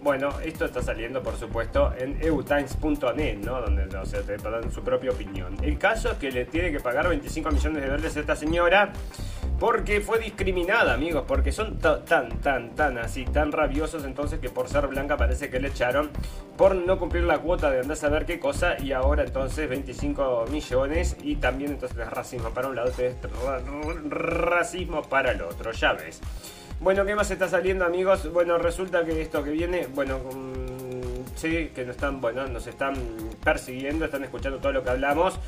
Bueno, 0.00 0.30
esto 0.44 0.64
está 0.64 0.80
saliendo, 0.80 1.22
por 1.22 1.36
supuesto, 1.36 1.92
en 1.98 2.22
eutimes.net, 2.22 3.38
¿no? 3.38 3.60
Donde 3.60 3.96
o 3.96 4.06
sea, 4.06 4.22
te 4.22 4.36
dan 4.36 4.70
su 4.70 4.82
propia 4.82 5.10
opinión. 5.10 5.56
El 5.62 5.76
caso 5.76 6.12
es 6.12 6.18
que 6.18 6.30
le 6.30 6.44
tiene 6.44 6.70
que 6.70 6.78
pagar 6.78 7.08
25 7.08 7.50
millones 7.50 7.82
de 7.82 7.88
dólares 7.88 8.16
a 8.16 8.20
esta 8.20 8.36
señora 8.36 8.92
porque 9.58 10.00
fue 10.00 10.20
discriminada, 10.20 10.94
amigos, 10.94 11.24
porque 11.26 11.50
son 11.50 11.78
tan, 11.78 12.04
tan, 12.04 12.74
tan 12.76 12.98
así, 12.98 13.24
tan 13.24 13.50
rabiosos 13.50 14.04
entonces 14.04 14.38
que 14.38 14.50
por 14.50 14.68
ser 14.68 14.86
blanca 14.86 15.16
parece 15.16 15.50
que 15.50 15.58
le 15.58 15.68
echaron 15.68 16.10
por 16.56 16.76
no 16.76 16.98
cumplir 16.98 17.24
la 17.24 17.38
cuota 17.38 17.70
de 17.70 17.80
andar 17.80 17.96
a 17.96 17.96
saber 17.96 18.24
qué 18.24 18.38
cosa 18.38 18.76
y 18.80 18.92
ahora 18.92 19.24
entonces 19.24 19.68
25 19.68 20.44
millones 20.50 21.16
y 21.22 21.36
también 21.36 21.72
entonces 21.72 21.98
racismo 22.08 22.50
para 22.50 22.68
un 22.68 22.76
lado, 22.76 22.92
racismo 24.08 25.02
para 25.02 25.32
el 25.32 25.42
otro, 25.42 25.72
ya 25.72 25.92
ves. 25.92 26.20
Bueno, 26.80 27.04
¿qué 27.04 27.16
más 27.16 27.28
está 27.30 27.48
saliendo, 27.48 27.84
amigos? 27.84 28.32
Bueno, 28.32 28.56
resulta 28.56 29.04
que 29.04 29.20
esto 29.20 29.42
que 29.42 29.50
viene, 29.50 29.88
bueno, 29.94 30.18
mm, 30.18 31.34
sí, 31.34 31.72
que 31.74 31.84
nos 31.84 31.96
están, 31.96 32.20
bueno, 32.20 32.46
nos 32.46 32.68
están 32.68 32.94
persiguiendo, 33.42 34.04
están 34.04 34.22
escuchando 34.22 34.58
todo 34.58 34.70
lo 34.70 34.84
que 34.84 34.90
hablamos. 34.90 35.40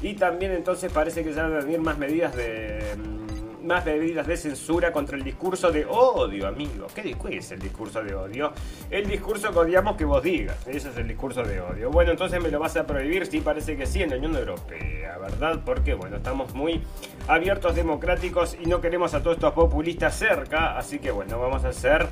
Y 0.00 0.14
también 0.14 0.52
entonces 0.52 0.90
parece 0.90 1.22
que 1.22 1.34
se 1.34 1.42
van 1.42 1.52
a 1.52 1.58
venir 1.58 1.80
más 1.80 1.98
medidas 1.98 2.34
de 2.34 2.96
mm, 2.96 3.17
más 3.62 3.84
medidas 3.84 4.26
de 4.26 4.36
censura 4.36 4.92
contra 4.92 5.16
el 5.16 5.24
discurso 5.24 5.70
de 5.70 5.84
odio, 5.84 6.46
amigo. 6.46 6.86
¿Qué, 6.94 7.16
es 7.30 7.50
el 7.52 7.58
discurso 7.58 8.02
de 8.02 8.14
odio? 8.14 8.52
El 8.90 9.06
discurso 9.08 9.52
que 9.52 9.58
odiamos 9.58 9.96
que 9.96 10.04
vos 10.04 10.22
digas. 10.22 10.56
Ese 10.66 10.90
es 10.90 10.96
el 10.96 11.08
discurso 11.08 11.42
de 11.42 11.60
odio. 11.60 11.90
Bueno, 11.90 12.12
entonces 12.12 12.42
me 12.42 12.50
lo 12.50 12.58
vas 12.58 12.76
a 12.76 12.86
prohibir. 12.86 13.26
Sí, 13.26 13.40
parece 13.40 13.76
que 13.76 13.86
sí, 13.86 14.02
en 14.02 14.10
la 14.10 14.16
Unión 14.16 14.36
Europea, 14.36 15.18
¿verdad? 15.18 15.60
Porque, 15.64 15.94
bueno, 15.94 16.16
estamos 16.16 16.54
muy 16.54 16.82
abiertos, 17.26 17.74
democráticos 17.74 18.56
y 18.60 18.66
no 18.66 18.80
queremos 18.80 19.14
a 19.14 19.22
todos 19.22 19.36
estos 19.36 19.52
populistas 19.52 20.16
cerca. 20.16 20.76
Así 20.76 20.98
que, 20.98 21.10
bueno, 21.10 21.38
vamos 21.38 21.64
a 21.64 21.68
hacer 21.68 22.08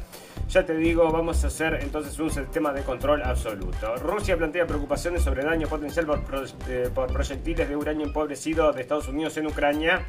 ya 0.48 0.64
te 0.64 0.76
digo, 0.76 1.10
vamos 1.10 1.42
a 1.42 1.48
hacer 1.48 1.80
entonces 1.82 2.18
un 2.20 2.30
sistema 2.30 2.72
de 2.72 2.82
control 2.82 3.22
absoluto. 3.22 3.96
Rusia 3.96 4.36
plantea 4.36 4.64
preocupaciones 4.66 5.22
sobre 5.22 5.44
daño 5.44 5.66
potencial 5.66 6.06
por, 6.06 6.20
eh, 6.68 6.88
por 6.94 7.12
proyectiles 7.12 7.68
de 7.68 7.74
uranio 7.74 8.06
empobrecido 8.06 8.72
de 8.72 8.82
Estados 8.82 9.08
Unidos 9.08 9.36
en 9.38 9.48
Ucrania. 9.48 10.06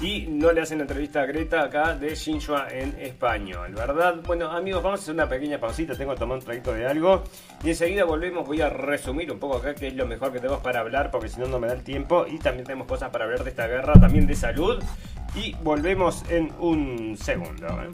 Y 0.00 0.26
no 0.28 0.52
le 0.52 0.60
hacen 0.60 0.80
entrevista 0.80 1.22
a 1.22 1.26
Greta 1.26 1.62
acá 1.62 1.94
de 1.96 2.14
Xinhua 2.14 2.68
en 2.70 2.96
español, 3.00 3.74
¿verdad? 3.74 4.16
Bueno, 4.24 4.48
amigos, 4.48 4.80
vamos 4.80 5.00
a 5.00 5.02
hacer 5.02 5.14
una 5.14 5.28
pequeña 5.28 5.58
pausita. 5.58 5.94
Tengo 5.96 6.14
que 6.14 6.20
tomar 6.20 6.38
un 6.38 6.44
traguito 6.44 6.72
de 6.72 6.86
algo. 6.86 7.24
Y 7.64 7.70
enseguida 7.70 8.04
volvemos. 8.04 8.46
Voy 8.46 8.60
a 8.60 8.70
resumir 8.70 9.32
un 9.32 9.40
poco 9.40 9.56
acá 9.56 9.74
qué 9.74 9.88
es 9.88 9.94
lo 9.94 10.06
mejor 10.06 10.32
que 10.32 10.38
tenemos 10.38 10.60
para 10.60 10.80
hablar, 10.80 11.10
porque 11.10 11.28
si 11.28 11.40
no, 11.40 11.48
no 11.48 11.58
me 11.58 11.66
da 11.66 11.74
el 11.74 11.82
tiempo. 11.82 12.26
Y 12.28 12.38
también 12.38 12.64
tenemos 12.64 12.86
cosas 12.86 13.10
para 13.10 13.24
hablar 13.24 13.42
de 13.42 13.50
esta 13.50 13.66
guerra, 13.66 13.94
también 13.94 14.26
de 14.28 14.36
salud. 14.36 14.80
Y 15.34 15.56
volvemos 15.64 16.22
en 16.30 16.52
un 16.60 17.16
segundo. 17.16 17.66
¿eh? 17.66 17.90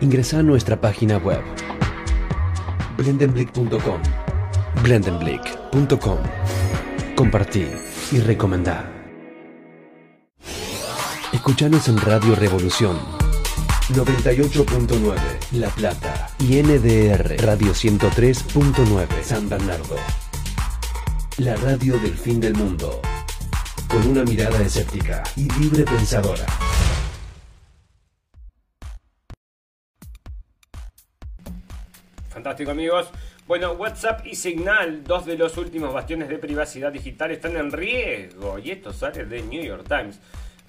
Ingresa 0.00 0.40
a 0.40 0.42
nuestra 0.42 0.80
página 0.80 1.18
web 1.18 1.42
Blendenblick.com. 2.96 4.02
Blendenblick.com. 4.82 6.18
Compartir 7.14 7.68
y 8.10 8.18
recomendar. 8.18 8.97
Escuchanos 11.32 11.86
en 11.88 11.98
Radio 11.98 12.34
Revolución 12.34 12.98
98.9 13.90 15.14
La 15.52 15.68
Plata 15.68 16.30
y 16.38 16.62
NDR 16.62 17.44
Radio 17.44 17.72
103.9 17.72 19.22
San 19.22 19.46
Bernardo. 19.46 19.96
La 21.36 21.54
radio 21.56 21.98
del 21.98 22.16
fin 22.16 22.40
del 22.40 22.54
mundo. 22.54 23.02
Con 23.88 24.06
una 24.06 24.24
mirada 24.24 24.58
escéptica 24.62 25.22
y 25.36 25.50
libre 25.60 25.84
pensadora. 25.84 26.46
Fantástico 32.30 32.70
amigos. 32.70 33.10
Bueno, 33.46 33.72
WhatsApp 33.72 34.26
y 34.26 34.34
Signal, 34.34 35.04
dos 35.04 35.26
de 35.26 35.36
los 35.36 35.58
últimos 35.58 35.92
bastiones 35.92 36.30
de 36.30 36.38
privacidad 36.38 36.90
digital, 36.90 37.32
están 37.32 37.54
en 37.56 37.70
riesgo. 37.70 38.58
Y 38.58 38.70
esto 38.70 38.94
sale 38.94 39.26
de 39.26 39.42
New 39.42 39.62
York 39.62 39.86
Times. 39.86 40.18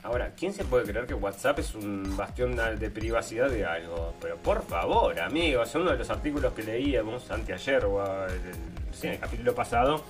Ahora, 0.02 0.32
¿quién 0.38 0.54
se 0.54 0.64
puede 0.64 0.86
creer 0.86 1.06
que 1.06 1.14
WhatsApp 1.14 1.60
es 1.60 1.76
un 1.76 2.16
bastión 2.16 2.56
de 2.56 2.90
privacidad 2.90 3.50
de 3.50 3.66
algo? 3.66 4.14
Pero 4.22 4.38
por 4.38 4.64
favor, 4.64 5.20
amigos, 5.20 5.76
uno 5.76 5.92
de 5.92 5.98
los 5.98 6.10
artículos 6.10 6.54
que 6.54 6.64
leíamos 6.64 7.30
anteayer 7.30 7.84
o 7.84 8.02
en 9.04 9.10
el 9.10 9.20
capítulo 9.20 9.54
pasado 9.54 10.06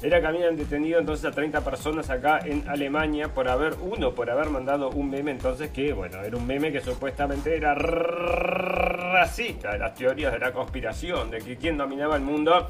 era 0.00 0.20
que 0.20 0.26
habían 0.26 0.56
detenido 0.56 1.00
entonces 1.00 1.26
a 1.26 1.32
30 1.32 1.60
personas 1.62 2.08
acá 2.10 2.40
en 2.44 2.68
Alemania 2.68 3.34
por 3.34 3.48
haber, 3.48 3.74
uno, 3.80 4.14
por 4.14 4.30
haber 4.30 4.48
mandado 4.48 4.90
un 4.90 5.10
meme 5.10 5.32
entonces 5.32 5.70
que, 5.70 5.92
bueno, 5.92 6.22
era 6.22 6.36
un 6.36 6.46
meme 6.46 6.70
que 6.70 6.80
supuestamente 6.80 7.56
era 7.56 7.74
racista, 7.74 9.76
las 9.76 9.94
teorías 9.94 10.32
de 10.32 10.38
la 10.38 10.52
conspiración, 10.52 11.30
de 11.30 11.38
que 11.38 11.56
quién 11.56 11.76
dominaba 11.76 12.16
el 12.16 12.22
mundo. 12.22 12.68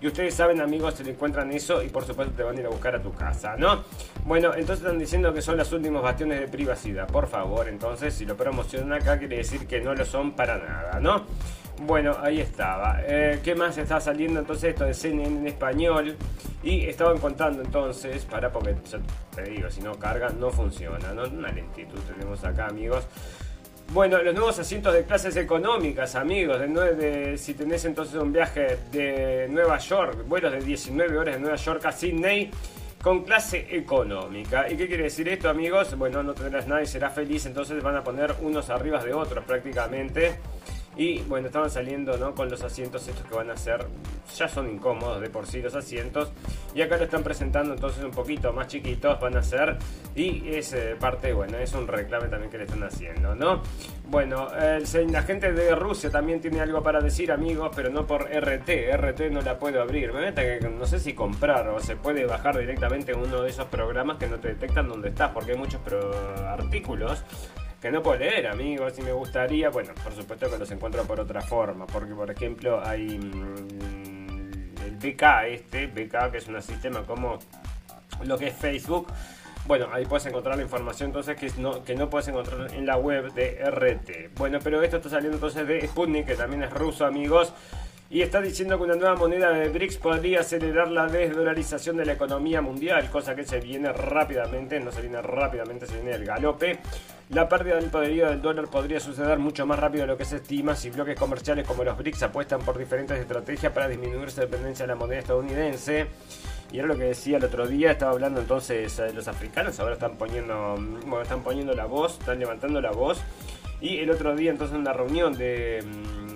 Y 0.00 0.06
ustedes 0.06 0.34
saben, 0.34 0.60
amigos, 0.60 0.94
se 0.94 1.04
le 1.04 1.10
encuentran 1.10 1.50
eso 1.52 1.82
y 1.82 1.88
por 1.88 2.04
supuesto 2.04 2.34
te 2.34 2.42
van 2.42 2.56
a 2.56 2.60
ir 2.60 2.66
a 2.66 2.68
buscar 2.68 2.94
a 2.94 3.02
tu 3.02 3.12
casa, 3.12 3.56
¿no? 3.56 3.84
Bueno, 4.24 4.54
entonces 4.54 4.84
están 4.84 4.98
diciendo 4.98 5.32
que 5.34 5.42
son 5.42 5.56
los 5.56 5.72
últimos 5.72 6.02
bastiones 6.02 6.40
de 6.40 6.48
privacidad. 6.48 7.08
Por 7.08 7.26
favor, 7.26 7.68
entonces, 7.68 8.14
si 8.14 8.24
lo 8.24 8.36
promocionan 8.36 8.92
acá, 9.00 9.18
quiere 9.18 9.38
decir 9.38 9.66
que 9.66 9.80
no 9.80 9.94
lo 9.94 10.04
son 10.04 10.32
para 10.32 10.58
nada, 10.58 11.00
¿no? 11.00 11.24
Bueno, 11.82 12.16
ahí 12.20 12.40
estaba. 12.40 13.00
Eh, 13.04 13.40
¿Qué 13.42 13.54
más 13.54 13.78
está 13.78 14.00
saliendo 14.00 14.40
entonces 14.40 14.70
esto 14.70 14.84
de 14.84 14.94
CNN 14.94 15.38
en 15.38 15.46
español? 15.46 16.16
Y 16.62 16.86
estaban 16.86 17.18
contando 17.18 17.62
entonces, 17.62 18.24
para 18.24 18.50
porque 18.52 18.76
ya 18.90 18.98
te 19.34 19.42
digo, 19.50 19.70
si 19.70 19.80
no 19.80 19.94
carga 19.94 20.28
no 20.30 20.50
funciona, 20.50 21.12
¿no? 21.12 21.24
Una 21.24 21.50
lentitud 21.50 21.98
tenemos 22.00 22.44
acá, 22.44 22.66
amigos. 22.66 23.04
Bueno, 23.90 24.22
los 24.22 24.34
nuevos 24.34 24.58
asientos 24.58 24.92
de 24.92 25.04
clases 25.04 25.34
económicas, 25.36 26.14
amigos, 26.14 26.60
si 27.36 27.54
tenés 27.54 27.86
entonces 27.86 28.16
un 28.16 28.30
viaje 28.30 28.78
de 28.92 29.48
Nueva 29.48 29.78
York, 29.78 30.24
vuelos 30.28 30.52
de 30.52 30.60
19 30.60 31.16
horas 31.16 31.36
de 31.36 31.40
Nueva 31.40 31.56
York 31.56 31.86
a 31.86 31.92
Sydney, 31.92 32.50
con 33.02 33.24
clase 33.24 33.66
económica. 33.70 34.70
¿Y 34.70 34.76
qué 34.76 34.88
quiere 34.88 35.04
decir 35.04 35.26
esto, 35.30 35.48
amigos? 35.48 35.96
Bueno, 35.96 36.22
no 36.22 36.34
tendrás 36.34 36.66
nadie, 36.66 36.84
será 36.84 37.08
feliz, 37.08 37.46
entonces 37.46 37.82
van 37.82 37.96
a 37.96 38.04
poner 38.04 38.34
unos 38.42 38.68
arriba 38.68 39.02
de 39.02 39.14
otros 39.14 39.42
prácticamente. 39.44 40.38
Y 40.98 41.20
bueno, 41.22 41.46
estaban 41.46 41.70
saliendo 41.70 42.18
¿no? 42.18 42.34
con 42.34 42.50
los 42.50 42.60
asientos 42.64 43.06
estos 43.06 43.24
que 43.24 43.32
van 43.32 43.48
a 43.52 43.56
ser, 43.56 43.86
ya 44.36 44.48
son 44.48 44.68
incómodos 44.68 45.20
de 45.20 45.30
por 45.30 45.46
sí 45.46 45.62
los 45.62 45.76
asientos. 45.76 46.32
Y 46.74 46.82
acá 46.82 46.96
lo 46.96 47.04
están 47.04 47.22
presentando 47.22 47.72
entonces 47.72 48.02
un 48.02 48.10
poquito 48.10 48.52
más 48.52 48.66
chiquitos, 48.66 49.20
van 49.20 49.36
a 49.36 49.42
ser. 49.44 49.78
Y 50.16 50.48
es 50.48 50.72
eh, 50.72 50.96
parte, 50.98 51.32
bueno, 51.32 51.56
es 51.58 51.72
un 51.72 51.86
reclame 51.86 52.26
también 52.26 52.50
que 52.50 52.58
le 52.58 52.64
están 52.64 52.82
haciendo, 52.82 53.32
¿no? 53.36 53.62
Bueno, 54.08 54.48
la 54.50 55.22
gente 55.22 55.52
de 55.52 55.74
Rusia 55.76 56.10
también 56.10 56.40
tiene 56.40 56.60
algo 56.60 56.82
para 56.82 57.00
decir, 57.00 57.30
amigos, 57.30 57.70
pero 57.76 57.90
no 57.90 58.04
por 58.04 58.28
RT. 58.28 58.68
RT 58.96 59.30
no 59.30 59.40
la 59.40 59.56
puedo 59.56 59.80
abrir. 59.80 60.12
Me 60.12 60.22
meta 60.22 60.42
que 60.42 60.68
no 60.68 60.84
sé 60.84 60.98
si 60.98 61.12
comprar 61.12 61.68
o 61.68 61.78
se 61.78 61.94
puede 61.94 62.26
bajar 62.26 62.58
directamente 62.58 63.14
uno 63.14 63.42
de 63.42 63.50
esos 63.50 63.66
programas 63.66 64.18
que 64.18 64.26
no 64.26 64.40
te 64.40 64.48
detectan 64.48 64.88
dónde 64.88 65.10
estás, 65.10 65.30
porque 65.30 65.52
hay 65.52 65.58
muchos 65.58 65.80
artículos 66.44 67.22
que 67.80 67.90
no 67.90 68.02
puedo 68.02 68.18
leer, 68.18 68.48
amigos, 68.48 68.98
y 68.98 69.02
me 69.02 69.12
gustaría, 69.12 69.70
bueno, 69.70 69.92
por 70.02 70.12
supuesto 70.12 70.50
que 70.50 70.58
los 70.58 70.70
encuentro 70.70 71.04
por 71.04 71.20
otra 71.20 71.40
forma, 71.40 71.86
porque 71.86 72.14
por 72.14 72.30
ejemplo 72.30 72.84
hay 72.84 73.18
mm, 73.18 74.74
el 74.84 74.96
BK 74.96 75.22
este, 75.48 75.86
BK 75.86 76.32
que 76.32 76.38
es 76.38 76.48
un 76.48 76.60
sistema 76.60 77.04
como 77.04 77.38
lo 78.24 78.36
que 78.36 78.48
es 78.48 78.56
Facebook, 78.56 79.06
bueno, 79.68 79.86
ahí 79.92 80.06
puedes 80.06 80.24
encontrar 80.24 80.56
la 80.56 80.62
información 80.62 81.10
entonces 81.10 81.36
que 81.36 81.52
no, 81.60 81.84
que 81.84 81.94
no 81.94 82.08
puedes 82.08 82.26
encontrar 82.28 82.72
en 82.72 82.86
la 82.86 82.96
web 82.96 83.34
de 83.34 83.62
RT. 83.70 84.34
Bueno, 84.38 84.60
pero 84.64 84.82
esto 84.82 84.96
está 84.96 85.10
saliendo 85.10 85.36
entonces 85.36 85.68
de 85.68 85.86
Sputnik, 85.86 86.26
que 86.26 86.36
también 86.36 86.62
es 86.62 86.70
ruso, 86.70 87.04
amigos. 87.04 87.52
Y 88.10 88.22
está 88.22 88.40
diciendo 88.40 88.78
que 88.78 88.84
una 88.84 88.94
nueva 88.94 89.16
moneda 89.16 89.50
de 89.50 89.68
BRICS 89.68 89.98
podría 89.98 90.40
acelerar 90.40 90.90
la 90.90 91.06
desdolarización 91.06 91.98
de 91.98 92.06
la 92.06 92.14
economía 92.14 92.62
mundial, 92.62 93.10
cosa 93.10 93.36
que 93.36 93.44
se 93.44 93.60
viene 93.60 93.92
rápidamente, 93.92 94.80
no 94.80 94.90
se 94.90 95.02
viene 95.02 95.20
rápidamente, 95.20 95.86
se 95.86 95.96
viene 95.96 96.12
el 96.12 96.24
galope. 96.24 96.78
La 97.28 97.46
pérdida 97.50 97.76
del 97.76 97.90
poderío 97.90 98.30
del 98.30 98.40
dólar 98.40 98.68
podría 98.68 98.98
suceder 98.98 99.38
mucho 99.38 99.66
más 99.66 99.78
rápido 99.78 100.02
de 100.02 100.06
lo 100.06 100.16
que 100.16 100.24
se 100.24 100.36
estima 100.36 100.74
si 100.74 100.88
bloques 100.88 101.18
comerciales 101.18 101.66
como 101.66 101.84
los 101.84 101.98
BRICS 101.98 102.22
apuestan 102.22 102.62
por 102.62 102.78
diferentes 102.78 103.18
estrategias 103.18 103.74
para 103.74 103.88
disminuir 103.88 104.30
su 104.30 104.40
dependencia 104.40 104.84
de 104.84 104.88
la 104.88 104.94
moneda 104.94 105.18
estadounidense. 105.18 106.06
Y 106.72 106.78
era 106.78 106.88
lo 106.88 106.96
que 106.96 107.04
decía 107.04 107.36
el 107.36 107.44
otro 107.44 107.66
día, 107.66 107.90
estaba 107.90 108.12
hablando 108.12 108.40
entonces 108.40 108.98
eh, 109.00 109.12
los 109.12 109.28
africanos, 109.28 109.78
ahora 109.80 109.94
están 109.94 110.16
poniendo, 110.16 110.76
bueno, 111.04 111.20
están 111.20 111.42
poniendo 111.42 111.74
la 111.74 111.84
voz, 111.84 112.18
están 112.18 112.38
levantando 112.38 112.80
la 112.80 112.90
voz. 112.90 113.20
Y 113.82 113.98
el 113.98 114.10
otro 114.10 114.34
día 114.34 114.50
entonces 114.50 114.74
en 114.74 114.80
una 114.80 114.94
reunión 114.94 115.36
de 115.36 115.84
mm, 115.84 116.27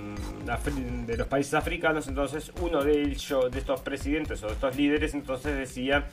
de 0.44 1.16
los 1.16 1.26
países 1.26 1.54
africanos, 1.54 2.08
entonces 2.08 2.52
uno 2.60 2.82
de 2.82 3.02
ellos, 3.02 3.50
de 3.50 3.58
estos 3.58 3.80
presidentes 3.80 4.42
o 4.42 4.46
de 4.46 4.52
estos 4.52 4.76
líderes, 4.76 5.14
entonces 5.14 5.56
decía 5.56 6.06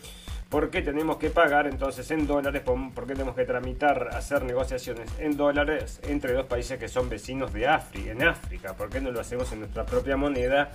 ¿Por 0.49 0.71
qué 0.71 0.81
tenemos 0.81 1.17
que 1.17 1.29
pagar 1.29 1.67
entonces 1.67 2.09
en 2.09 2.25
dólares? 2.25 2.63
¿Por 2.63 3.05
qué 3.05 3.13
tenemos 3.13 3.35
que 3.35 3.45
tramitar, 3.45 4.09
hacer 4.13 4.43
negociaciones 4.43 5.07
en 5.19 5.37
dólares 5.37 5.99
entre 6.07 6.33
dos 6.33 6.47
países 6.47 6.79
que 6.79 6.87
son 6.87 7.07
vecinos 7.07 7.53
de 7.53 7.67
África, 7.67 8.11
en 8.11 8.23
África? 8.23 8.75
¿Por 8.75 8.89
qué 8.89 8.99
no 8.99 9.11
lo 9.11 9.19
hacemos 9.19 9.51
en 9.51 9.59
nuestra 9.59 9.85
propia 9.85 10.17
moneda? 10.17 10.71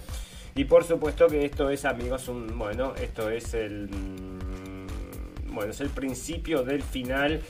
Y 0.55 0.65
por 0.67 0.85
supuesto 0.85 1.27
que 1.27 1.45
esto 1.45 1.71
es, 1.71 1.85
amigos, 1.85 2.29
un, 2.29 2.57
bueno, 2.57 2.95
esto 2.95 3.29
es 3.31 3.53
el, 3.55 3.89
mm, 3.89 5.53
bueno, 5.53 5.73
es 5.73 5.81
el 5.81 5.91
principio 5.91 6.63
del 6.63 6.85
final 6.85 7.43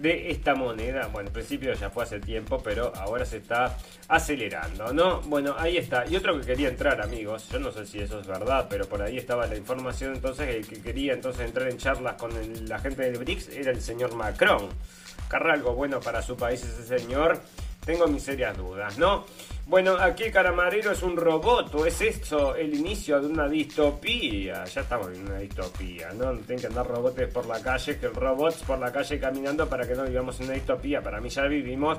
de 0.00 0.30
esta 0.30 0.54
moneda. 0.54 1.08
Bueno, 1.08 1.28
en 1.28 1.32
principio 1.32 1.72
ya 1.74 1.90
fue 1.90 2.04
hace 2.04 2.20
tiempo, 2.20 2.60
pero 2.62 2.92
ahora 2.96 3.24
se 3.24 3.36
está 3.36 3.76
acelerando, 4.08 4.92
¿no? 4.92 5.20
Bueno, 5.22 5.54
ahí 5.58 5.76
está. 5.76 6.06
Y 6.06 6.16
otro 6.16 6.38
que 6.40 6.46
quería 6.46 6.68
entrar, 6.68 7.00
amigos, 7.02 7.48
yo 7.50 7.58
no 7.58 7.70
sé 7.70 7.86
si 7.86 7.98
eso 7.98 8.20
es 8.20 8.26
verdad, 8.26 8.66
pero 8.68 8.86
por 8.86 9.02
ahí 9.02 9.18
estaba 9.18 9.46
la 9.46 9.56
información, 9.56 10.14
entonces 10.14 10.48
el 10.48 10.66
que 10.66 10.80
quería 10.80 11.12
entonces 11.12 11.46
entrar 11.46 11.68
en 11.68 11.76
charlas 11.76 12.14
con 12.14 12.30
la 12.66 12.78
gente 12.78 13.02
del 13.02 13.18
BRICS 13.18 13.48
era 13.50 13.70
el 13.70 13.80
señor 13.80 14.14
Macron. 14.14 14.68
Carra 15.28 15.52
algo 15.52 15.74
bueno 15.74 16.00
para 16.00 16.22
su 16.22 16.36
país 16.36 16.62
ese 16.64 16.98
señor. 16.98 17.40
Tengo 17.84 18.06
mis 18.08 18.22
serias 18.22 18.56
dudas, 18.56 18.98
¿no? 18.98 19.24
Bueno, 19.70 19.96
aquí 20.00 20.24
el 20.24 20.32
caramarero 20.32 20.90
es 20.90 21.00
un 21.04 21.16
robot, 21.16 21.72
o 21.76 21.86
es 21.86 22.00
esto 22.00 22.56
el 22.56 22.74
inicio 22.74 23.20
de 23.20 23.28
una 23.28 23.48
distopía. 23.48 24.64
Ya 24.64 24.80
estamos 24.80 25.16
en 25.16 25.22
una 25.28 25.38
distopía, 25.38 26.10
¿no? 26.12 26.32
Tienen 26.38 26.58
que 26.58 26.66
andar 26.66 26.88
robots 26.88 27.28
por 27.32 27.46
la 27.46 27.62
calle, 27.62 27.96
que 27.96 28.08
robots 28.08 28.64
por 28.64 28.80
la 28.80 28.90
calle 28.90 29.20
caminando 29.20 29.68
para 29.68 29.86
que 29.86 29.94
no 29.94 30.02
vivamos 30.02 30.40
en 30.40 30.46
una 30.46 30.54
distopía. 30.54 31.00
Para 31.00 31.20
mí 31.20 31.28
ya 31.28 31.44
vivimos. 31.44 31.98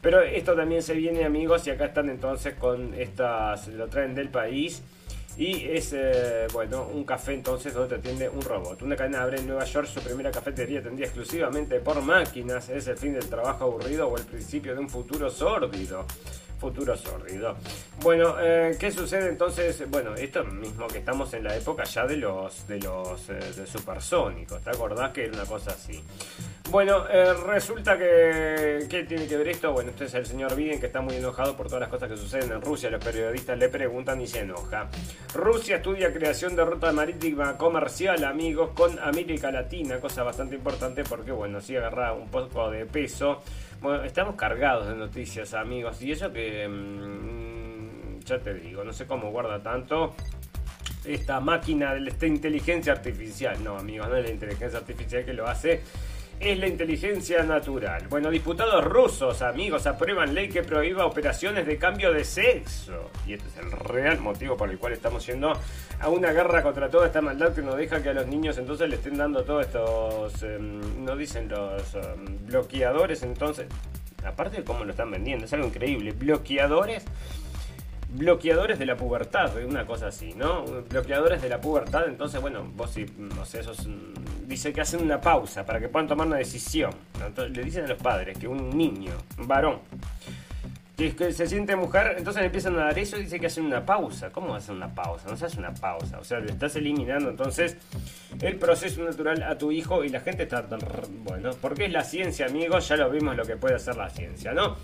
Pero 0.00 0.22
esto 0.22 0.54
también 0.54 0.80
se 0.80 0.94
viene, 0.94 1.24
amigos, 1.24 1.66
y 1.66 1.70
acá 1.70 1.86
están 1.86 2.08
entonces 2.08 2.54
con 2.54 2.94
estas, 2.94 3.66
lo 3.66 3.88
traen 3.88 4.14
del 4.14 4.28
país. 4.28 4.80
Y 5.36 5.64
es, 5.70 5.92
eh, 5.94 6.46
bueno, 6.52 6.86
un 6.86 7.02
café 7.02 7.34
entonces 7.34 7.74
donde 7.74 7.96
atiende 7.96 8.28
un 8.28 8.42
robot. 8.42 8.80
Una 8.82 8.94
cadena 8.94 9.24
abre 9.24 9.40
en 9.40 9.48
Nueva 9.48 9.64
York 9.64 9.88
su 9.88 10.00
primera 10.00 10.30
cafetería 10.30 10.78
atendida 10.78 11.06
exclusivamente 11.06 11.80
por 11.80 12.00
máquinas. 12.00 12.68
Es 12.68 12.86
el 12.86 12.96
fin 12.96 13.14
del 13.14 13.28
trabajo 13.28 13.64
aburrido 13.64 14.06
o 14.06 14.16
el 14.16 14.24
principio 14.24 14.72
de 14.72 14.78
un 14.78 14.88
futuro 14.88 15.28
sórdido 15.30 16.06
futuro 16.62 16.96
sórdido. 16.96 17.56
Bueno, 18.02 18.36
eh, 18.40 18.76
¿qué 18.78 18.92
sucede 18.92 19.28
entonces? 19.28 19.82
Bueno, 19.90 20.14
esto 20.14 20.44
mismo 20.44 20.86
que 20.86 20.98
estamos 20.98 21.34
en 21.34 21.42
la 21.42 21.56
época 21.56 21.82
ya 21.82 22.06
de 22.06 22.16
los 22.16 22.68
de 22.68 22.78
los 22.78 23.28
eh, 23.30 23.66
supersónicos, 23.66 24.62
¿te 24.62 24.70
acordás 24.70 25.10
que 25.10 25.24
era 25.24 25.32
una 25.32 25.44
cosa 25.44 25.72
así? 25.72 26.00
Bueno, 26.70 27.04
eh, 27.10 27.34
resulta 27.34 27.98
que 27.98 28.86
¿qué 28.88 29.02
tiene 29.02 29.26
que 29.26 29.36
ver 29.36 29.48
esto? 29.48 29.72
Bueno, 29.72 29.90
este 29.90 30.04
es 30.04 30.14
el 30.14 30.24
señor 30.24 30.54
Biden 30.54 30.78
que 30.78 30.86
está 30.86 31.00
muy 31.00 31.16
enojado 31.16 31.56
por 31.56 31.66
todas 31.66 31.80
las 31.80 31.90
cosas 31.90 32.08
que 32.08 32.16
suceden 32.16 32.52
en 32.52 32.62
Rusia. 32.62 32.88
Los 32.90 33.04
periodistas 33.04 33.58
le 33.58 33.68
preguntan 33.68 34.20
y 34.20 34.28
se 34.28 34.40
enoja. 34.40 34.88
Rusia 35.34 35.76
estudia 35.76 36.12
creación 36.12 36.54
de 36.54 36.64
ruta 36.64 36.92
marítima 36.92 37.58
comercial, 37.58 38.22
amigos, 38.24 38.70
con 38.74 38.96
América 39.00 39.50
Latina, 39.50 39.98
cosa 39.98 40.22
bastante 40.22 40.54
importante 40.54 41.02
porque, 41.02 41.32
bueno, 41.32 41.60
sí 41.60 41.74
agarra 41.74 42.12
un 42.12 42.28
poco 42.28 42.70
de 42.70 42.86
peso 42.86 43.42
bueno, 43.82 44.04
estamos 44.04 44.36
cargados 44.36 44.88
de 44.88 44.94
noticias, 44.94 45.54
amigos. 45.54 46.00
Y 46.02 46.12
eso 46.12 46.32
que. 46.32 46.68
Mm, 46.68 48.20
ya 48.24 48.38
te 48.38 48.54
digo, 48.54 48.84
no 48.84 48.92
sé 48.92 49.06
cómo 49.06 49.30
guarda 49.30 49.60
tanto 49.60 50.14
esta 51.04 51.40
máquina 51.40 51.94
de 51.94 52.08
esta 52.08 52.26
inteligencia 52.26 52.92
artificial. 52.92 53.62
No, 53.62 53.76
amigos, 53.76 54.08
no 54.08 54.16
es 54.16 54.24
la 54.24 54.30
inteligencia 54.30 54.78
artificial 54.78 55.24
que 55.24 55.32
lo 55.32 55.48
hace. 55.48 55.82
Es 56.42 56.58
la 56.58 56.66
inteligencia 56.66 57.42
natural. 57.44 58.08
Bueno, 58.08 58.28
diputados 58.30 58.84
rusos, 58.84 59.42
amigos, 59.42 59.86
aprueban 59.86 60.34
ley 60.34 60.48
que 60.48 60.62
prohíba 60.62 61.06
operaciones 61.06 61.66
de 61.66 61.78
cambio 61.78 62.12
de 62.12 62.24
sexo. 62.24 63.10
Y 63.26 63.34
este 63.34 63.48
es 63.48 63.56
el 63.58 63.70
real 63.70 64.18
motivo 64.18 64.56
por 64.56 64.68
el 64.68 64.78
cual 64.78 64.92
estamos 64.92 65.24
yendo 65.24 65.52
a 66.00 66.08
una 66.08 66.32
guerra 66.32 66.62
contra 66.62 66.90
toda 66.90 67.06
esta 67.06 67.20
maldad 67.20 67.54
que 67.54 67.62
nos 67.62 67.76
deja 67.76 68.02
que 68.02 68.08
a 68.08 68.14
los 68.14 68.26
niños 68.26 68.58
entonces 68.58 68.88
le 68.88 68.96
estén 68.96 69.16
dando 69.16 69.44
todos 69.44 69.66
estos, 69.66 70.42
no 70.98 71.16
dicen 71.16 71.48
los 71.48 71.94
em, 71.94 72.46
bloqueadores, 72.46 73.22
entonces, 73.22 73.66
aparte 74.24 74.58
de 74.58 74.64
cómo 74.64 74.84
lo 74.84 74.90
están 74.90 75.12
vendiendo, 75.12 75.44
es 75.44 75.52
algo 75.52 75.68
increíble, 75.68 76.10
bloqueadores 76.10 77.04
bloqueadores 78.12 78.78
de 78.78 78.86
la 78.86 78.96
pubertad, 78.96 79.56
una 79.64 79.86
cosa 79.86 80.08
así, 80.08 80.34
¿no? 80.34 80.64
Bloqueadores 80.64 81.40
de 81.42 81.48
la 81.48 81.60
pubertad, 81.60 82.06
entonces, 82.06 82.40
bueno, 82.40 82.70
vos 82.74 82.90
si, 82.90 83.06
no 83.16 83.44
sé, 83.44 83.60
esos, 83.60 83.88
dice 84.46 84.72
que 84.72 84.80
hacen 84.80 85.02
una 85.02 85.20
pausa 85.20 85.64
para 85.64 85.80
que 85.80 85.88
puedan 85.88 86.08
tomar 86.08 86.26
una 86.26 86.36
decisión. 86.36 86.90
le 87.50 87.64
dicen 87.64 87.84
a 87.84 87.88
los 87.88 87.98
padres 87.98 88.38
que 88.38 88.46
un 88.46 88.76
niño, 88.76 89.12
un 89.38 89.48
varón, 89.48 89.78
que, 90.96 91.32
se 91.32 91.46
siente 91.46 91.74
mujer, 91.74 92.14
entonces 92.18 92.44
empiezan 92.44 92.78
a 92.78 92.84
dar 92.84 92.98
eso 92.98 93.16
y 93.16 93.22
dice 93.22 93.40
que 93.40 93.46
hacen 93.46 93.64
una 93.64 93.84
pausa. 93.84 94.30
¿Cómo 94.30 94.54
hace 94.54 94.72
una 94.72 94.94
pausa? 94.94 95.28
No 95.28 95.36
se 95.36 95.46
hace 95.46 95.58
una 95.58 95.74
pausa, 95.74 96.18
o 96.18 96.24
sea, 96.24 96.38
le 96.38 96.52
estás 96.52 96.76
eliminando 96.76 97.30
entonces 97.30 97.76
el 98.40 98.56
proceso 98.56 99.02
natural 99.02 99.42
a 99.42 99.56
tu 99.56 99.72
hijo 99.72 100.04
y 100.04 100.10
la 100.10 100.20
gente 100.20 100.44
está, 100.44 100.66
bueno, 101.24 101.50
porque 101.60 101.86
es 101.86 101.92
la 101.92 102.04
ciencia, 102.04 102.46
amigos, 102.46 102.88
ya 102.88 102.96
lo 102.96 103.10
vimos 103.10 103.36
lo 103.36 103.44
que 103.44 103.56
puede 103.56 103.74
hacer 103.74 103.96
la 103.96 104.10
ciencia, 104.10 104.52
¿no? 104.52 104.76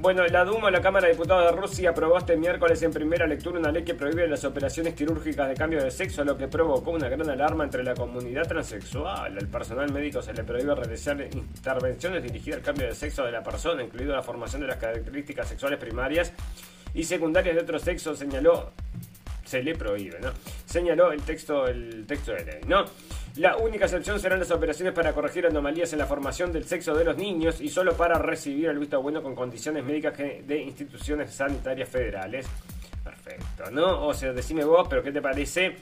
Bueno, 0.00 0.26
la 0.28 0.46
Duma, 0.46 0.70
la 0.70 0.80
Cámara 0.80 1.08
de 1.08 1.12
Diputados 1.12 1.54
de 1.54 1.60
Rusia, 1.60 1.90
aprobó 1.90 2.16
este 2.16 2.34
miércoles 2.34 2.82
en 2.82 2.90
primera 2.90 3.26
lectura 3.26 3.58
una 3.58 3.70
ley 3.70 3.84
que 3.84 3.92
prohíbe 3.92 4.26
las 4.26 4.42
operaciones 4.46 4.94
quirúrgicas 4.94 5.46
de 5.46 5.54
cambio 5.54 5.84
de 5.84 5.90
sexo, 5.90 6.24
lo 6.24 6.38
que 6.38 6.48
provocó 6.48 6.92
una 6.92 7.10
gran 7.10 7.28
alarma 7.28 7.64
entre 7.64 7.84
la 7.84 7.92
comunidad 7.92 8.48
transexual. 8.48 9.36
Al 9.36 9.46
personal 9.48 9.92
médico 9.92 10.22
se 10.22 10.32
le 10.32 10.42
prohíbe 10.42 10.74
realizar 10.74 11.20
intervenciones 11.20 12.22
dirigidas 12.22 12.60
al 12.60 12.64
cambio 12.64 12.86
de 12.86 12.94
sexo 12.94 13.26
de 13.26 13.32
la 13.32 13.42
persona, 13.42 13.82
incluido 13.82 14.14
la 14.14 14.22
formación 14.22 14.62
de 14.62 14.68
las 14.68 14.78
características 14.78 15.46
sexuales 15.46 15.78
primarias 15.78 16.32
y 16.94 17.04
secundarias 17.04 17.54
de 17.56 17.60
otro 17.60 17.78
sexo, 17.78 18.16
señaló 18.16 18.72
se 19.44 19.62
le 19.62 19.74
prohíbe, 19.74 20.18
¿no? 20.20 20.30
Señaló 20.64 21.12
el 21.12 21.20
texto, 21.22 21.66
el 21.66 22.06
texto 22.06 22.32
de 22.32 22.44
ley, 22.44 22.60
¿no? 22.66 22.84
La 23.36 23.56
única 23.56 23.84
excepción 23.84 24.18
serán 24.18 24.40
las 24.40 24.50
operaciones 24.50 24.92
para 24.92 25.12
corregir 25.12 25.46
anomalías 25.46 25.92
en 25.92 26.00
la 26.00 26.06
formación 26.06 26.52
del 26.52 26.64
sexo 26.64 26.94
de 26.94 27.04
los 27.04 27.16
niños 27.16 27.60
y 27.60 27.68
solo 27.68 27.94
para 27.94 28.18
recibir 28.18 28.66
el 28.68 28.78
visto 28.78 29.00
bueno 29.00 29.22
con 29.22 29.36
condiciones 29.36 29.84
médicas 29.84 30.18
de 30.18 30.62
instituciones 30.62 31.32
sanitarias 31.32 31.88
federales. 31.88 32.46
Perfecto, 33.04 33.70
¿no? 33.70 34.06
O 34.06 34.14
sea, 34.14 34.32
decime 34.32 34.64
vos, 34.64 34.86
pero 34.88 35.02
¿qué 35.02 35.12
te 35.12 35.22
parece? 35.22 35.76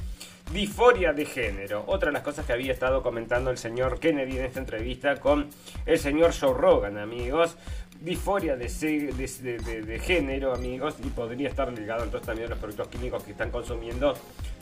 Disforia 0.52 1.12
de 1.12 1.24
género. 1.24 1.84
Otra 1.86 2.10
de 2.10 2.12
las 2.12 2.22
cosas 2.22 2.44
que 2.44 2.52
había 2.52 2.72
estado 2.72 3.02
comentando 3.02 3.50
el 3.50 3.58
señor 3.58 3.98
Kennedy 3.98 4.38
en 4.38 4.44
esta 4.44 4.60
entrevista 4.60 5.16
con 5.16 5.48
el 5.86 5.98
señor 5.98 6.32
Joe 6.38 6.54
Rogan, 6.54 6.98
amigos. 6.98 7.56
Disforia 8.00 8.56
de, 8.56 8.68
de, 8.68 9.82
de 9.82 9.98
género, 9.98 10.54
amigos, 10.54 10.96
y 11.02 11.08
podría 11.08 11.48
estar 11.48 11.72
ligado 11.72 12.04
entonces 12.04 12.26
también 12.26 12.46
a 12.46 12.50
los 12.50 12.58
productos 12.58 12.88
químicos 12.88 13.24
que 13.24 13.32
están 13.32 13.50
consumiendo 13.50 14.14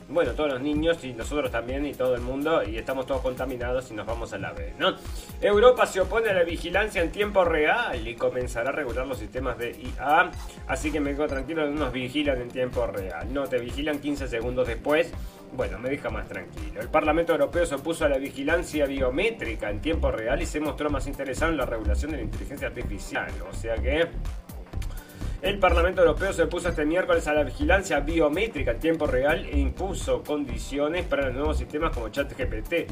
bueno, 0.09 0.33
todos 0.33 0.53
los 0.53 0.61
niños 0.61 1.03
y 1.05 1.13
nosotros 1.13 1.51
también 1.51 1.85
y 1.87 1.93
todo 1.93 2.15
el 2.15 2.21
mundo 2.21 2.63
y 2.63 2.79
estamos 2.79 3.07
todos 3.07 3.23
contaminados 3.23 3.91
y 3.91 3.95
nos 3.95 4.07
vamos 4.07 4.33
a 4.33 4.39
la 4.39 4.53
vez, 4.53 4.75
¿no? 4.79 4.95
Europa 5.41 5.87
se 5.87 6.01
opone 6.01 6.31
a 6.31 6.35
la 6.35 6.45
vigilancia 6.45 7.03
en 7.03 7.11
tiempo 7.11 7.45
real 7.45 8.07
y 8.07 8.15
comenzará 8.15 8.71
a 8.71 8.73
regular 8.73 9.07
los 9.07 9.19
sistemas 9.19 9.59
de 9.59 9.71
IA, 9.71 10.31
así 10.69 10.93
que 10.93 11.01
me 11.01 11.13
quedo 11.13 11.27
tranquilo, 11.27 11.69
no 11.69 11.81
nos 11.81 11.93
vigilan 11.93 12.41
en 12.41 12.49
tiempo 12.49 12.87
real, 12.87 13.33
no, 13.33 13.49
te 13.49 13.59
vigilan 13.59 13.99
15 13.99 14.29
segundos 14.29 14.69
después. 14.69 15.13
Bueno, 15.53 15.79
me 15.79 15.89
deja 15.89 16.11
más 16.11 16.27
tranquilo. 16.29 16.81
El 16.81 16.89
Parlamento 16.89 17.33
Europeo 17.33 17.65
se 17.65 17.77
opuso 17.77 18.05
a 18.05 18.09
la 18.09 18.19
vigilancia 18.19 18.85
biométrica 18.85 19.71
en 19.71 19.81
tiempo 19.81 20.11
real 20.11 20.43
y 20.43 20.47
se 20.47 20.61
mostró 20.61 20.91
más 20.91 21.07
interesado 21.07 21.53
en 21.53 21.59
la 21.59 21.65
regulación 21.65 22.11
de 22.11 22.19
la 22.19 22.25
inteligencia 22.25 22.69
artificial. 22.69 23.31
O 23.49 23.55
sea 23.55 23.77
que 23.77 24.09
el 25.43 25.59
Parlamento 25.59 26.01
Europeo 26.01 26.33
se 26.33 26.47
puso 26.47 26.71
este 26.71 26.85
miércoles 26.85 27.27
a 27.29 27.35
la 27.35 27.45
vigilancia 27.45 28.01
biométrica 28.01 28.73
en 28.73 28.79
tiempo 28.81 29.07
real 29.07 29.45
e 29.45 29.59
impuso 29.59 30.23
condiciones 30.23 31.05
para 31.05 31.27
los 31.27 31.35
nuevos 31.35 31.59
sistemas 31.59 31.93
como 31.93 32.09
ChatGPT. 32.09 32.91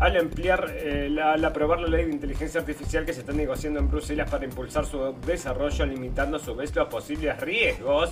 Al 0.00 0.16
ampliar, 0.16 0.74
eh, 0.76 1.16
al 1.22 1.44
aprobar 1.44 1.80
la 1.80 1.88
ley 1.88 2.04
de 2.06 2.12
inteligencia 2.12 2.60
artificial 2.60 3.06
que 3.06 3.12
se 3.12 3.20
está 3.20 3.32
negociando 3.32 3.78
en 3.78 3.88
Bruselas 3.88 4.28
para 4.28 4.44
impulsar 4.44 4.84
su 4.84 5.14
desarrollo, 5.24 5.86
limitando 5.86 6.36
a 6.36 6.40
su 6.40 6.54
vez 6.54 6.74
los 6.74 6.88
posibles 6.88 7.40
riesgos 7.40 8.10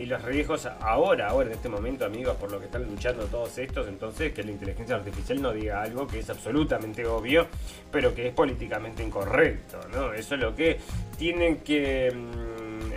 y 0.00 0.06
los 0.06 0.22
riesgos 0.22 0.66
ahora, 0.80 1.28
ahora 1.28 1.48
en 1.48 1.56
este 1.56 1.68
momento, 1.68 2.06
amigos, 2.06 2.34
por 2.36 2.50
lo 2.50 2.58
que 2.58 2.66
están 2.66 2.84
luchando 2.84 3.24
todos 3.26 3.58
estos, 3.58 3.86
entonces 3.86 4.32
que 4.32 4.42
la 4.42 4.50
inteligencia 4.50 4.96
artificial 4.96 5.42
no 5.42 5.52
diga 5.52 5.82
algo 5.82 6.06
que 6.06 6.20
es 6.20 6.30
absolutamente 6.30 7.04
obvio, 7.06 7.46
pero 7.92 8.14
que 8.14 8.28
es 8.28 8.34
políticamente 8.34 9.02
incorrecto, 9.02 9.78
¿no? 9.92 10.14
Eso 10.14 10.36
es 10.36 10.40
lo 10.40 10.54
que 10.54 10.78
tienen 11.18 11.58
que 11.58 12.10
mm, 12.14 12.39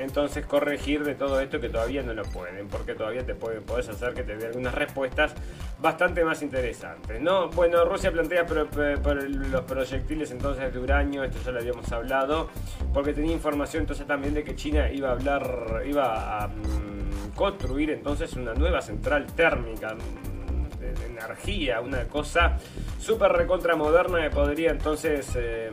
entonces 0.04 0.45
corregir 0.45 1.04
de 1.04 1.16
todo 1.16 1.39
esto 1.39 1.60
que 1.60 1.70
todavía 1.70 2.04
no 2.04 2.14
lo 2.14 2.24
pueden, 2.24 2.68
porque 2.68 2.93
todavía 2.93 3.26
te 3.26 3.36
pueden, 3.36 3.64
podés 3.64 3.89
hacer 3.89 4.14
que 4.14 4.24
te 4.24 4.36
dé 4.36 4.47
algunas 4.47 4.74
respuestas 4.74 5.34
bastante 5.82 6.24
más 6.24 6.41
interesantes, 6.41 7.22
¿no? 7.22 7.49
Bueno, 7.49 7.84
Rusia 7.86 8.12
plantea 8.12 8.43
los 8.43 9.62
proyectiles 9.66 10.32
entonces 10.32 10.74
de 10.74 10.80
uranio, 10.80 11.24
esto 11.24 11.39
ya 11.43 11.51
lo 11.51 11.60
habíamos 11.60 11.91
hablado, 11.91 12.49
porque 12.93 13.14
tenía 13.14 13.34
información 13.34 13.82
entonces 13.82 14.06
también 14.06 14.34
de 14.34 14.43
que 14.43 14.56
China 14.56 14.91
iba 14.91 15.10
a 15.10 15.12
hablar, 15.14 15.84
iba 15.86 16.43
a 16.43 16.47
mm, 16.47 17.32
construir 17.36 17.89
entonces 17.89 18.34
una 18.34 18.54
nueva 18.54 18.82
central 18.82 19.28
térmica 19.28 19.95
mm, 19.95 20.80
de, 20.80 21.06
energía, 21.06 21.82
una 21.82 22.04
cosa 22.06 22.58
súper 22.99 23.32
recontra 23.32 23.76
moderna 23.76 24.22
que 24.22 24.30
podría 24.30 24.72
entonces... 24.72 25.32
Eh, 25.36 25.72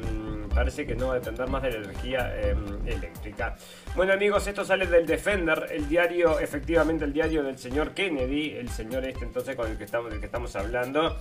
parece 0.54 0.86
que 0.86 0.94
no 0.94 1.08
va 1.08 1.14
a 1.14 1.18
depender 1.18 1.48
más 1.48 1.62
de 1.62 1.70
la 1.72 1.78
energía 1.78 2.34
em, 2.40 2.86
eléctrica. 2.86 3.56
Bueno 3.96 4.12
amigos, 4.12 4.46
esto 4.46 4.64
sale 4.64 4.86
del 4.86 5.06
Defender, 5.06 5.68
el 5.70 5.88
diario, 5.88 6.38
efectivamente 6.38 7.04
el 7.04 7.12
diario 7.12 7.42
del 7.42 7.58
señor 7.58 7.92
Kennedy, 7.92 8.52
el 8.52 8.68
señor 8.68 9.04
este 9.04 9.24
entonces 9.24 9.56
con 9.56 9.70
el 9.70 9.78
que 9.78 9.84
estamos, 9.84 10.10
del 10.10 10.20
que 10.20 10.26
estamos 10.26 10.54
hablando. 10.56 11.16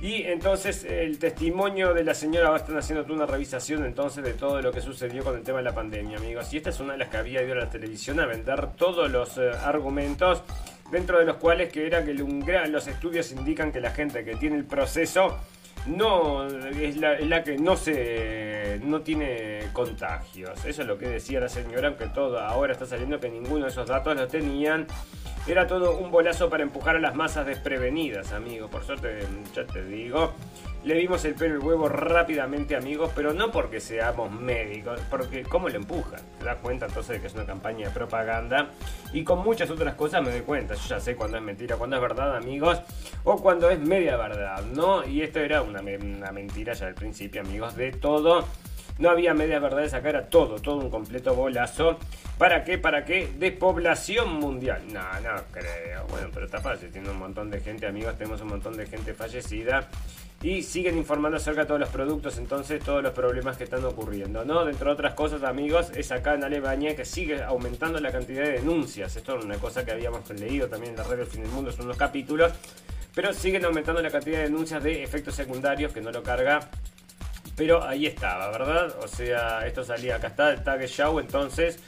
Y 0.00 0.22
entonces 0.22 0.84
el 0.84 1.18
testimonio 1.18 1.92
de 1.92 2.04
la 2.04 2.14
señora 2.14 2.48
va 2.48 2.56
a 2.56 2.58
estar 2.58 2.76
haciendo 2.76 3.12
una 3.12 3.26
revisación 3.26 3.84
entonces 3.84 4.24
de 4.24 4.32
todo 4.32 4.62
lo 4.62 4.72
que 4.72 4.80
sucedió 4.80 5.22
con 5.22 5.36
el 5.36 5.42
tema 5.42 5.58
de 5.58 5.64
la 5.64 5.74
pandemia, 5.74 6.16
amigos. 6.16 6.50
Y 6.54 6.56
esta 6.56 6.70
es 6.70 6.80
una 6.80 6.92
de 6.92 7.00
las 7.00 7.08
que 7.08 7.18
había 7.18 7.42
ido 7.42 7.52
a 7.52 7.56
la 7.56 7.68
televisión 7.68 8.18
a 8.18 8.24
vender 8.24 8.68
todos 8.78 9.10
los 9.10 9.36
eh, 9.36 9.50
argumentos, 9.62 10.42
dentro 10.90 11.18
de 11.18 11.26
los 11.26 11.36
cuales 11.36 11.70
que 11.70 11.86
era 11.86 12.02
que 12.02 12.14
los 12.14 12.86
estudios 12.86 13.30
indican 13.32 13.72
que 13.72 13.80
la 13.80 13.90
gente 13.90 14.24
que 14.24 14.36
tiene 14.36 14.56
el 14.56 14.64
proceso 14.64 15.36
no 15.86 16.46
es 16.46 16.96
la, 16.96 17.42
que 17.42 17.56
no 17.56 17.76
se 17.76 18.80
no 18.82 19.00
tiene 19.00 19.68
contagios. 19.72 20.64
Eso 20.64 20.82
es 20.82 20.88
lo 20.88 20.98
que 20.98 21.08
decía 21.08 21.40
la 21.40 21.48
señora, 21.48 21.88
aunque 21.88 22.06
todo 22.06 22.40
ahora 22.40 22.72
está 22.72 22.86
saliendo 22.86 23.20
que 23.20 23.28
ninguno 23.28 23.64
de 23.64 23.70
esos 23.70 23.86
datos 23.86 24.16
lo 24.16 24.28
tenían. 24.28 24.86
Era 25.46 25.66
todo 25.66 25.96
un 25.96 26.10
bolazo 26.10 26.50
para 26.50 26.62
empujar 26.62 26.96
a 26.96 27.00
las 27.00 27.14
masas 27.14 27.46
desprevenidas, 27.46 28.32
amigos. 28.32 28.70
Por 28.70 28.84
suerte, 28.84 29.20
ya 29.54 29.66
te 29.66 29.82
digo. 29.84 30.34
Le 30.82 30.94
dimos 30.94 31.22
el 31.26 31.34
pelo 31.34 31.56
el 31.56 31.60
huevo 31.60 31.90
rápidamente, 31.90 32.74
amigos, 32.74 33.10
pero 33.14 33.34
no 33.34 33.50
porque 33.52 33.80
seamos 33.80 34.32
médicos, 34.32 34.98
porque 35.10 35.42
cómo 35.42 35.68
lo 35.68 35.76
empujan. 35.76 36.20
Te 36.38 36.46
das 36.46 36.56
cuenta 36.60 36.86
entonces 36.86 37.16
de 37.16 37.20
que 37.20 37.26
es 37.26 37.34
una 37.34 37.44
campaña 37.44 37.88
de 37.88 37.94
propaganda. 37.94 38.70
Y 39.12 39.22
con 39.22 39.40
muchas 39.40 39.68
otras 39.68 39.94
cosas 39.94 40.22
me 40.22 40.30
doy 40.30 40.40
cuenta. 40.40 40.74
Yo 40.74 40.88
ya 40.88 40.98
sé 40.98 41.16
cuándo 41.16 41.36
es 41.36 41.42
mentira, 41.42 41.76
cuándo 41.76 41.96
es 41.96 42.02
verdad, 42.02 42.34
amigos, 42.34 42.80
o 43.24 43.36
cuando 43.36 43.68
es 43.68 43.78
media 43.78 44.16
verdad, 44.16 44.62
¿no? 44.72 45.06
Y 45.06 45.20
esto 45.20 45.40
era 45.40 45.60
una, 45.60 45.82
mentira 45.82 46.72
ya 46.72 46.86
al 46.86 46.94
principio, 46.94 47.42
amigos, 47.42 47.76
de 47.76 47.92
todo. 47.92 48.46
No 48.98 49.10
había 49.10 49.34
medias 49.34 49.60
verdades 49.60 49.92
acá, 49.92 50.08
era 50.08 50.30
todo, 50.30 50.56
todo 50.60 50.76
un 50.76 50.90
completo 50.90 51.34
bolazo. 51.34 51.98
¿Para 52.38 52.64
qué? 52.64 52.78
¿Para 52.78 53.04
qué? 53.04 53.30
De 53.38 53.52
población 53.52 54.38
mundial. 54.40 54.82
No, 54.90 55.02
no 55.20 55.42
creo. 55.52 56.06
Bueno, 56.08 56.28
pero 56.32 56.46
está. 56.46 56.60
Tiene 56.76 57.10
un 57.10 57.18
montón 57.18 57.50
de 57.50 57.60
gente, 57.60 57.86
amigos. 57.86 58.16
Tenemos 58.16 58.40
un 58.40 58.48
montón 58.48 58.76
de 58.76 58.86
gente 58.86 59.12
fallecida 59.12 59.88
y 60.42 60.62
siguen 60.62 60.96
informando 60.96 61.36
acerca 61.36 61.62
de 61.62 61.66
todos 61.66 61.80
los 61.80 61.90
productos, 61.90 62.38
entonces 62.38 62.82
todos 62.82 63.02
los 63.02 63.12
problemas 63.12 63.58
que 63.58 63.64
están 63.64 63.84
ocurriendo, 63.84 64.42
¿no? 64.44 64.64
Dentro 64.64 64.86
de 64.86 64.92
otras 64.94 65.14
cosas, 65.14 65.42
amigos, 65.42 65.90
es 65.94 66.10
acá 66.12 66.34
en 66.34 66.44
Alemania 66.44 66.96
que 66.96 67.04
sigue 67.04 67.42
aumentando 67.42 68.00
la 68.00 68.10
cantidad 68.10 68.44
de 68.44 68.52
denuncias. 68.52 69.14
Esto 69.16 69.38
es 69.38 69.44
una 69.44 69.56
cosa 69.56 69.84
que 69.84 69.92
habíamos 69.92 70.28
leído 70.30 70.66
también 70.68 70.92
en 70.92 70.98
la 70.98 71.04
red 71.04 71.18
del 71.18 71.26
fin 71.26 71.42
del 71.42 71.50
mundo, 71.52 71.70
son 71.70 71.84
unos 71.84 71.98
capítulos, 71.98 72.52
pero 73.14 73.34
siguen 73.34 73.66
aumentando 73.66 74.00
la 74.00 74.10
cantidad 74.10 74.38
de 74.38 74.44
denuncias 74.44 74.82
de 74.82 75.02
efectos 75.02 75.34
secundarios 75.34 75.92
que 75.92 76.00
no 76.00 76.10
lo 76.10 76.22
carga. 76.22 76.60
Pero 77.54 77.84
ahí 77.84 78.06
estaba, 78.06 78.50
¿verdad? 78.50 78.94
O 79.02 79.08
sea, 79.08 79.66
esto 79.66 79.84
salía, 79.84 80.16
acá 80.16 80.28
está 80.28 80.52
el 80.52 80.62
Tag 80.62 80.86
Show, 80.86 81.20
entonces 81.20 81.78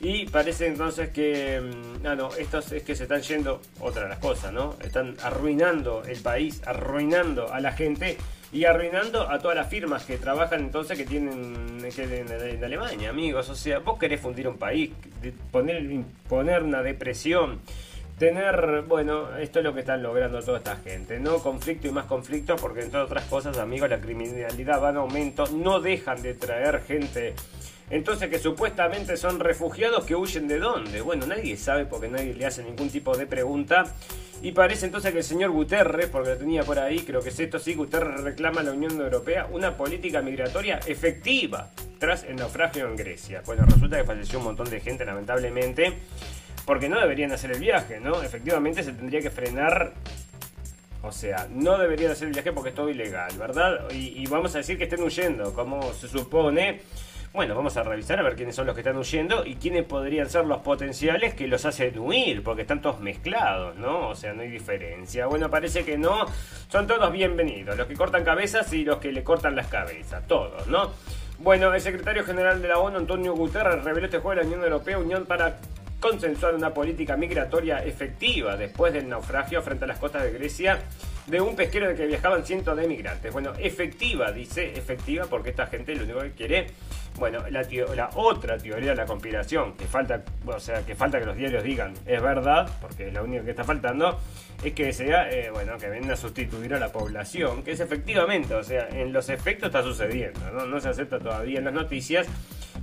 y 0.00 0.26
parece 0.26 0.66
entonces 0.66 1.10
que, 1.10 1.60
mm, 1.60 2.06
ah, 2.06 2.14
no, 2.14 2.34
estos 2.34 2.72
es 2.72 2.82
que 2.82 2.94
se 2.94 3.04
están 3.04 3.22
yendo, 3.22 3.60
otra 3.80 4.04
de 4.04 4.08
las 4.10 4.18
cosas, 4.18 4.52
¿no? 4.52 4.76
Están 4.82 5.16
arruinando 5.22 6.02
el 6.04 6.20
país, 6.20 6.60
arruinando 6.66 7.52
a 7.52 7.60
la 7.60 7.72
gente 7.72 8.16
y 8.52 8.64
arruinando 8.64 9.30
a 9.30 9.38
todas 9.38 9.56
las 9.56 9.68
firmas 9.68 10.04
que 10.04 10.16
trabajan 10.16 10.60
entonces 10.60 10.96
que 10.96 11.04
tienen 11.04 11.78
que 11.94 12.20
en, 12.20 12.64
Alemania, 12.64 13.10
amigos. 13.10 13.48
O 13.48 13.54
sea, 13.54 13.80
vos 13.80 13.98
querés 13.98 14.20
fundir 14.20 14.46
un 14.48 14.58
país, 14.58 14.90
poner, 15.50 15.82
poner 16.28 16.62
una 16.62 16.82
depresión 16.82 17.60
tener, 18.18 18.82
bueno, 18.86 19.36
esto 19.38 19.58
es 19.58 19.64
lo 19.64 19.74
que 19.74 19.80
están 19.80 20.02
logrando 20.02 20.40
toda 20.40 20.58
esta 20.58 20.76
gente, 20.76 21.18
¿no? 21.18 21.38
Conflicto 21.38 21.88
y 21.88 21.90
más 21.90 22.06
conflicto, 22.06 22.56
porque 22.56 22.82
entre 22.82 23.00
otras 23.00 23.24
cosas, 23.24 23.58
amigos, 23.58 23.90
la 23.90 24.00
criminalidad 24.00 24.82
va 24.82 24.90
en 24.90 24.98
aumento, 24.98 25.46
no 25.48 25.80
dejan 25.80 26.22
de 26.22 26.34
traer 26.34 26.82
gente. 26.82 27.34
Entonces 27.90 28.28
que 28.30 28.38
supuestamente 28.38 29.16
son 29.16 29.40
refugiados 29.40 30.04
que 30.04 30.14
huyen 30.14 30.48
de 30.48 30.58
dónde. 30.58 31.00
Bueno, 31.00 31.26
nadie 31.26 31.56
sabe 31.56 31.84
porque 31.84 32.08
nadie 32.08 32.34
le 32.34 32.46
hace 32.46 32.62
ningún 32.62 32.88
tipo 32.88 33.16
de 33.16 33.26
pregunta. 33.26 33.84
Y 34.42 34.52
parece 34.52 34.86
entonces 34.86 35.12
que 35.12 35.18
el 35.18 35.24
señor 35.24 35.50
Guterres, 35.50 36.08
porque 36.08 36.30
lo 36.30 36.36
tenía 36.36 36.64
por 36.64 36.78
ahí, 36.78 37.00
creo 37.00 37.20
que 37.20 37.30
es 37.30 37.40
esto, 37.40 37.58
sí, 37.58 37.74
Guterres 37.74 38.20
reclama 38.20 38.60
a 38.60 38.64
la 38.64 38.72
Unión 38.72 39.00
Europea 39.00 39.46
una 39.50 39.76
política 39.76 40.20
migratoria 40.20 40.80
efectiva 40.86 41.70
tras 41.98 42.24
el 42.24 42.36
naufragio 42.36 42.86
en 42.86 42.96
Grecia. 42.96 43.42
Bueno, 43.46 43.64
resulta 43.64 43.96
que 43.96 44.04
falleció 44.04 44.38
un 44.38 44.46
montón 44.46 44.68
de 44.68 44.80
gente, 44.80 45.04
lamentablemente 45.04 45.98
porque 46.64 46.88
no 46.88 46.98
deberían 46.98 47.32
hacer 47.32 47.52
el 47.52 47.60
viaje, 47.60 48.00
¿no? 48.00 48.22
Efectivamente 48.22 48.82
se 48.82 48.92
tendría 48.92 49.20
que 49.20 49.30
frenar. 49.30 49.92
O 51.02 51.12
sea, 51.12 51.46
no 51.50 51.78
deberían 51.78 52.12
hacer 52.12 52.28
el 52.28 52.32
viaje 52.32 52.52
porque 52.52 52.70
es 52.70 52.74
todo 52.74 52.88
ilegal, 52.88 53.36
¿verdad? 53.38 53.90
Y, 53.90 54.26
vamos 54.26 54.54
a 54.54 54.58
decir 54.58 54.78
que 54.78 54.84
estén 54.84 55.02
huyendo, 55.02 55.52
como 55.52 55.92
se 55.92 56.08
supone. 56.08 56.80
Bueno, 57.34 57.56
vamos 57.56 57.76
a 57.76 57.82
revisar 57.82 58.20
a 58.20 58.22
ver 58.22 58.36
quiénes 58.36 58.54
son 58.54 58.64
los 58.64 58.76
que 58.76 58.82
están 58.82 58.96
huyendo 58.96 59.44
y 59.44 59.56
quiénes 59.56 59.82
podrían 59.82 60.30
ser 60.30 60.44
los 60.44 60.58
potenciales 60.58 61.34
que 61.34 61.48
los 61.48 61.64
hacen 61.64 61.98
huir, 61.98 62.44
porque 62.44 62.62
están 62.62 62.80
todos 62.80 63.00
mezclados, 63.00 63.74
¿no? 63.74 64.10
O 64.10 64.14
sea, 64.14 64.32
no 64.34 64.42
hay 64.42 64.50
diferencia. 64.50 65.26
Bueno, 65.26 65.50
parece 65.50 65.84
que 65.84 65.98
no. 65.98 66.26
Son 66.68 66.86
todos 66.86 67.10
bienvenidos, 67.10 67.76
los 67.76 67.88
que 67.88 67.96
cortan 67.96 68.22
cabezas 68.22 68.72
y 68.72 68.84
los 68.84 68.98
que 68.98 69.10
le 69.10 69.24
cortan 69.24 69.56
las 69.56 69.66
cabezas, 69.66 70.24
todos, 70.28 70.68
¿no? 70.68 70.92
Bueno, 71.40 71.74
el 71.74 71.80
secretario 71.80 72.22
general 72.22 72.62
de 72.62 72.68
la 72.68 72.78
ONU, 72.78 72.98
Antonio 72.98 73.34
Guterres, 73.34 73.82
reveló 73.82 74.06
este 74.06 74.18
jueves 74.18 74.44
la 74.44 74.46
Unión 74.46 74.62
Europea, 74.62 74.98
Unión 74.98 75.26
para 75.26 75.56
consensuar 76.04 76.54
una 76.54 76.74
política 76.74 77.16
migratoria 77.16 77.82
efectiva 77.82 78.58
después 78.58 78.92
del 78.92 79.08
naufragio 79.08 79.62
frente 79.62 79.86
a 79.86 79.88
las 79.88 79.98
costas 79.98 80.22
de 80.24 80.32
Grecia 80.32 80.80
de 81.26 81.40
un 81.40 81.56
pesquero 81.56 81.88
de 81.88 81.94
que 81.94 82.06
viajaban 82.06 82.44
cientos 82.44 82.76
de 82.76 82.86
migrantes. 82.86 83.32
Bueno, 83.32 83.54
efectiva, 83.58 84.30
dice, 84.30 84.76
efectiva 84.76 85.24
porque 85.24 85.48
esta 85.48 85.66
gente 85.66 85.94
lo 85.94 86.04
único 86.04 86.20
que 86.20 86.32
quiere, 86.32 86.66
bueno, 87.18 87.42
la, 87.48 87.62
la 87.94 88.10
otra 88.16 88.58
teoría 88.58 88.90
de 88.90 88.96
la 88.96 89.06
conspiración, 89.06 89.78
que 89.78 89.86
falta, 89.86 90.22
o 90.44 90.60
sea, 90.60 90.84
que 90.84 90.94
falta 90.94 91.18
que 91.18 91.24
los 91.24 91.38
diarios 91.38 91.64
digan 91.64 91.94
es 92.04 92.20
verdad, 92.20 92.70
porque 92.82 93.08
es 93.08 93.14
la 93.14 93.22
única 93.22 93.42
que 93.42 93.50
está 93.52 93.64
faltando, 93.64 94.20
es 94.62 94.74
que 94.74 94.92
sea, 94.92 95.30
eh, 95.30 95.48
bueno, 95.50 95.78
que 95.78 95.88
venga 95.88 96.12
a 96.12 96.16
sustituir 96.16 96.74
a 96.74 96.78
la 96.78 96.92
población, 96.92 97.62
que 97.62 97.70
es 97.72 97.80
efectivamente, 97.80 98.54
o 98.54 98.62
sea, 98.62 98.90
en 98.90 99.10
los 99.10 99.30
efectos 99.30 99.68
está 99.68 99.82
sucediendo, 99.82 100.50
¿no? 100.52 100.66
No 100.66 100.78
se 100.80 100.90
acepta 100.90 101.18
todavía 101.18 101.60
en 101.60 101.64
las 101.64 101.74
noticias, 101.74 102.26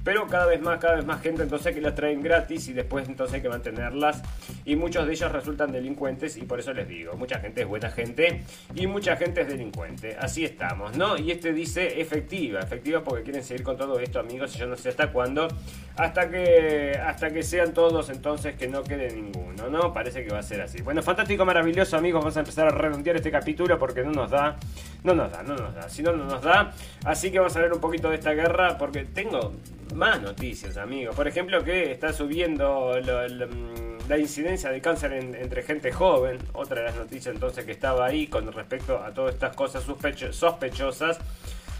pero 0.03 0.27
cada 0.27 0.45
vez 0.45 0.61
más, 0.61 0.79
cada 0.79 0.95
vez 0.95 1.05
más 1.05 1.21
gente 1.21 1.43
entonces 1.43 1.73
que 1.73 1.81
las 1.81 1.95
traen 1.95 2.21
gratis 2.21 2.67
y 2.67 2.73
después 2.73 3.07
entonces 3.07 3.35
hay 3.35 3.41
que 3.41 3.49
mantenerlas 3.49 4.21
y 4.65 4.75
muchos 4.75 5.05
de 5.05 5.13
ellos 5.13 5.31
resultan 5.31 5.71
delincuentes 5.71 6.37
y 6.37 6.41
por 6.41 6.59
eso 6.59 6.73
les 6.73 6.87
digo, 6.87 7.13
mucha 7.13 7.39
gente 7.39 7.61
es 7.61 7.67
buena 7.67 7.89
gente 7.89 8.43
y 8.75 8.87
mucha 8.87 9.15
gente 9.15 9.41
es 9.41 9.47
delincuente, 9.47 10.17
así 10.19 10.45
estamos, 10.45 10.97
¿no? 10.97 11.17
Y 11.17 11.31
este 11.31 11.53
dice 11.53 12.01
efectiva, 12.01 12.59
efectiva 12.59 13.03
porque 13.03 13.23
quieren 13.23 13.43
seguir 13.43 13.63
con 13.63 13.77
todo 13.77 13.99
esto 13.99 14.19
amigos 14.19 14.55
y 14.55 14.59
yo 14.59 14.67
no 14.67 14.75
sé 14.75 14.89
hasta 14.89 15.11
cuándo, 15.11 15.47
hasta 15.95 16.29
que, 16.29 16.99
hasta 17.03 17.31
que 17.31 17.43
sean 17.43 17.73
todos 17.73 18.09
entonces 18.09 18.55
que 18.55 18.67
no 18.67 18.83
quede 18.83 19.13
ninguno, 19.13 19.69
¿no? 19.69 19.93
Parece 19.93 20.23
que 20.23 20.31
va 20.31 20.39
a 20.39 20.43
ser 20.43 20.61
así. 20.61 20.81
Bueno, 20.81 21.03
fantástico, 21.03 21.45
maravilloso 21.45 21.97
amigos, 21.97 22.21
vamos 22.21 22.37
a 22.37 22.39
empezar 22.39 22.67
a 22.67 22.71
redondear 22.71 23.17
este 23.17 23.31
capítulo 23.31 23.77
porque 23.77 24.03
no 24.03 24.11
nos 24.11 24.31
da, 24.31 24.57
no 25.03 25.13
nos 25.13 25.31
da, 25.31 25.43
no 25.43 25.55
nos 25.55 25.73
da, 25.75 25.89
si 25.89 26.01
no, 26.01 26.13
no 26.13 26.25
nos 26.25 26.41
da, 26.41 26.73
así 27.05 27.31
que 27.31 27.39
vamos 27.39 27.55
a 27.55 27.61
ver 27.61 27.73
un 27.73 27.79
poquito 27.79 28.09
de 28.09 28.15
esta 28.15 28.33
guerra 28.33 28.77
porque 28.77 29.05
tengo 29.05 29.53
más 29.93 30.21
noticias, 30.21 30.77
amigos. 30.77 31.15
Por 31.15 31.27
ejemplo, 31.27 31.63
que 31.63 31.91
está 31.91 32.13
subiendo 32.13 32.93
mm, 33.01 34.09
la 34.09 34.17
incidencia 34.17 34.71
de 34.71 34.81
cáncer 34.81 35.13
entre 35.13 35.63
gente 35.63 35.91
joven. 35.91 36.37
Otra 36.53 36.81
de 36.81 36.87
las 36.87 36.95
noticias 36.95 37.33
entonces 37.33 37.65
que 37.65 37.71
estaba 37.71 38.05
ahí 38.05 38.27
con 38.27 38.51
respecto 38.51 38.97
a 38.97 39.13
todas 39.13 39.33
estas 39.33 39.55
cosas 39.55 39.83
sospechosas. 39.83 41.19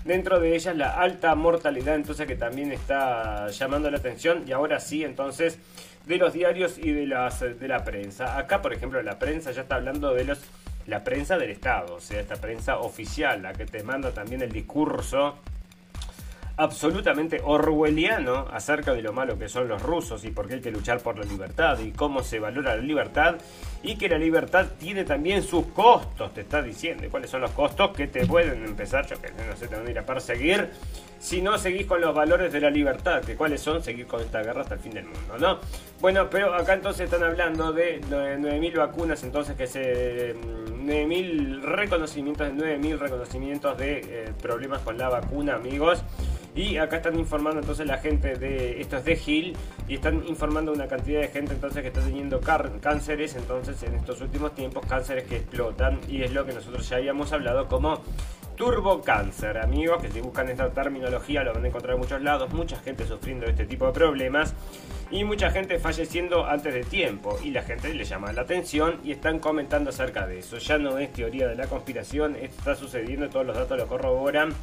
Dentro 0.06 0.40
de 0.40 0.56
ellas 0.56 0.76
la 0.76 0.96
alta 0.96 1.36
mortalidad 1.36 1.96
entonces 1.96 2.26
que 2.28 2.36
también 2.36 2.72
está 2.72 3.50
llamando 3.50 3.90
la 3.92 3.98
atención. 3.98 4.44
Y 4.48 4.52
ahora 4.52 4.80
sí 4.80 5.04
entonces 5.04 5.60
de 6.06 6.18
los 6.18 6.34
diarios 6.34 6.78
y 6.78 6.92
de, 6.92 7.08
las, 7.08 7.40
de 7.40 7.68
la 7.68 7.84
prensa. 7.84 8.38
Acá 8.38 8.62
por 8.62 8.74
ejemplo 8.74 9.02
la 9.02 9.20
prensa 9.20 9.52
ya 9.52 9.62
está 9.62 9.76
hablando 9.76 10.14
de 10.14 10.26
los... 10.26 10.40
La 10.88 11.04
prensa 11.04 11.38
del 11.38 11.52
Estado, 11.52 11.94
o 11.94 12.00
sea, 12.00 12.20
esta 12.20 12.38
prensa 12.38 12.80
oficial, 12.80 13.44
la 13.44 13.54
que 13.54 13.68
te 13.68 13.84
manda 13.84 14.12
también 14.12 14.42
el 14.42 14.52
discurso 14.52 15.38
absolutamente 16.62 17.42
orwelliano 17.44 18.46
acerca 18.52 18.94
de 18.94 19.02
lo 19.02 19.14
malo 19.14 19.36
que 19.40 19.50
son 19.50 19.68
los 19.68 19.82
rusos 19.82 20.24
y 20.26 20.30
por 20.30 20.48
qué 20.48 20.56
hay 20.56 20.62
que 20.62 20.70
luchar 20.70 21.00
por 21.00 21.18
la 21.18 21.26
libertad 21.26 21.80
y 21.80 21.92
cómo 21.92 22.22
se 22.22 22.40
valora 22.40 22.76
la 22.76 22.84
libertad 22.84 23.38
y 23.82 23.96
que 23.96 24.08
la 24.08 24.20
libertad 24.20 24.68
tiene 24.80 25.04
también 25.04 25.42
sus 25.42 25.66
costos, 25.68 26.32
te 26.36 26.42
está 26.42 26.62
diciendo. 26.62 27.04
¿Y 27.04 27.10
cuáles 27.10 27.32
son 27.32 27.42
los 27.42 27.50
costos 27.52 27.90
que 27.98 28.06
te 28.06 28.28
pueden 28.28 28.64
empezar, 28.64 29.08
yo 29.08 29.20
que 29.20 29.30
no 29.32 29.58
sé, 29.58 29.68
te 29.68 29.76
van 29.76 29.88
a 29.88 29.90
ir 29.90 29.98
a 29.98 30.06
perseguir 30.06 30.70
si 31.18 31.42
no 31.42 31.58
seguís 31.58 31.88
con 31.88 32.00
los 32.00 32.14
valores 32.14 32.54
de 32.54 32.60
la 32.60 32.70
libertad, 32.70 33.22
que 33.22 33.36
cuáles 33.36 33.62
son 33.62 33.84
seguir 33.84 34.06
con 34.06 34.22
esta 34.22 34.44
guerra 34.44 34.62
hasta 34.62 34.76
el 34.76 34.80
fin 34.82 34.94
del 34.94 35.06
mundo, 35.06 35.38
¿no? 35.40 35.60
Bueno, 36.00 36.30
pero 36.30 36.54
acá 36.54 36.74
entonces 36.74 37.06
están 37.06 37.24
hablando 37.24 37.72
de 37.72 38.02
9.000 38.02 38.78
vacunas, 38.78 39.24
entonces 39.24 39.56
que 39.56 39.66
se... 39.66 40.36
9.000 40.36 41.60
mm, 41.60 41.64
reconocimientos, 41.64 42.48
9.000 42.50 42.98
reconocimientos 42.98 43.78
de 43.78 44.00
eh, 44.00 44.34
problemas 44.42 44.82
con 44.82 44.98
la 44.98 45.10
vacuna, 45.10 45.56
amigos. 45.56 46.04
Y 46.54 46.78
acá 46.78 46.98
están 46.98 47.18
informando 47.18 47.62
entonces 47.62 47.88
la 47.88 47.98
gente 47.98 48.36
de, 48.36 48.82
esto 48.82 48.98
es 48.98 49.06
de 49.06 49.16
Gil, 49.16 49.58
y 49.88 49.96
están 49.96 50.28
informando 50.28 50.74
una 50.74 50.88
cantidad 50.88 51.22
de 51.22 51.30
gente 51.30 51.54
entonces 51.54 51.82
que 51.82 51.88
está 51.88 52.02
teniendo 52.02 52.42
cánceres, 52.42 53.36
entonces 53.36 53.82
en 53.84 53.96
estos 53.96 54.20
últimos 54.22 54.54
tiempos, 54.54 54.86
cánceres 54.86 55.24
que 55.26 55.38
explotan, 55.38 56.00
y 56.10 56.24
es 56.24 56.34
lo 56.34 56.46
que 56.46 56.54
nosotros 56.54 56.88
ya 56.90 56.98
habíamos 56.98 57.32
hablado 57.32 57.68
como 57.68 58.02
turbocáncer, 58.56 59.58
amigos, 59.58 60.02
que 60.02 60.12
si 60.12 60.20
buscan 60.22 60.50
esta 60.50 60.70
terminología 60.70 61.44
lo 61.44 61.54
van 61.54 61.64
a 61.66 61.68
encontrar 61.70 61.96
en 61.96 62.02
muchos 62.02 62.22
lados, 62.22 62.54
mucha 62.54 62.78
gente 62.78 63.08
sufriendo 63.08 63.48
este 63.48 63.66
tipo 63.66 63.88
de 63.88 63.94
problemas 63.94 64.54
y 65.10 65.24
mucha 65.24 65.50
gente 65.50 65.80
falleciendo 65.80 66.46
antes 66.46 66.74
de 66.74 66.84
tiempo 66.84 67.40
y 67.44 67.50
la 67.50 67.64
gente 67.64 67.92
le 67.94 68.04
llama 68.04 68.32
la 68.34 68.42
atención 68.42 69.00
y 69.04 69.14
están 69.14 69.40
comentando 69.40 69.90
acerca 69.90 70.28
de 70.28 70.40
eso. 70.40 70.58
Ya 70.60 70.78
no 70.78 71.00
es 71.00 71.12
teoría 71.12 71.48
de 71.48 71.56
la 71.56 71.66
conspiración, 71.68 72.36
esto 72.36 72.58
está 72.60 72.76
sucediendo, 72.76 73.30
todos 73.30 73.48
los 73.48 73.56
datos 73.56 73.80
lo 73.80 73.88
corroboran 73.88 74.54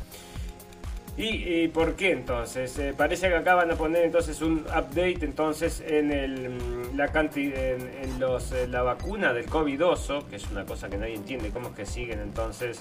¿Y, 1.21 1.67
por 1.69 1.97
qué 1.97 2.13
entonces? 2.13 2.79
Eh, 2.79 2.95
parece 2.97 3.29
que 3.29 3.35
acá 3.35 3.57
van 3.57 3.73
a 3.73 3.75
poner 3.75 4.05
entonces 4.05 4.41
un 4.41 4.61
update 4.61 5.19
entonces 5.23 5.83
en 5.85 6.13
el, 6.13 6.51
mm, 6.51 6.97
la 6.97 7.09
cantidad 7.09 7.59
en, 7.61 8.21
los, 8.21 8.53
eh, 8.53 8.69
la 8.69 8.83
vacuna 8.83 9.33
del 9.33 9.47
COVID-oso, 9.47 10.29
que 10.29 10.37
es 10.37 10.49
una 10.53 10.65
cosa 10.65 10.89
que 10.89 10.97
nadie 10.97 11.17
entiende 11.17 11.51
cómo 11.51 11.71
es 11.71 11.75
que 11.75 11.87
siguen 11.87 12.21
entonces 12.21 12.81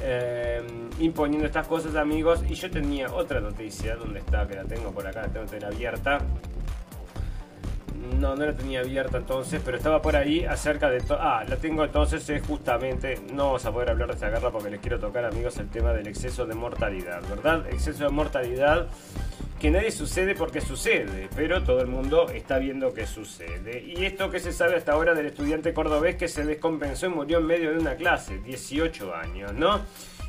eh, 0.00 0.62
imponiendo 1.00 1.44
estas 1.44 1.66
cosas 1.66 1.96
amigos. 1.96 2.44
Y 2.48 2.54
yo 2.54 2.70
tenía 2.70 3.12
otra 3.12 3.40
noticia, 3.40 3.96
donde 3.96 4.20
está? 4.20 4.46
Que 4.46 4.54
la 4.54 4.64
tengo 4.64 4.92
por 4.92 5.04
acá, 5.04 5.22
la 5.22 5.28
tengo 5.28 5.46
que 5.46 5.64
abierta. 5.66 6.20
No, 8.18 8.34
no 8.34 8.46
la 8.46 8.52
tenía 8.52 8.80
abierta 8.80 9.18
entonces, 9.18 9.60
pero 9.64 9.76
estaba 9.76 10.02
por 10.02 10.16
ahí 10.16 10.44
acerca 10.44 10.90
de 10.90 11.00
todo. 11.00 11.18
Ah, 11.20 11.44
la 11.48 11.56
tengo 11.56 11.84
entonces, 11.84 12.28
es 12.28 12.46
justamente. 12.46 13.18
No 13.32 13.46
vamos 13.46 13.64
a 13.64 13.72
poder 13.72 13.90
hablar 13.90 14.08
de 14.08 14.14
esta 14.14 14.30
guerra 14.30 14.50
porque 14.50 14.70
les 14.70 14.80
quiero 14.80 14.98
tocar, 14.98 15.24
amigos, 15.24 15.56
el 15.58 15.68
tema 15.68 15.92
del 15.92 16.06
exceso 16.06 16.46
de 16.46 16.54
mortalidad, 16.54 17.22
¿verdad? 17.28 17.66
Exceso 17.68 18.04
de 18.04 18.10
mortalidad 18.10 18.88
que 19.62 19.70
nadie 19.70 19.92
sucede 19.92 20.34
porque 20.34 20.60
sucede, 20.60 21.28
pero 21.36 21.62
todo 21.62 21.82
el 21.82 21.86
mundo 21.86 22.28
está 22.30 22.58
viendo 22.58 22.92
que 22.92 23.06
sucede. 23.06 23.80
Y 23.86 24.04
esto 24.04 24.28
que 24.28 24.40
se 24.40 24.52
sabe 24.52 24.74
hasta 24.74 24.90
ahora 24.90 25.14
del 25.14 25.26
estudiante 25.26 25.72
cordobés 25.72 26.16
que 26.16 26.26
se 26.26 26.44
descompensó 26.44 27.06
y 27.06 27.10
murió 27.10 27.38
en 27.38 27.46
medio 27.46 27.70
de 27.70 27.78
una 27.78 27.94
clase, 27.94 28.38
18 28.38 29.14
años, 29.14 29.52
¿no? 29.52 29.82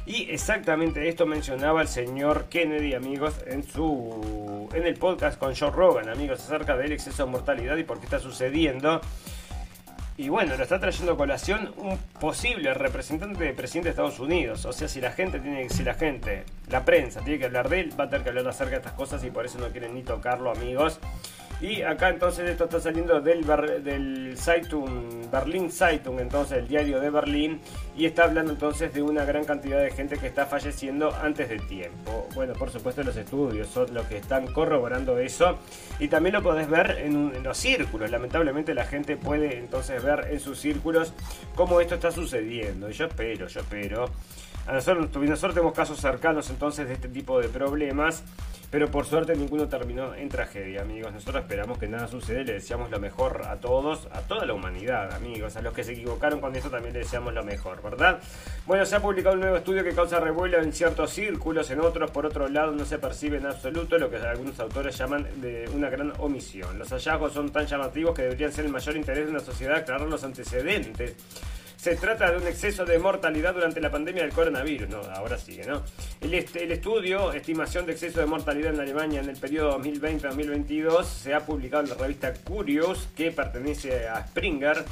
Y 0.05 0.29
exactamente 0.29 1.07
esto 1.07 1.25
mencionaba 1.25 1.81
el 1.81 1.87
señor 1.87 2.45
Kennedy, 2.49 2.93
amigos, 2.93 3.35
en 3.47 3.63
su 3.63 4.67
en 4.73 4.85
el 4.85 4.95
podcast 4.95 5.39
con 5.39 5.55
Joe 5.55 5.71
Rogan, 5.71 6.09
amigos, 6.09 6.41
acerca 6.41 6.75
del 6.75 6.91
exceso 6.91 7.25
de 7.25 7.31
mortalidad 7.31 7.77
y 7.77 7.83
por 7.83 7.99
qué 7.99 8.05
está 8.05 8.19
sucediendo. 8.19 8.99
Y 10.15 10.29
bueno, 10.29 10.55
lo 10.55 10.61
está 10.61 10.79
trayendo 10.79 11.13
a 11.13 11.17
colación 11.17 11.73
un 11.77 11.97
posible 12.19 12.73
representante 12.73 13.43
del 13.43 13.55
presidente 13.55 13.87
de 13.87 13.91
Estados 13.91 14.19
Unidos. 14.19 14.65
O 14.65 14.73
sea, 14.73 14.87
si 14.87 15.01
la 15.01 15.11
gente 15.11 15.39
tiene, 15.39 15.69
si 15.69 15.83
la 15.83 15.95
gente, 15.95 16.43
la 16.69 16.85
prensa 16.85 17.21
tiene 17.21 17.39
que 17.39 17.45
hablar 17.45 17.69
de 17.69 17.79
él, 17.79 17.99
va 17.99 18.03
a 18.03 18.09
tener 18.09 18.23
que 18.23 18.29
hablar 18.29 18.47
acerca 18.47 18.71
de 18.71 18.77
estas 18.77 18.93
cosas 18.93 19.23
y 19.23 19.31
por 19.31 19.45
eso 19.45 19.57
no 19.57 19.69
quieren 19.69 19.95
ni 19.95 20.03
tocarlo, 20.03 20.51
amigos. 20.51 20.99
Y 21.61 21.81
acá 21.81 22.09
entonces 22.09 22.49
esto 22.49 22.65
está 22.65 22.79
saliendo 22.81 23.21
del, 23.21 23.45
del 23.83 24.37
Zeitung, 24.37 25.31
Berlin 25.31 25.71
Zeitung, 25.71 26.19
entonces 26.19 26.57
el 26.57 26.67
diario 26.67 26.99
de 26.99 27.09
Berlín, 27.09 27.61
y 27.95 28.05
está 28.05 28.25
hablando 28.25 28.51
entonces 28.51 28.93
de 28.93 29.01
una 29.01 29.23
gran 29.23 29.45
cantidad 29.45 29.81
de 29.81 29.89
gente 29.91 30.17
que 30.17 30.27
está 30.27 30.45
falleciendo 30.45 31.15
antes 31.15 31.47
del 31.47 31.65
tiempo. 31.67 32.27
Bueno, 32.35 32.53
por 32.53 32.69
supuesto 32.69 33.01
los 33.03 33.15
estudios 33.15 33.67
son 33.69 33.93
los 33.93 34.05
que 34.07 34.17
están 34.17 34.47
corroborando 34.47 35.17
eso, 35.19 35.57
y 35.99 36.09
también 36.09 36.33
lo 36.33 36.43
podés 36.43 36.69
ver 36.69 36.97
en, 36.99 37.33
en 37.33 37.43
los 37.43 37.57
círculos. 37.57 38.11
Lamentablemente 38.11 38.73
la 38.73 38.85
gente 38.85 39.15
puede 39.15 39.57
entonces 39.57 40.03
ver 40.03 40.27
en 40.31 40.41
sus 40.41 40.59
círculos 40.59 41.13
cómo 41.55 41.79
esto 41.79 41.95
está 41.95 42.11
sucediendo. 42.11 42.89
Y 42.89 42.93
yo 42.93 43.05
espero, 43.05 43.47
yo 43.47 43.61
espero. 43.61 44.05
A 44.65 44.73
nosotros, 44.73 45.09
nosotros 45.13 45.53
tenemos 45.53 45.73
casos 45.73 45.99
cercanos 45.99 46.49
entonces 46.49 46.87
de 46.87 46.93
este 46.93 47.09
tipo 47.09 47.39
de 47.39 47.49
problemas 47.49 48.23
pero 48.73 48.89
por 48.89 49.05
suerte 49.05 49.35
ninguno 49.35 49.69
terminó 49.69 50.15
en 50.15 50.29
tragedia, 50.29 50.81
amigos. 50.81 51.13
Nosotros 51.13 51.43
esperamos 51.43 51.77
que 51.77 51.87
nada 51.87 52.07
suceda, 52.07 52.41
le 52.41 52.53
deseamos 52.53 52.89
lo 52.89 52.99
mejor 52.99 53.43
a 53.45 53.57
todos, 53.57 54.07
a 54.11 54.21
toda 54.21 54.47
la 54.47 54.55
humanidad, 54.55 55.13
amigos. 55.13 55.55
A 55.55 55.61
los 55.61 55.75
que 55.75 55.83
se 55.83 55.91
equivocaron 55.91 56.41
con 56.41 56.55
esto 56.55 56.71
también 56.71 56.91
le 56.91 57.01
deseamos 57.01 57.35
lo 57.35 57.43
mejor, 57.43 57.83
¿verdad? 57.83 58.19
Bueno, 58.65 58.83
se 58.83 58.95
ha 58.95 58.99
publicado 58.99 59.35
un 59.35 59.41
nuevo 59.41 59.57
estudio 59.57 59.83
que 59.83 59.93
causa 59.93 60.19
revuelo 60.19 60.59
en 60.59 60.73
ciertos 60.73 61.11
círculos, 61.11 61.69
en 61.69 61.81
otros, 61.81 62.09
por 62.09 62.25
otro 62.25 62.49
lado, 62.49 62.71
no 62.71 62.83
se 62.83 62.97
percibe 62.97 63.37
en 63.37 63.45
absoluto 63.45 63.99
lo 63.99 64.09
que 64.09 64.17
algunos 64.17 64.59
autores 64.59 64.97
llaman 64.97 65.27
de 65.39 65.69
una 65.71 65.91
gran 65.91 66.11
omisión. 66.17 66.79
Los 66.79 66.89
hallazgos 66.89 67.31
son 67.31 67.51
tan 67.51 67.67
llamativos 67.67 68.15
que 68.15 68.23
deberían 68.23 68.51
ser 68.51 68.65
el 68.65 68.71
mayor 68.71 68.97
interés 68.97 69.25
de 69.25 69.31
una 69.33 69.39
sociedad 69.39 69.77
aclarar 69.77 70.09
los 70.09 70.23
antecedentes 70.23 71.15
se 71.83 71.97
trata 71.97 72.31
de 72.31 72.37
un 72.37 72.47
exceso 72.47 72.85
de 72.85 72.97
mortalidad 72.97 73.53
durante 73.53 73.81
la 73.81 73.91
pandemia 73.91 74.23
del 74.23 74.31
coronavirus. 74.31 74.87
No, 74.87 75.01
ahora 75.01 75.37
sigue, 75.37 75.65
¿no? 75.65 75.83
El, 76.21 76.33
el 76.33 76.71
estudio, 76.71 77.33
estimación 77.33 77.85
de 77.85 77.91
exceso 77.91 78.21
de 78.21 78.25
mortalidad 78.25 78.73
en 78.73 78.79
Alemania 78.79 79.19
en 79.19 79.27
el 79.27 79.35
periodo 79.35 79.77
2020-2022, 79.81 81.03
se 81.03 81.33
ha 81.33 81.41
publicado 81.41 81.83
en 81.83 81.89
la 81.89 81.95
revista 81.95 82.33
Curious, 82.35 83.09
que 83.17 83.31
pertenece 83.31 84.07
a 84.07 84.25
Springer. 84.25 84.85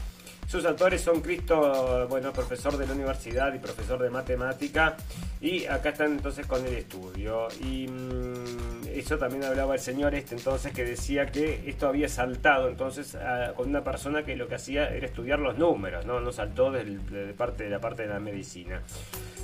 Sus 0.51 0.65
autores 0.65 0.99
son 0.99 1.21
Cristo, 1.21 2.07
bueno, 2.09 2.33
profesor 2.33 2.75
de 2.75 2.85
la 2.85 2.91
universidad 2.91 3.53
y 3.53 3.59
profesor 3.59 4.01
de 4.01 4.09
matemática. 4.09 4.97
Y 5.39 5.65
acá 5.65 5.91
están 5.91 6.11
entonces 6.11 6.45
con 6.45 6.65
el 6.65 6.73
estudio. 6.73 7.47
Y 7.61 7.87
mm, 7.87 8.89
eso 8.93 9.17
también 9.17 9.45
hablaba 9.45 9.75
el 9.75 9.79
señor 9.79 10.13
este 10.13 10.35
entonces 10.35 10.73
que 10.73 10.83
decía 10.83 11.27
que 11.27 11.63
esto 11.69 11.87
había 11.87 12.09
saltado 12.09 12.67
entonces 12.67 13.17
con 13.55 13.69
una 13.69 13.81
persona 13.81 14.23
que 14.23 14.35
lo 14.35 14.49
que 14.49 14.55
hacía 14.55 14.93
era 14.93 15.05
estudiar 15.05 15.39
los 15.39 15.57
números, 15.57 16.05
no, 16.05 16.19
no 16.19 16.33
saltó 16.33 16.69
de, 16.69 17.33
parte, 17.37 17.63
de 17.63 17.69
la 17.69 17.79
parte 17.79 18.03
de 18.03 18.09
la 18.09 18.19
medicina. 18.19 18.81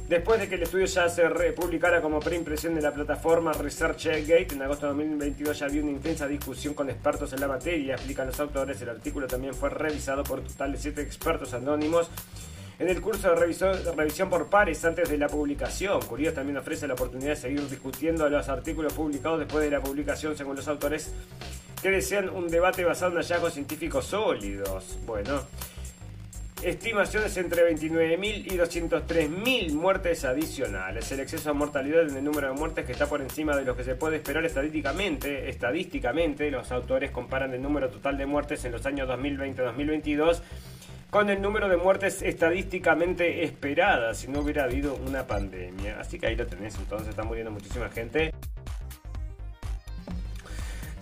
Después 0.07 0.39
de 0.39 0.47
que 0.47 0.55
el 0.55 0.63
estudio 0.63 0.85
ya 0.85 1.09
se 1.09 1.21
publicara 1.51 2.01
como 2.01 2.21
preimpresión 2.21 2.73
de 2.75 2.81
la 2.81 2.93
plataforma 2.93 3.51
ResearchGate, 3.51 4.53
en 4.53 4.61
agosto 4.61 4.85
de 4.85 4.93
2022 4.93 5.59
ya 5.59 5.65
había 5.65 5.81
una 5.81 5.91
intensa 5.91 6.27
discusión 6.27 6.73
con 6.73 6.89
expertos 6.89 7.33
en 7.33 7.41
la 7.41 7.47
materia, 7.49 7.95
explican 7.95 8.27
los 8.27 8.39
autores. 8.39 8.81
El 8.81 8.89
artículo 8.89 9.27
también 9.27 9.53
fue 9.53 9.69
revisado 9.69 10.23
por 10.23 10.39
un 10.39 10.45
total 10.45 10.71
expertos 10.99 11.53
anónimos 11.53 12.09
en 12.79 12.89
el 12.89 13.01
curso 13.01 13.29
de 13.29 13.35
revisión, 13.35 14.29
por 14.29 14.49
pares 14.49 14.85
antes 14.85 15.09
de 15.09 15.17
la 15.17 15.27
publicación. 15.27 15.99
Curios 16.01 16.33
también 16.33 16.57
ofrece 16.57 16.87
la 16.87 16.93
oportunidad 16.93 17.31
de 17.31 17.35
seguir 17.35 17.67
discutiendo 17.67 18.29
los 18.29 18.49
artículos 18.49 18.93
publicados 18.93 19.39
después 19.39 19.63
de 19.63 19.71
la 19.71 19.81
publicación, 19.81 20.37
según 20.37 20.55
los 20.55 20.67
autores 20.67 21.11
que 21.81 21.89
desean 21.89 22.29
un 22.29 22.47
debate 22.47 22.83
basado 22.83 23.11
en 23.13 23.17
hallazgos 23.17 23.53
científicos 23.53 24.05
sólidos. 24.05 24.99
Bueno, 25.05 25.41
Estimaciones 26.63 27.37
entre 27.37 27.71
29.000 27.71 28.51
y 28.51 28.57
203.000 28.57 29.73
muertes 29.73 30.25
adicionales. 30.25 31.11
El 31.11 31.19
exceso 31.19 31.49
de 31.49 31.53
mortalidad 31.53 32.09
en 32.09 32.17
el 32.17 32.23
número 32.23 32.47
de 32.47 32.53
muertes 32.55 32.83
que 32.83 32.93
está 32.93 33.05
por 33.05 33.21
encima 33.21 33.55
de 33.55 33.63
lo 33.63 33.77
que 33.77 33.83
se 33.83 33.93
puede 33.93 34.15
esperar 34.15 34.43
estadísticamente. 34.43 35.49
Estadísticamente, 35.49 36.49
los 36.49 36.71
autores 36.71 37.11
comparan 37.11 37.53
el 37.53 37.61
número 37.61 37.89
total 37.89 38.17
de 38.17 38.25
muertes 38.25 38.65
en 38.65 38.71
los 38.71 38.83
años 38.87 39.07
2020-2022 39.07 40.41
con 41.09 41.29
el 41.29 41.41
número 41.41 41.69
de 41.69 41.77
muertes 41.77 42.21
estadísticamente 42.21 43.43
esperadas 43.43 44.17
si 44.17 44.27
no 44.27 44.41
hubiera 44.41 44.65
habido 44.65 44.95
una 44.95 45.25
pandemia. 45.25 45.99
Así 45.99 46.19
que 46.19 46.27
ahí 46.27 46.35
lo 46.35 46.45
tenés, 46.45 46.75
entonces 46.77 47.09
está 47.09 47.23
muriendo 47.23 47.51
muchísima 47.51 47.89
gente. 47.89 48.33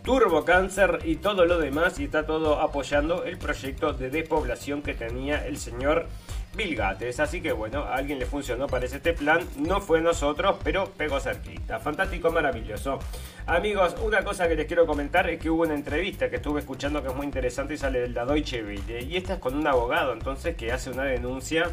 Turbo 0.04 0.46
cáncer 0.46 1.00
y 1.04 1.16
todo 1.16 1.46
lo 1.46 1.58
demás 1.58 2.00
y 2.00 2.04
está 2.04 2.28
todo 2.28 2.60
apoyando 2.62 3.24
el 3.24 3.40
proyecto 3.40 3.92
de 3.94 4.12
despoblación 4.12 4.84
que 4.84 4.94
tenía 4.94 5.48
el 5.48 5.58
señor 5.58 6.08
Bill 6.56 6.76
Gates. 6.76 7.20
Así 7.20 7.42
que 7.42 7.52
bueno, 7.52 7.84
a 7.84 7.96
alguien 7.96 8.20
le 8.20 8.26
funcionó 8.26 8.68
parece 8.68 8.98
este 8.98 9.14
plan. 9.14 9.42
No 9.58 9.82
fue 9.82 10.02
nosotros, 10.02 10.58
pero 10.64 10.90
pegó 10.92 11.20
cerquita. 11.20 11.80
Fantástico, 11.80 12.32
maravilloso. 12.32 13.00
Amigos, 13.46 13.96
una 14.04 14.24
cosa 14.24 14.48
que 14.48 14.56
les 14.56 14.66
quiero 14.66 14.86
comentar 14.86 15.30
es 15.30 15.40
que 15.40 15.50
hubo 15.50 15.64
una 15.64 15.76
entrevista 15.76 16.30
que 16.30 16.38
estuve 16.38 16.62
escuchando 16.62 17.02
que 17.02 17.10
es 17.10 17.16
muy 17.16 17.26
interesante 17.26 17.76
y 17.76 17.78
sale 17.78 18.00
de 18.00 18.10
la 18.10 18.26
Deutsche 18.26 18.64
Welle. 18.64 19.04
Y 19.04 19.18
esta 19.18 19.34
es 19.34 19.40
con 19.40 19.56
un 19.56 19.68
abogado 19.68 20.14
entonces 20.14 20.56
que 20.56 20.72
hace 20.72 20.90
una 20.90 21.04
denuncia 21.04 21.70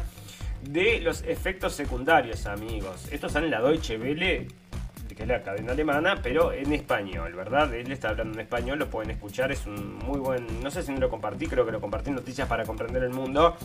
de 0.61 0.99
los 0.99 1.23
efectos 1.23 1.73
secundarios, 1.73 2.45
amigos. 2.45 3.07
Esto 3.11 3.29
sale 3.29 3.45
en 3.45 3.51
la 3.51 3.61
Deutsche 3.61 3.97
Welle 3.97 4.47
que 5.15 5.23
es 5.23 5.29
la 5.29 5.43
cadena 5.43 5.73
alemana, 5.73 6.19
pero 6.21 6.51
en 6.51 6.73
español, 6.73 7.33
¿verdad? 7.33 7.73
Él 7.73 7.91
está 7.91 8.09
hablando 8.09 8.33
en 8.33 8.41
español, 8.41 8.79
lo 8.79 8.89
pueden 8.89 9.11
escuchar, 9.11 9.51
es 9.51 9.65
un 9.65 9.95
muy 9.97 10.19
buen, 10.19 10.61
no 10.61 10.71
sé 10.71 10.83
si 10.83 10.91
no 10.91 10.99
lo 10.99 11.09
compartí, 11.09 11.47
creo 11.47 11.65
que 11.65 11.71
lo 11.71 11.81
compartí 11.81 12.09
en 12.09 12.15
Noticias 12.15 12.47
para 12.47 12.63
Comprender 12.65 13.03
el 13.03 13.11
Mundo. 13.11 13.55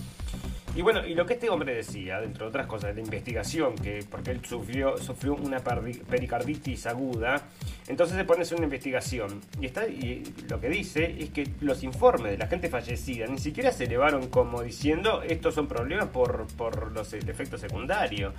Y 0.79 0.83
bueno, 0.83 1.05
y 1.05 1.17
lo 1.17 1.27
que 1.27 1.35
este 1.35 1.51
hombre 1.51 1.75
decía, 1.75 2.21
dentro 2.21 2.45
de 2.45 2.51
otras 2.51 2.69
cosas, 2.69 2.91
de 2.91 2.95
la 2.95 3.01
investigación, 3.01 3.75
que 3.75 4.05
porque 4.09 4.31
él 4.31 4.45
sufrió, 4.45 4.97
sufrió 4.97 5.35
una 5.35 5.59
pericarditis 5.59 6.87
aguda, 6.87 7.49
entonces 7.89 8.17
se 8.17 8.23
pone 8.23 8.39
a 8.39 8.43
hacer 8.43 8.59
una 8.59 8.67
investigación. 8.67 9.41
Y, 9.61 9.67
está, 9.67 9.89
y 9.89 10.23
lo 10.49 10.61
que 10.61 10.69
dice 10.69 11.17
es 11.19 11.31
que 11.31 11.51
los 11.63 11.83
informes 11.83 12.31
de 12.31 12.39
la 12.39 12.47
gente 12.47 12.69
fallecida 12.69 13.27
ni 13.27 13.39
siquiera 13.39 13.73
se 13.73 13.87
elevaron 13.87 14.29
como 14.29 14.63
diciendo 14.63 15.21
estos 15.25 15.57
son 15.57 15.67
problemas 15.67 16.11
por, 16.11 16.47
por 16.57 16.93
los 16.93 17.13
efectos 17.13 17.61
secundarios. 17.61 18.33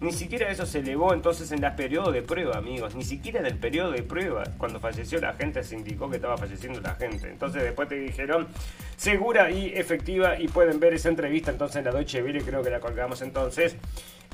Ni 0.00 0.12
siquiera 0.12 0.48
eso 0.48 0.64
se 0.64 0.78
elevó 0.78 1.12
entonces 1.12 1.50
en 1.50 1.64
el 1.64 1.74
periodo 1.74 2.12
de 2.12 2.22
prueba, 2.22 2.56
amigos. 2.56 2.94
Ni 2.94 3.02
siquiera 3.02 3.40
en 3.40 3.46
el 3.46 3.58
periodo 3.58 3.90
de 3.90 4.04
prueba, 4.04 4.44
cuando 4.56 4.78
falleció 4.78 5.20
la 5.20 5.32
gente, 5.32 5.64
se 5.64 5.74
indicó 5.74 6.08
que 6.08 6.16
estaba 6.16 6.36
falleciendo 6.36 6.80
la 6.80 6.94
gente. 6.94 7.28
Entonces 7.28 7.64
después 7.64 7.88
te 7.88 7.96
dijeron 7.96 8.46
segura 8.96 9.50
y 9.50 9.72
efectiva 9.74 10.38
y 10.38 10.46
pueden 10.46 10.78
ver 10.78 10.94
esa 10.94 11.08
entrevista 11.08 11.50
entonces 11.50 11.76
en 11.78 11.84
la 11.84 11.90
Deutsche 11.90 12.22
Welle, 12.22 12.42
creo 12.42 12.62
que 12.62 12.70
la 12.70 12.78
colgamos 12.78 13.22
entonces 13.22 13.76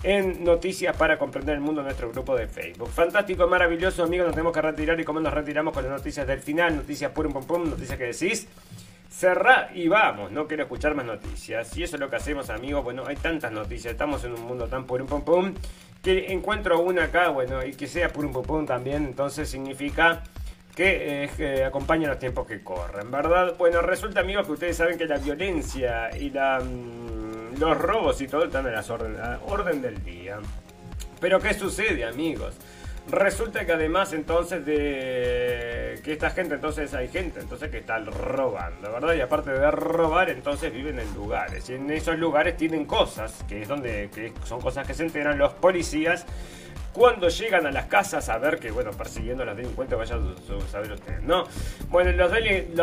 en 0.02 0.44
Noticias 0.44 0.94
para 0.96 1.18
Comprender 1.18 1.54
el 1.54 1.62
Mundo 1.62 1.82
nuestro 1.82 2.10
grupo 2.10 2.36
de 2.36 2.46
Facebook. 2.46 2.90
Fantástico, 2.90 3.48
maravilloso, 3.48 4.02
amigos. 4.02 4.26
Nos 4.26 4.34
tenemos 4.34 4.52
que 4.52 4.60
retirar 4.60 5.00
y 5.00 5.04
cómo 5.04 5.18
nos 5.18 5.32
retiramos 5.32 5.72
con 5.72 5.82
las 5.82 5.92
noticias 5.92 6.26
del 6.26 6.40
final, 6.40 6.76
noticias 6.76 7.10
pum 7.12 7.32
pum 7.32 7.44
pum, 7.46 7.70
noticias 7.70 7.98
que 7.98 8.04
decís. 8.04 8.46
Cerrá 9.16 9.70
y 9.72 9.86
vamos, 9.86 10.32
no 10.32 10.48
quiero 10.48 10.64
escuchar 10.64 10.96
más 10.96 11.06
noticias. 11.06 11.76
Y 11.76 11.84
eso 11.84 11.94
es 11.94 12.00
lo 12.00 12.10
que 12.10 12.16
hacemos, 12.16 12.50
amigos. 12.50 12.82
Bueno, 12.82 13.04
hay 13.06 13.14
tantas 13.14 13.52
noticias, 13.52 13.92
estamos 13.92 14.24
en 14.24 14.32
un 14.32 14.42
mundo 14.42 14.66
tan 14.66 14.86
purum 14.86 15.06
pum 15.06 15.22
pum 15.22 15.54
que 16.02 16.32
encuentro 16.32 16.80
una 16.80 17.04
acá, 17.04 17.28
bueno, 17.28 17.64
y 17.64 17.74
que 17.74 17.86
sea 17.86 18.12
purum 18.12 18.32
pum 18.32 18.42
pum 18.42 18.66
también, 18.66 19.04
entonces 19.04 19.48
significa 19.48 20.24
que, 20.74 21.30
eh, 21.38 21.64
acompaña 21.64 22.08
los 22.08 22.18
tiempos 22.18 22.44
que 22.44 22.64
corren, 22.64 23.08
¿verdad? 23.12 23.54
Bueno, 23.56 23.82
resulta, 23.82 24.18
amigos, 24.18 24.46
que 24.46 24.52
ustedes 24.52 24.76
saben 24.76 24.98
que 24.98 25.06
la 25.06 25.18
violencia 25.18 26.10
y 26.18 26.30
la, 26.30 26.58
mm, 26.58 27.60
los 27.60 27.78
robos 27.78 28.20
y 28.20 28.26
todo 28.26 28.46
están 28.46 28.66
en 28.66 28.72
la 28.72 29.38
orden 29.46 29.80
del 29.80 30.02
día. 30.02 30.40
Pero 31.20 31.38
¿qué 31.38 31.54
sucede, 31.54 32.04
amigos? 32.04 32.56
Resulta 33.10 33.66
que 33.66 33.72
además 33.72 34.12
entonces 34.14 34.64
de 34.64 36.00
que 36.02 36.12
esta 36.12 36.30
gente, 36.30 36.54
entonces 36.54 36.92
hay 36.94 37.08
gente 37.08 37.40
entonces 37.40 37.70
que 37.70 37.78
está 37.78 37.98
robando, 37.98 38.90
¿verdad? 38.92 39.14
Y 39.14 39.20
aparte 39.20 39.50
de 39.50 39.70
robar, 39.70 40.30
entonces 40.30 40.72
viven 40.72 40.98
en 40.98 41.14
lugares. 41.14 41.68
Y 41.68 41.74
en 41.74 41.90
esos 41.90 42.18
lugares 42.18 42.56
tienen 42.56 42.86
cosas, 42.86 43.44
que 43.46 43.62
es 43.62 43.68
donde 43.68 44.08
que 44.14 44.32
son 44.44 44.60
cosas 44.60 44.86
que 44.86 44.94
se 44.94 45.04
enteran 45.04 45.36
los 45.36 45.52
policías 45.52 46.24
cuando 46.94 47.28
llegan 47.28 47.66
a 47.66 47.72
las 47.72 47.86
casas 47.86 48.28
a 48.28 48.38
ver 48.38 48.60
que, 48.60 48.70
bueno, 48.70 48.92
persiguiendo 48.92 49.42
a 49.42 49.46
los 49.46 49.56
delincuentes, 49.56 49.98
vaya 49.98 50.14
a 50.14 50.70
saber 50.70 50.92
usted, 50.92 51.20
¿no? 51.22 51.44
Bueno, 51.88 52.12
los, 52.12 52.30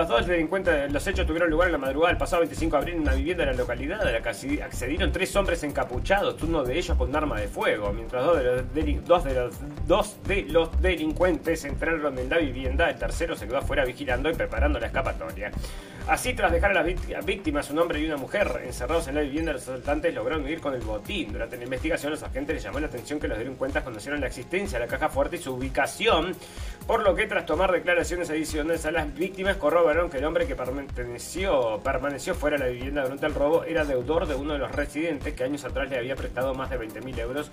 dos 0.07 0.27
delincuentes, 0.27 0.91
los 0.91 1.07
hechos 1.07 1.25
tuvieron 1.25 1.49
lugar 1.49 1.69
en 1.69 1.71
la 1.71 1.77
madrugada 1.77 2.09
del 2.09 2.17
pasado 2.17 2.41
25 2.41 2.75
de 2.75 2.77
abril 2.77 2.95
en 2.95 3.01
una 3.01 3.13
vivienda 3.13 3.45
de 3.45 3.51
la 3.51 3.57
localidad 3.57 4.03
de 4.03 4.11
la 4.11 4.21
que 4.21 4.29
accedieron 4.61 5.13
tres 5.13 5.33
hombres 5.37 5.63
encapuchados, 5.63 6.43
uno 6.43 6.63
de 6.63 6.77
ellos 6.77 6.97
con 6.97 7.09
un 7.09 7.15
arma 7.15 7.39
de 7.39 7.47
fuego, 7.47 7.93
mientras 7.93 8.25
dos 8.25 8.37
de 8.37 8.43
los, 8.43 9.05
dos 9.05 9.23
de 9.23 9.33
los, 9.33 9.87
dos 9.87 10.17
de 10.27 10.41
los 10.43 10.81
delincuentes 10.81 11.63
entraron 11.63 12.19
en 12.19 12.29
la 12.29 12.37
vivienda, 12.37 12.89
el 12.89 12.97
tercero 12.97 13.37
se 13.37 13.47
quedó 13.47 13.59
afuera 13.59 13.85
vigilando 13.85 14.29
y 14.29 14.33
preparando 14.33 14.77
la 14.77 14.87
escapatoria. 14.87 15.51
Así, 16.07 16.33
tras 16.33 16.51
dejar 16.51 16.71
a 16.71 16.83
las 16.83 17.25
víctimas, 17.25 17.69
un 17.69 17.79
hombre 17.79 17.99
y 17.99 18.05
una 18.05 18.17
mujer, 18.17 18.63
encerrados 18.65 19.07
en 19.07 19.15
la 19.15 19.21
vivienda, 19.21 19.53
los 19.53 19.61
asaltantes 19.61 20.13
lograron 20.13 20.43
huir 20.43 20.59
con 20.59 20.73
el 20.73 20.81
botín. 20.81 21.31
Durante 21.31 21.57
la 21.57 21.63
investigación, 21.63 22.11
los 22.11 22.23
agentes 22.23 22.55
les 22.55 22.63
llamó 22.63 22.79
la 22.79 22.87
atención 22.87 23.19
que 23.19 23.27
los 23.27 23.37
delincuentes 23.37 23.81
conocieron 23.83 24.19
la 24.19 24.27
existencia 24.27 24.79
de 24.79 24.85
la 24.85 24.91
caja 24.91 25.09
fuerte 25.09 25.37
y 25.37 25.39
su 25.39 25.53
ubicación, 25.53 26.35
por 26.87 27.03
lo 27.03 27.15
que 27.15 27.27
tras 27.27 27.45
tomar 27.45 27.71
declaraciones 27.71 28.29
adicionales 28.29 28.85
a 28.85 28.91
las 28.91 29.13
víctimas, 29.13 29.57
corroboraron 29.57 30.09
que 30.09 30.17
el 30.17 30.25
hombre 30.25 30.47
que 30.47 30.55
permaneció, 30.55 31.79
permaneció 31.83 32.33
fuera 32.33 32.57
de 32.57 32.63
la 32.65 32.69
vivienda 32.69 33.03
durante 33.03 33.27
el 33.27 33.33
robo 33.35 33.63
era 33.63 33.85
deudor 33.85 34.27
de 34.27 34.35
uno 34.35 34.53
de 34.53 34.59
los 34.59 34.71
residentes 34.71 35.33
que 35.33 35.43
años 35.43 35.63
atrás 35.63 35.89
le 35.89 35.97
había 35.97 36.15
prestado 36.15 36.53
más 36.55 36.69
de 36.69 36.79
20.000 36.79 37.19
euros 37.19 37.51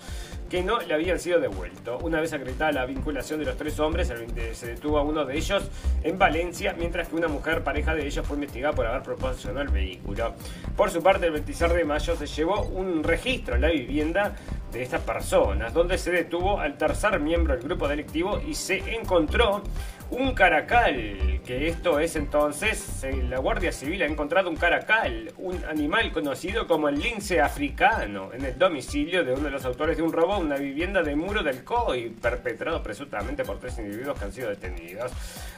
que 0.49 0.63
no 0.63 0.81
le 0.81 0.95
habían 0.95 1.21
sido 1.21 1.39
devueltos. 1.39 2.03
Una 2.03 2.21
vez 2.21 2.33
acreditada 2.33 2.73
la 2.73 2.87
vinculación 2.87 3.39
de 3.39 3.47
los 3.47 3.57
tres 3.57 3.79
hombres, 3.79 4.11
se 4.53 4.67
detuvo 4.67 4.99
a 4.99 5.03
uno 5.03 5.25
de 5.27 5.37
ellos 5.37 5.69
en 6.03 6.19
Valencia, 6.19 6.75
mientras 6.77 7.09
que 7.09 7.17
una 7.17 7.29
mujer 7.29 7.63
pareja 7.63 7.95
de 7.95 8.07
ellos 8.07 8.27
fue 8.27 8.38
investigada 8.39 8.75
por 8.75 8.87
haber 8.87 9.03
proporcionado 9.03 9.63
el 9.63 9.69
vehículo. 9.69 10.35
Por 10.77 10.91
su 10.91 11.03
parte, 11.03 11.27
el 11.27 11.33
26 11.33 11.73
de 11.73 11.85
mayo 11.85 12.17
se 12.17 12.27
llevó 12.27 12.63
un 12.63 13.03
registro 13.03 13.57
en 13.57 13.61
la 13.63 13.69
vivienda 13.69 14.37
de 14.73 14.83
estas 14.83 15.01
personas, 15.03 15.73
donde 15.73 15.99
se 15.99 16.11
detuvo 16.11 16.61
al 16.61 16.77
tercer 16.77 17.19
miembro 17.21 17.55
del 17.55 17.65
grupo 17.65 17.89
delictivo 17.89 18.41
y 18.47 18.55
se 18.55 18.79
encontró 18.95 19.63
un 20.11 20.33
caracal, 20.33 21.41
que 21.45 21.69
esto 21.69 22.01
es 22.01 22.17
entonces, 22.17 23.05
la 23.29 23.39
Guardia 23.39 23.73
Civil 23.73 24.03
ha 24.03 24.07
encontrado 24.07 24.49
un 24.49 24.57
caracal, 24.57 25.33
un 25.37 25.63
animal 25.67 26.13
conocido 26.13 26.67
como 26.67 26.89
el 26.89 26.99
lince 26.99 27.41
africano, 27.41 28.31
en 28.33 28.45
el 28.45 28.59
domicilio 28.59 29.25
de 29.25 29.33
uno 29.33 29.45
de 29.45 29.51
los 29.51 29.65
autores 29.65 29.97
de 29.97 30.03
un 30.03 30.13
robo 30.13 30.39
una 30.39 30.57
vivienda 30.57 31.03
de 31.03 31.15
Muro 31.15 31.43
del 31.43 31.63
COI, 31.63 32.11
perpetrado 32.11 32.83
presuntamente 32.83 33.45
por 33.45 33.59
tres 33.59 33.79
individuos 33.79 34.19
que 34.19 34.25
han 34.25 34.33
sido 34.33 34.49
detenidos. 34.49 35.13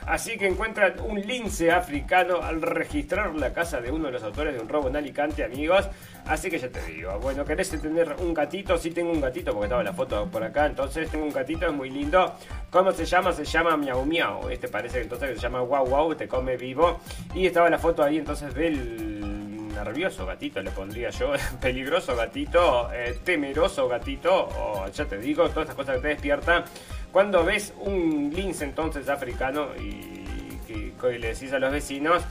Así 0.06 0.36
que 0.36 0.46
encuentran 0.46 0.94
un 1.00 1.20
lince 1.20 1.70
africano 1.70 2.42
al 2.42 2.62
registrar 2.62 3.34
la 3.34 3.52
casa 3.52 3.80
de 3.80 3.90
uno 3.90 4.06
de 4.06 4.12
los 4.12 4.22
autores 4.22 4.54
de 4.54 4.60
un 4.60 4.68
robo 4.68 4.88
en 4.88 4.96
Alicante, 4.96 5.44
amigos. 5.44 5.88
Así 6.30 6.48
que 6.48 6.60
ya 6.60 6.68
te 6.68 6.80
digo, 6.82 7.18
bueno, 7.18 7.44
¿querés 7.44 7.70
tener 7.70 8.14
un 8.20 8.32
gatito? 8.32 8.78
Sí 8.78 8.92
tengo 8.92 9.10
un 9.10 9.20
gatito, 9.20 9.50
porque 9.50 9.64
estaba 9.64 9.82
la 9.82 9.92
foto 9.92 10.28
por 10.30 10.44
acá, 10.44 10.66
entonces 10.66 11.10
tengo 11.10 11.24
un 11.24 11.32
gatito, 11.32 11.66
es 11.66 11.72
muy 11.72 11.90
lindo. 11.90 12.36
¿Cómo 12.70 12.92
se 12.92 13.04
llama? 13.04 13.32
Se 13.32 13.44
llama 13.44 13.76
Miau 13.76 14.04
Miau. 14.06 14.48
Este 14.48 14.68
parece 14.68 14.98
que 14.98 15.02
entonces 15.02 15.34
se 15.34 15.42
llama 15.42 15.60
Wow 15.62 15.86
Wow, 15.86 16.14
te 16.14 16.28
come 16.28 16.56
vivo. 16.56 17.00
Y 17.34 17.46
estaba 17.46 17.68
la 17.68 17.80
foto 17.80 18.04
ahí 18.04 18.18
entonces 18.18 18.54
del 18.54 19.74
nervioso 19.74 20.24
gatito, 20.24 20.62
le 20.62 20.70
pondría 20.70 21.10
yo, 21.10 21.32
peligroso 21.60 22.14
gatito, 22.14 22.92
eh, 22.92 23.18
temeroso 23.24 23.88
gatito, 23.88 24.50
o 24.56 24.86
ya 24.86 25.06
te 25.06 25.18
digo, 25.18 25.48
todas 25.48 25.68
estas 25.68 25.74
cosas 25.74 25.96
que 25.96 26.02
te 26.02 26.08
despiertan. 26.10 26.62
Cuando 27.10 27.44
ves 27.44 27.74
un 27.76 28.30
lince 28.32 28.66
entonces 28.66 29.08
africano 29.08 29.70
y 29.76 30.20
que 31.00 31.18
le 31.18 31.28
decís 31.28 31.52
a 31.52 31.58
los 31.58 31.72
vecinos, 31.72 32.22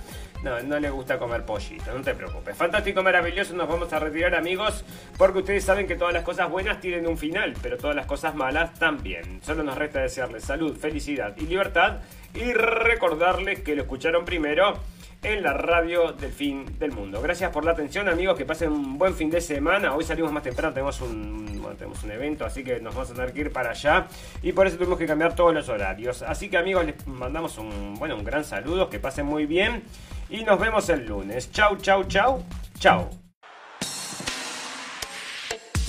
no, 0.43 0.59
no 0.61 0.79
le 0.79 0.89
gusta 0.89 1.17
comer 1.17 1.45
pollito, 1.45 1.91
no 1.93 2.01
te 2.01 2.13
preocupes. 2.13 2.55
Fantástico, 2.55 3.03
maravilloso, 3.03 3.53
nos 3.53 3.67
vamos 3.67 3.91
a 3.93 3.99
retirar 3.99 4.35
amigos, 4.35 4.83
porque 5.17 5.39
ustedes 5.39 5.63
saben 5.63 5.87
que 5.87 5.95
todas 5.95 6.13
las 6.13 6.23
cosas 6.23 6.49
buenas 6.49 6.79
tienen 6.79 7.07
un 7.07 7.17
final, 7.17 7.53
pero 7.61 7.77
todas 7.77 7.95
las 7.95 8.05
cosas 8.05 8.35
malas 8.35 8.73
también. 8.75 9.41
Solo 9.43 9.63
nos 9.63 9.77
resta 9.77 10.01
desearles 10.01 10.43
salud, 10.43 10.77
felicidad 10.77 11.35
y 11.37 11.45
libertad 11.45 11.97
y 12.33 12.53
recordarles 12.53 13.61
que 13.61 13.75
lo 13.75 13.83
escucharon 13.83 14.25
primero 14.25 14.79
en 15.21 15.43
la 15.43 15.53
radio 15.53 16.13
del 16.13 16.31
fin 16.31 16.65
del 16.79 16.91
mundo. 16.91 17.21
Gracias 17.21 17.51
por 17.51 17.65
la 17.65 17.71
atención, 17.71 18.07
amigos, 18.07 18.37
que 18.37 18.45
pasen 18.45 18.71
un 18.71 18.97
buen 18.97 19.13
fin 19.13 19.29
de 19.29 19.41
semana. 19.41 19.93
Hoy 19.93 20.03
salimos 20.03 20.31
más 20.31 20.43
temprano, 20.43 20.73
tenemos 20.73 21.01
un, 21.01 21.61
tenemos 21.77 22.03
un 22.03 22.11
evento, 22.11 22.45
así 22.45 22.63
que 22.63 22.79
nos 22.79 22.95
vamos 22.95 23.11
a 23.11 23.13
tener 23.13 23.33
que 23.33 23.41
ir 23.41 23.51
para 23.51 23.71
allá 23.71 24.07
y 24.41 24.51
por 24.53 24.67
eso 24.67 24.77
tuvimos 24.77 24.97
que 24.97 25.05
cambiar 25.05 25.35
todos 25.35 25.53
los 25.53 25.67
horarios. 25.69 26.21
Así 26.21 26.49
que, 26.49 26.57
amigos, 26.57 26.85
les 26.85 27.07
mandamos 27.07 27.57
un, 27.57 27.95
bueno, 27.95 28.15
un 28.15 28.23
gran 28.23 28.43
saludo, 28.43 28.89
que 28.89 28.99
pasen 28.99 29.25
muy 29.25 29.45
bien 29.45 29.83
y 30.29 30.43
nos 30.43 30.59
vemos 30.59 30.89
el 30.89 31.05
lunes. 31.05 31.51
Chau, 31.51 31.75
chau, 31.77 32.03
chau, 32.05 32.43
chau. 32.79 33.09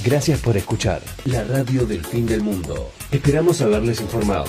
Gracias 0.03 0.41
por 0.41 0.57
escuchar 0.57 1.03
la 1.26 1.45
radio 1.45 1.85
del 1.85 2.05
fin 2.05 2.26
del 2.26 2.41
mundo. 2.41 2.91
Esperamos 3.12 3.61
haberles 3.61 4.00
informado. 4.00 4.44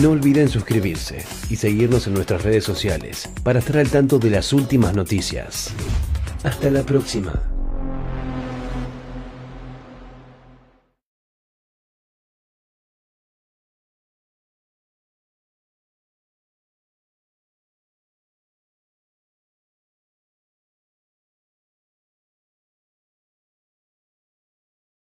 No 0.00 0.10
olviden 0.10 0.48
suscribirse 0.48 1.24
y 1.48 1.56
seguirnos 1.56 2.06
en 2.06 2.14
nuestras 2.14 2.44
redes 2.44 2.62
sociales 2.62 3.28
para 3.42 3.58
estar 3.58 3.78
al 3.78 3.90
tanto 3.90 4.20
de 4.20 4.30
las 4.30 4.52
últimas 4.52 4.94
noticias. 4.94 5.72
Hasta 6.44 6.70
la 6.70 6.84
próxima. 6.84 7.59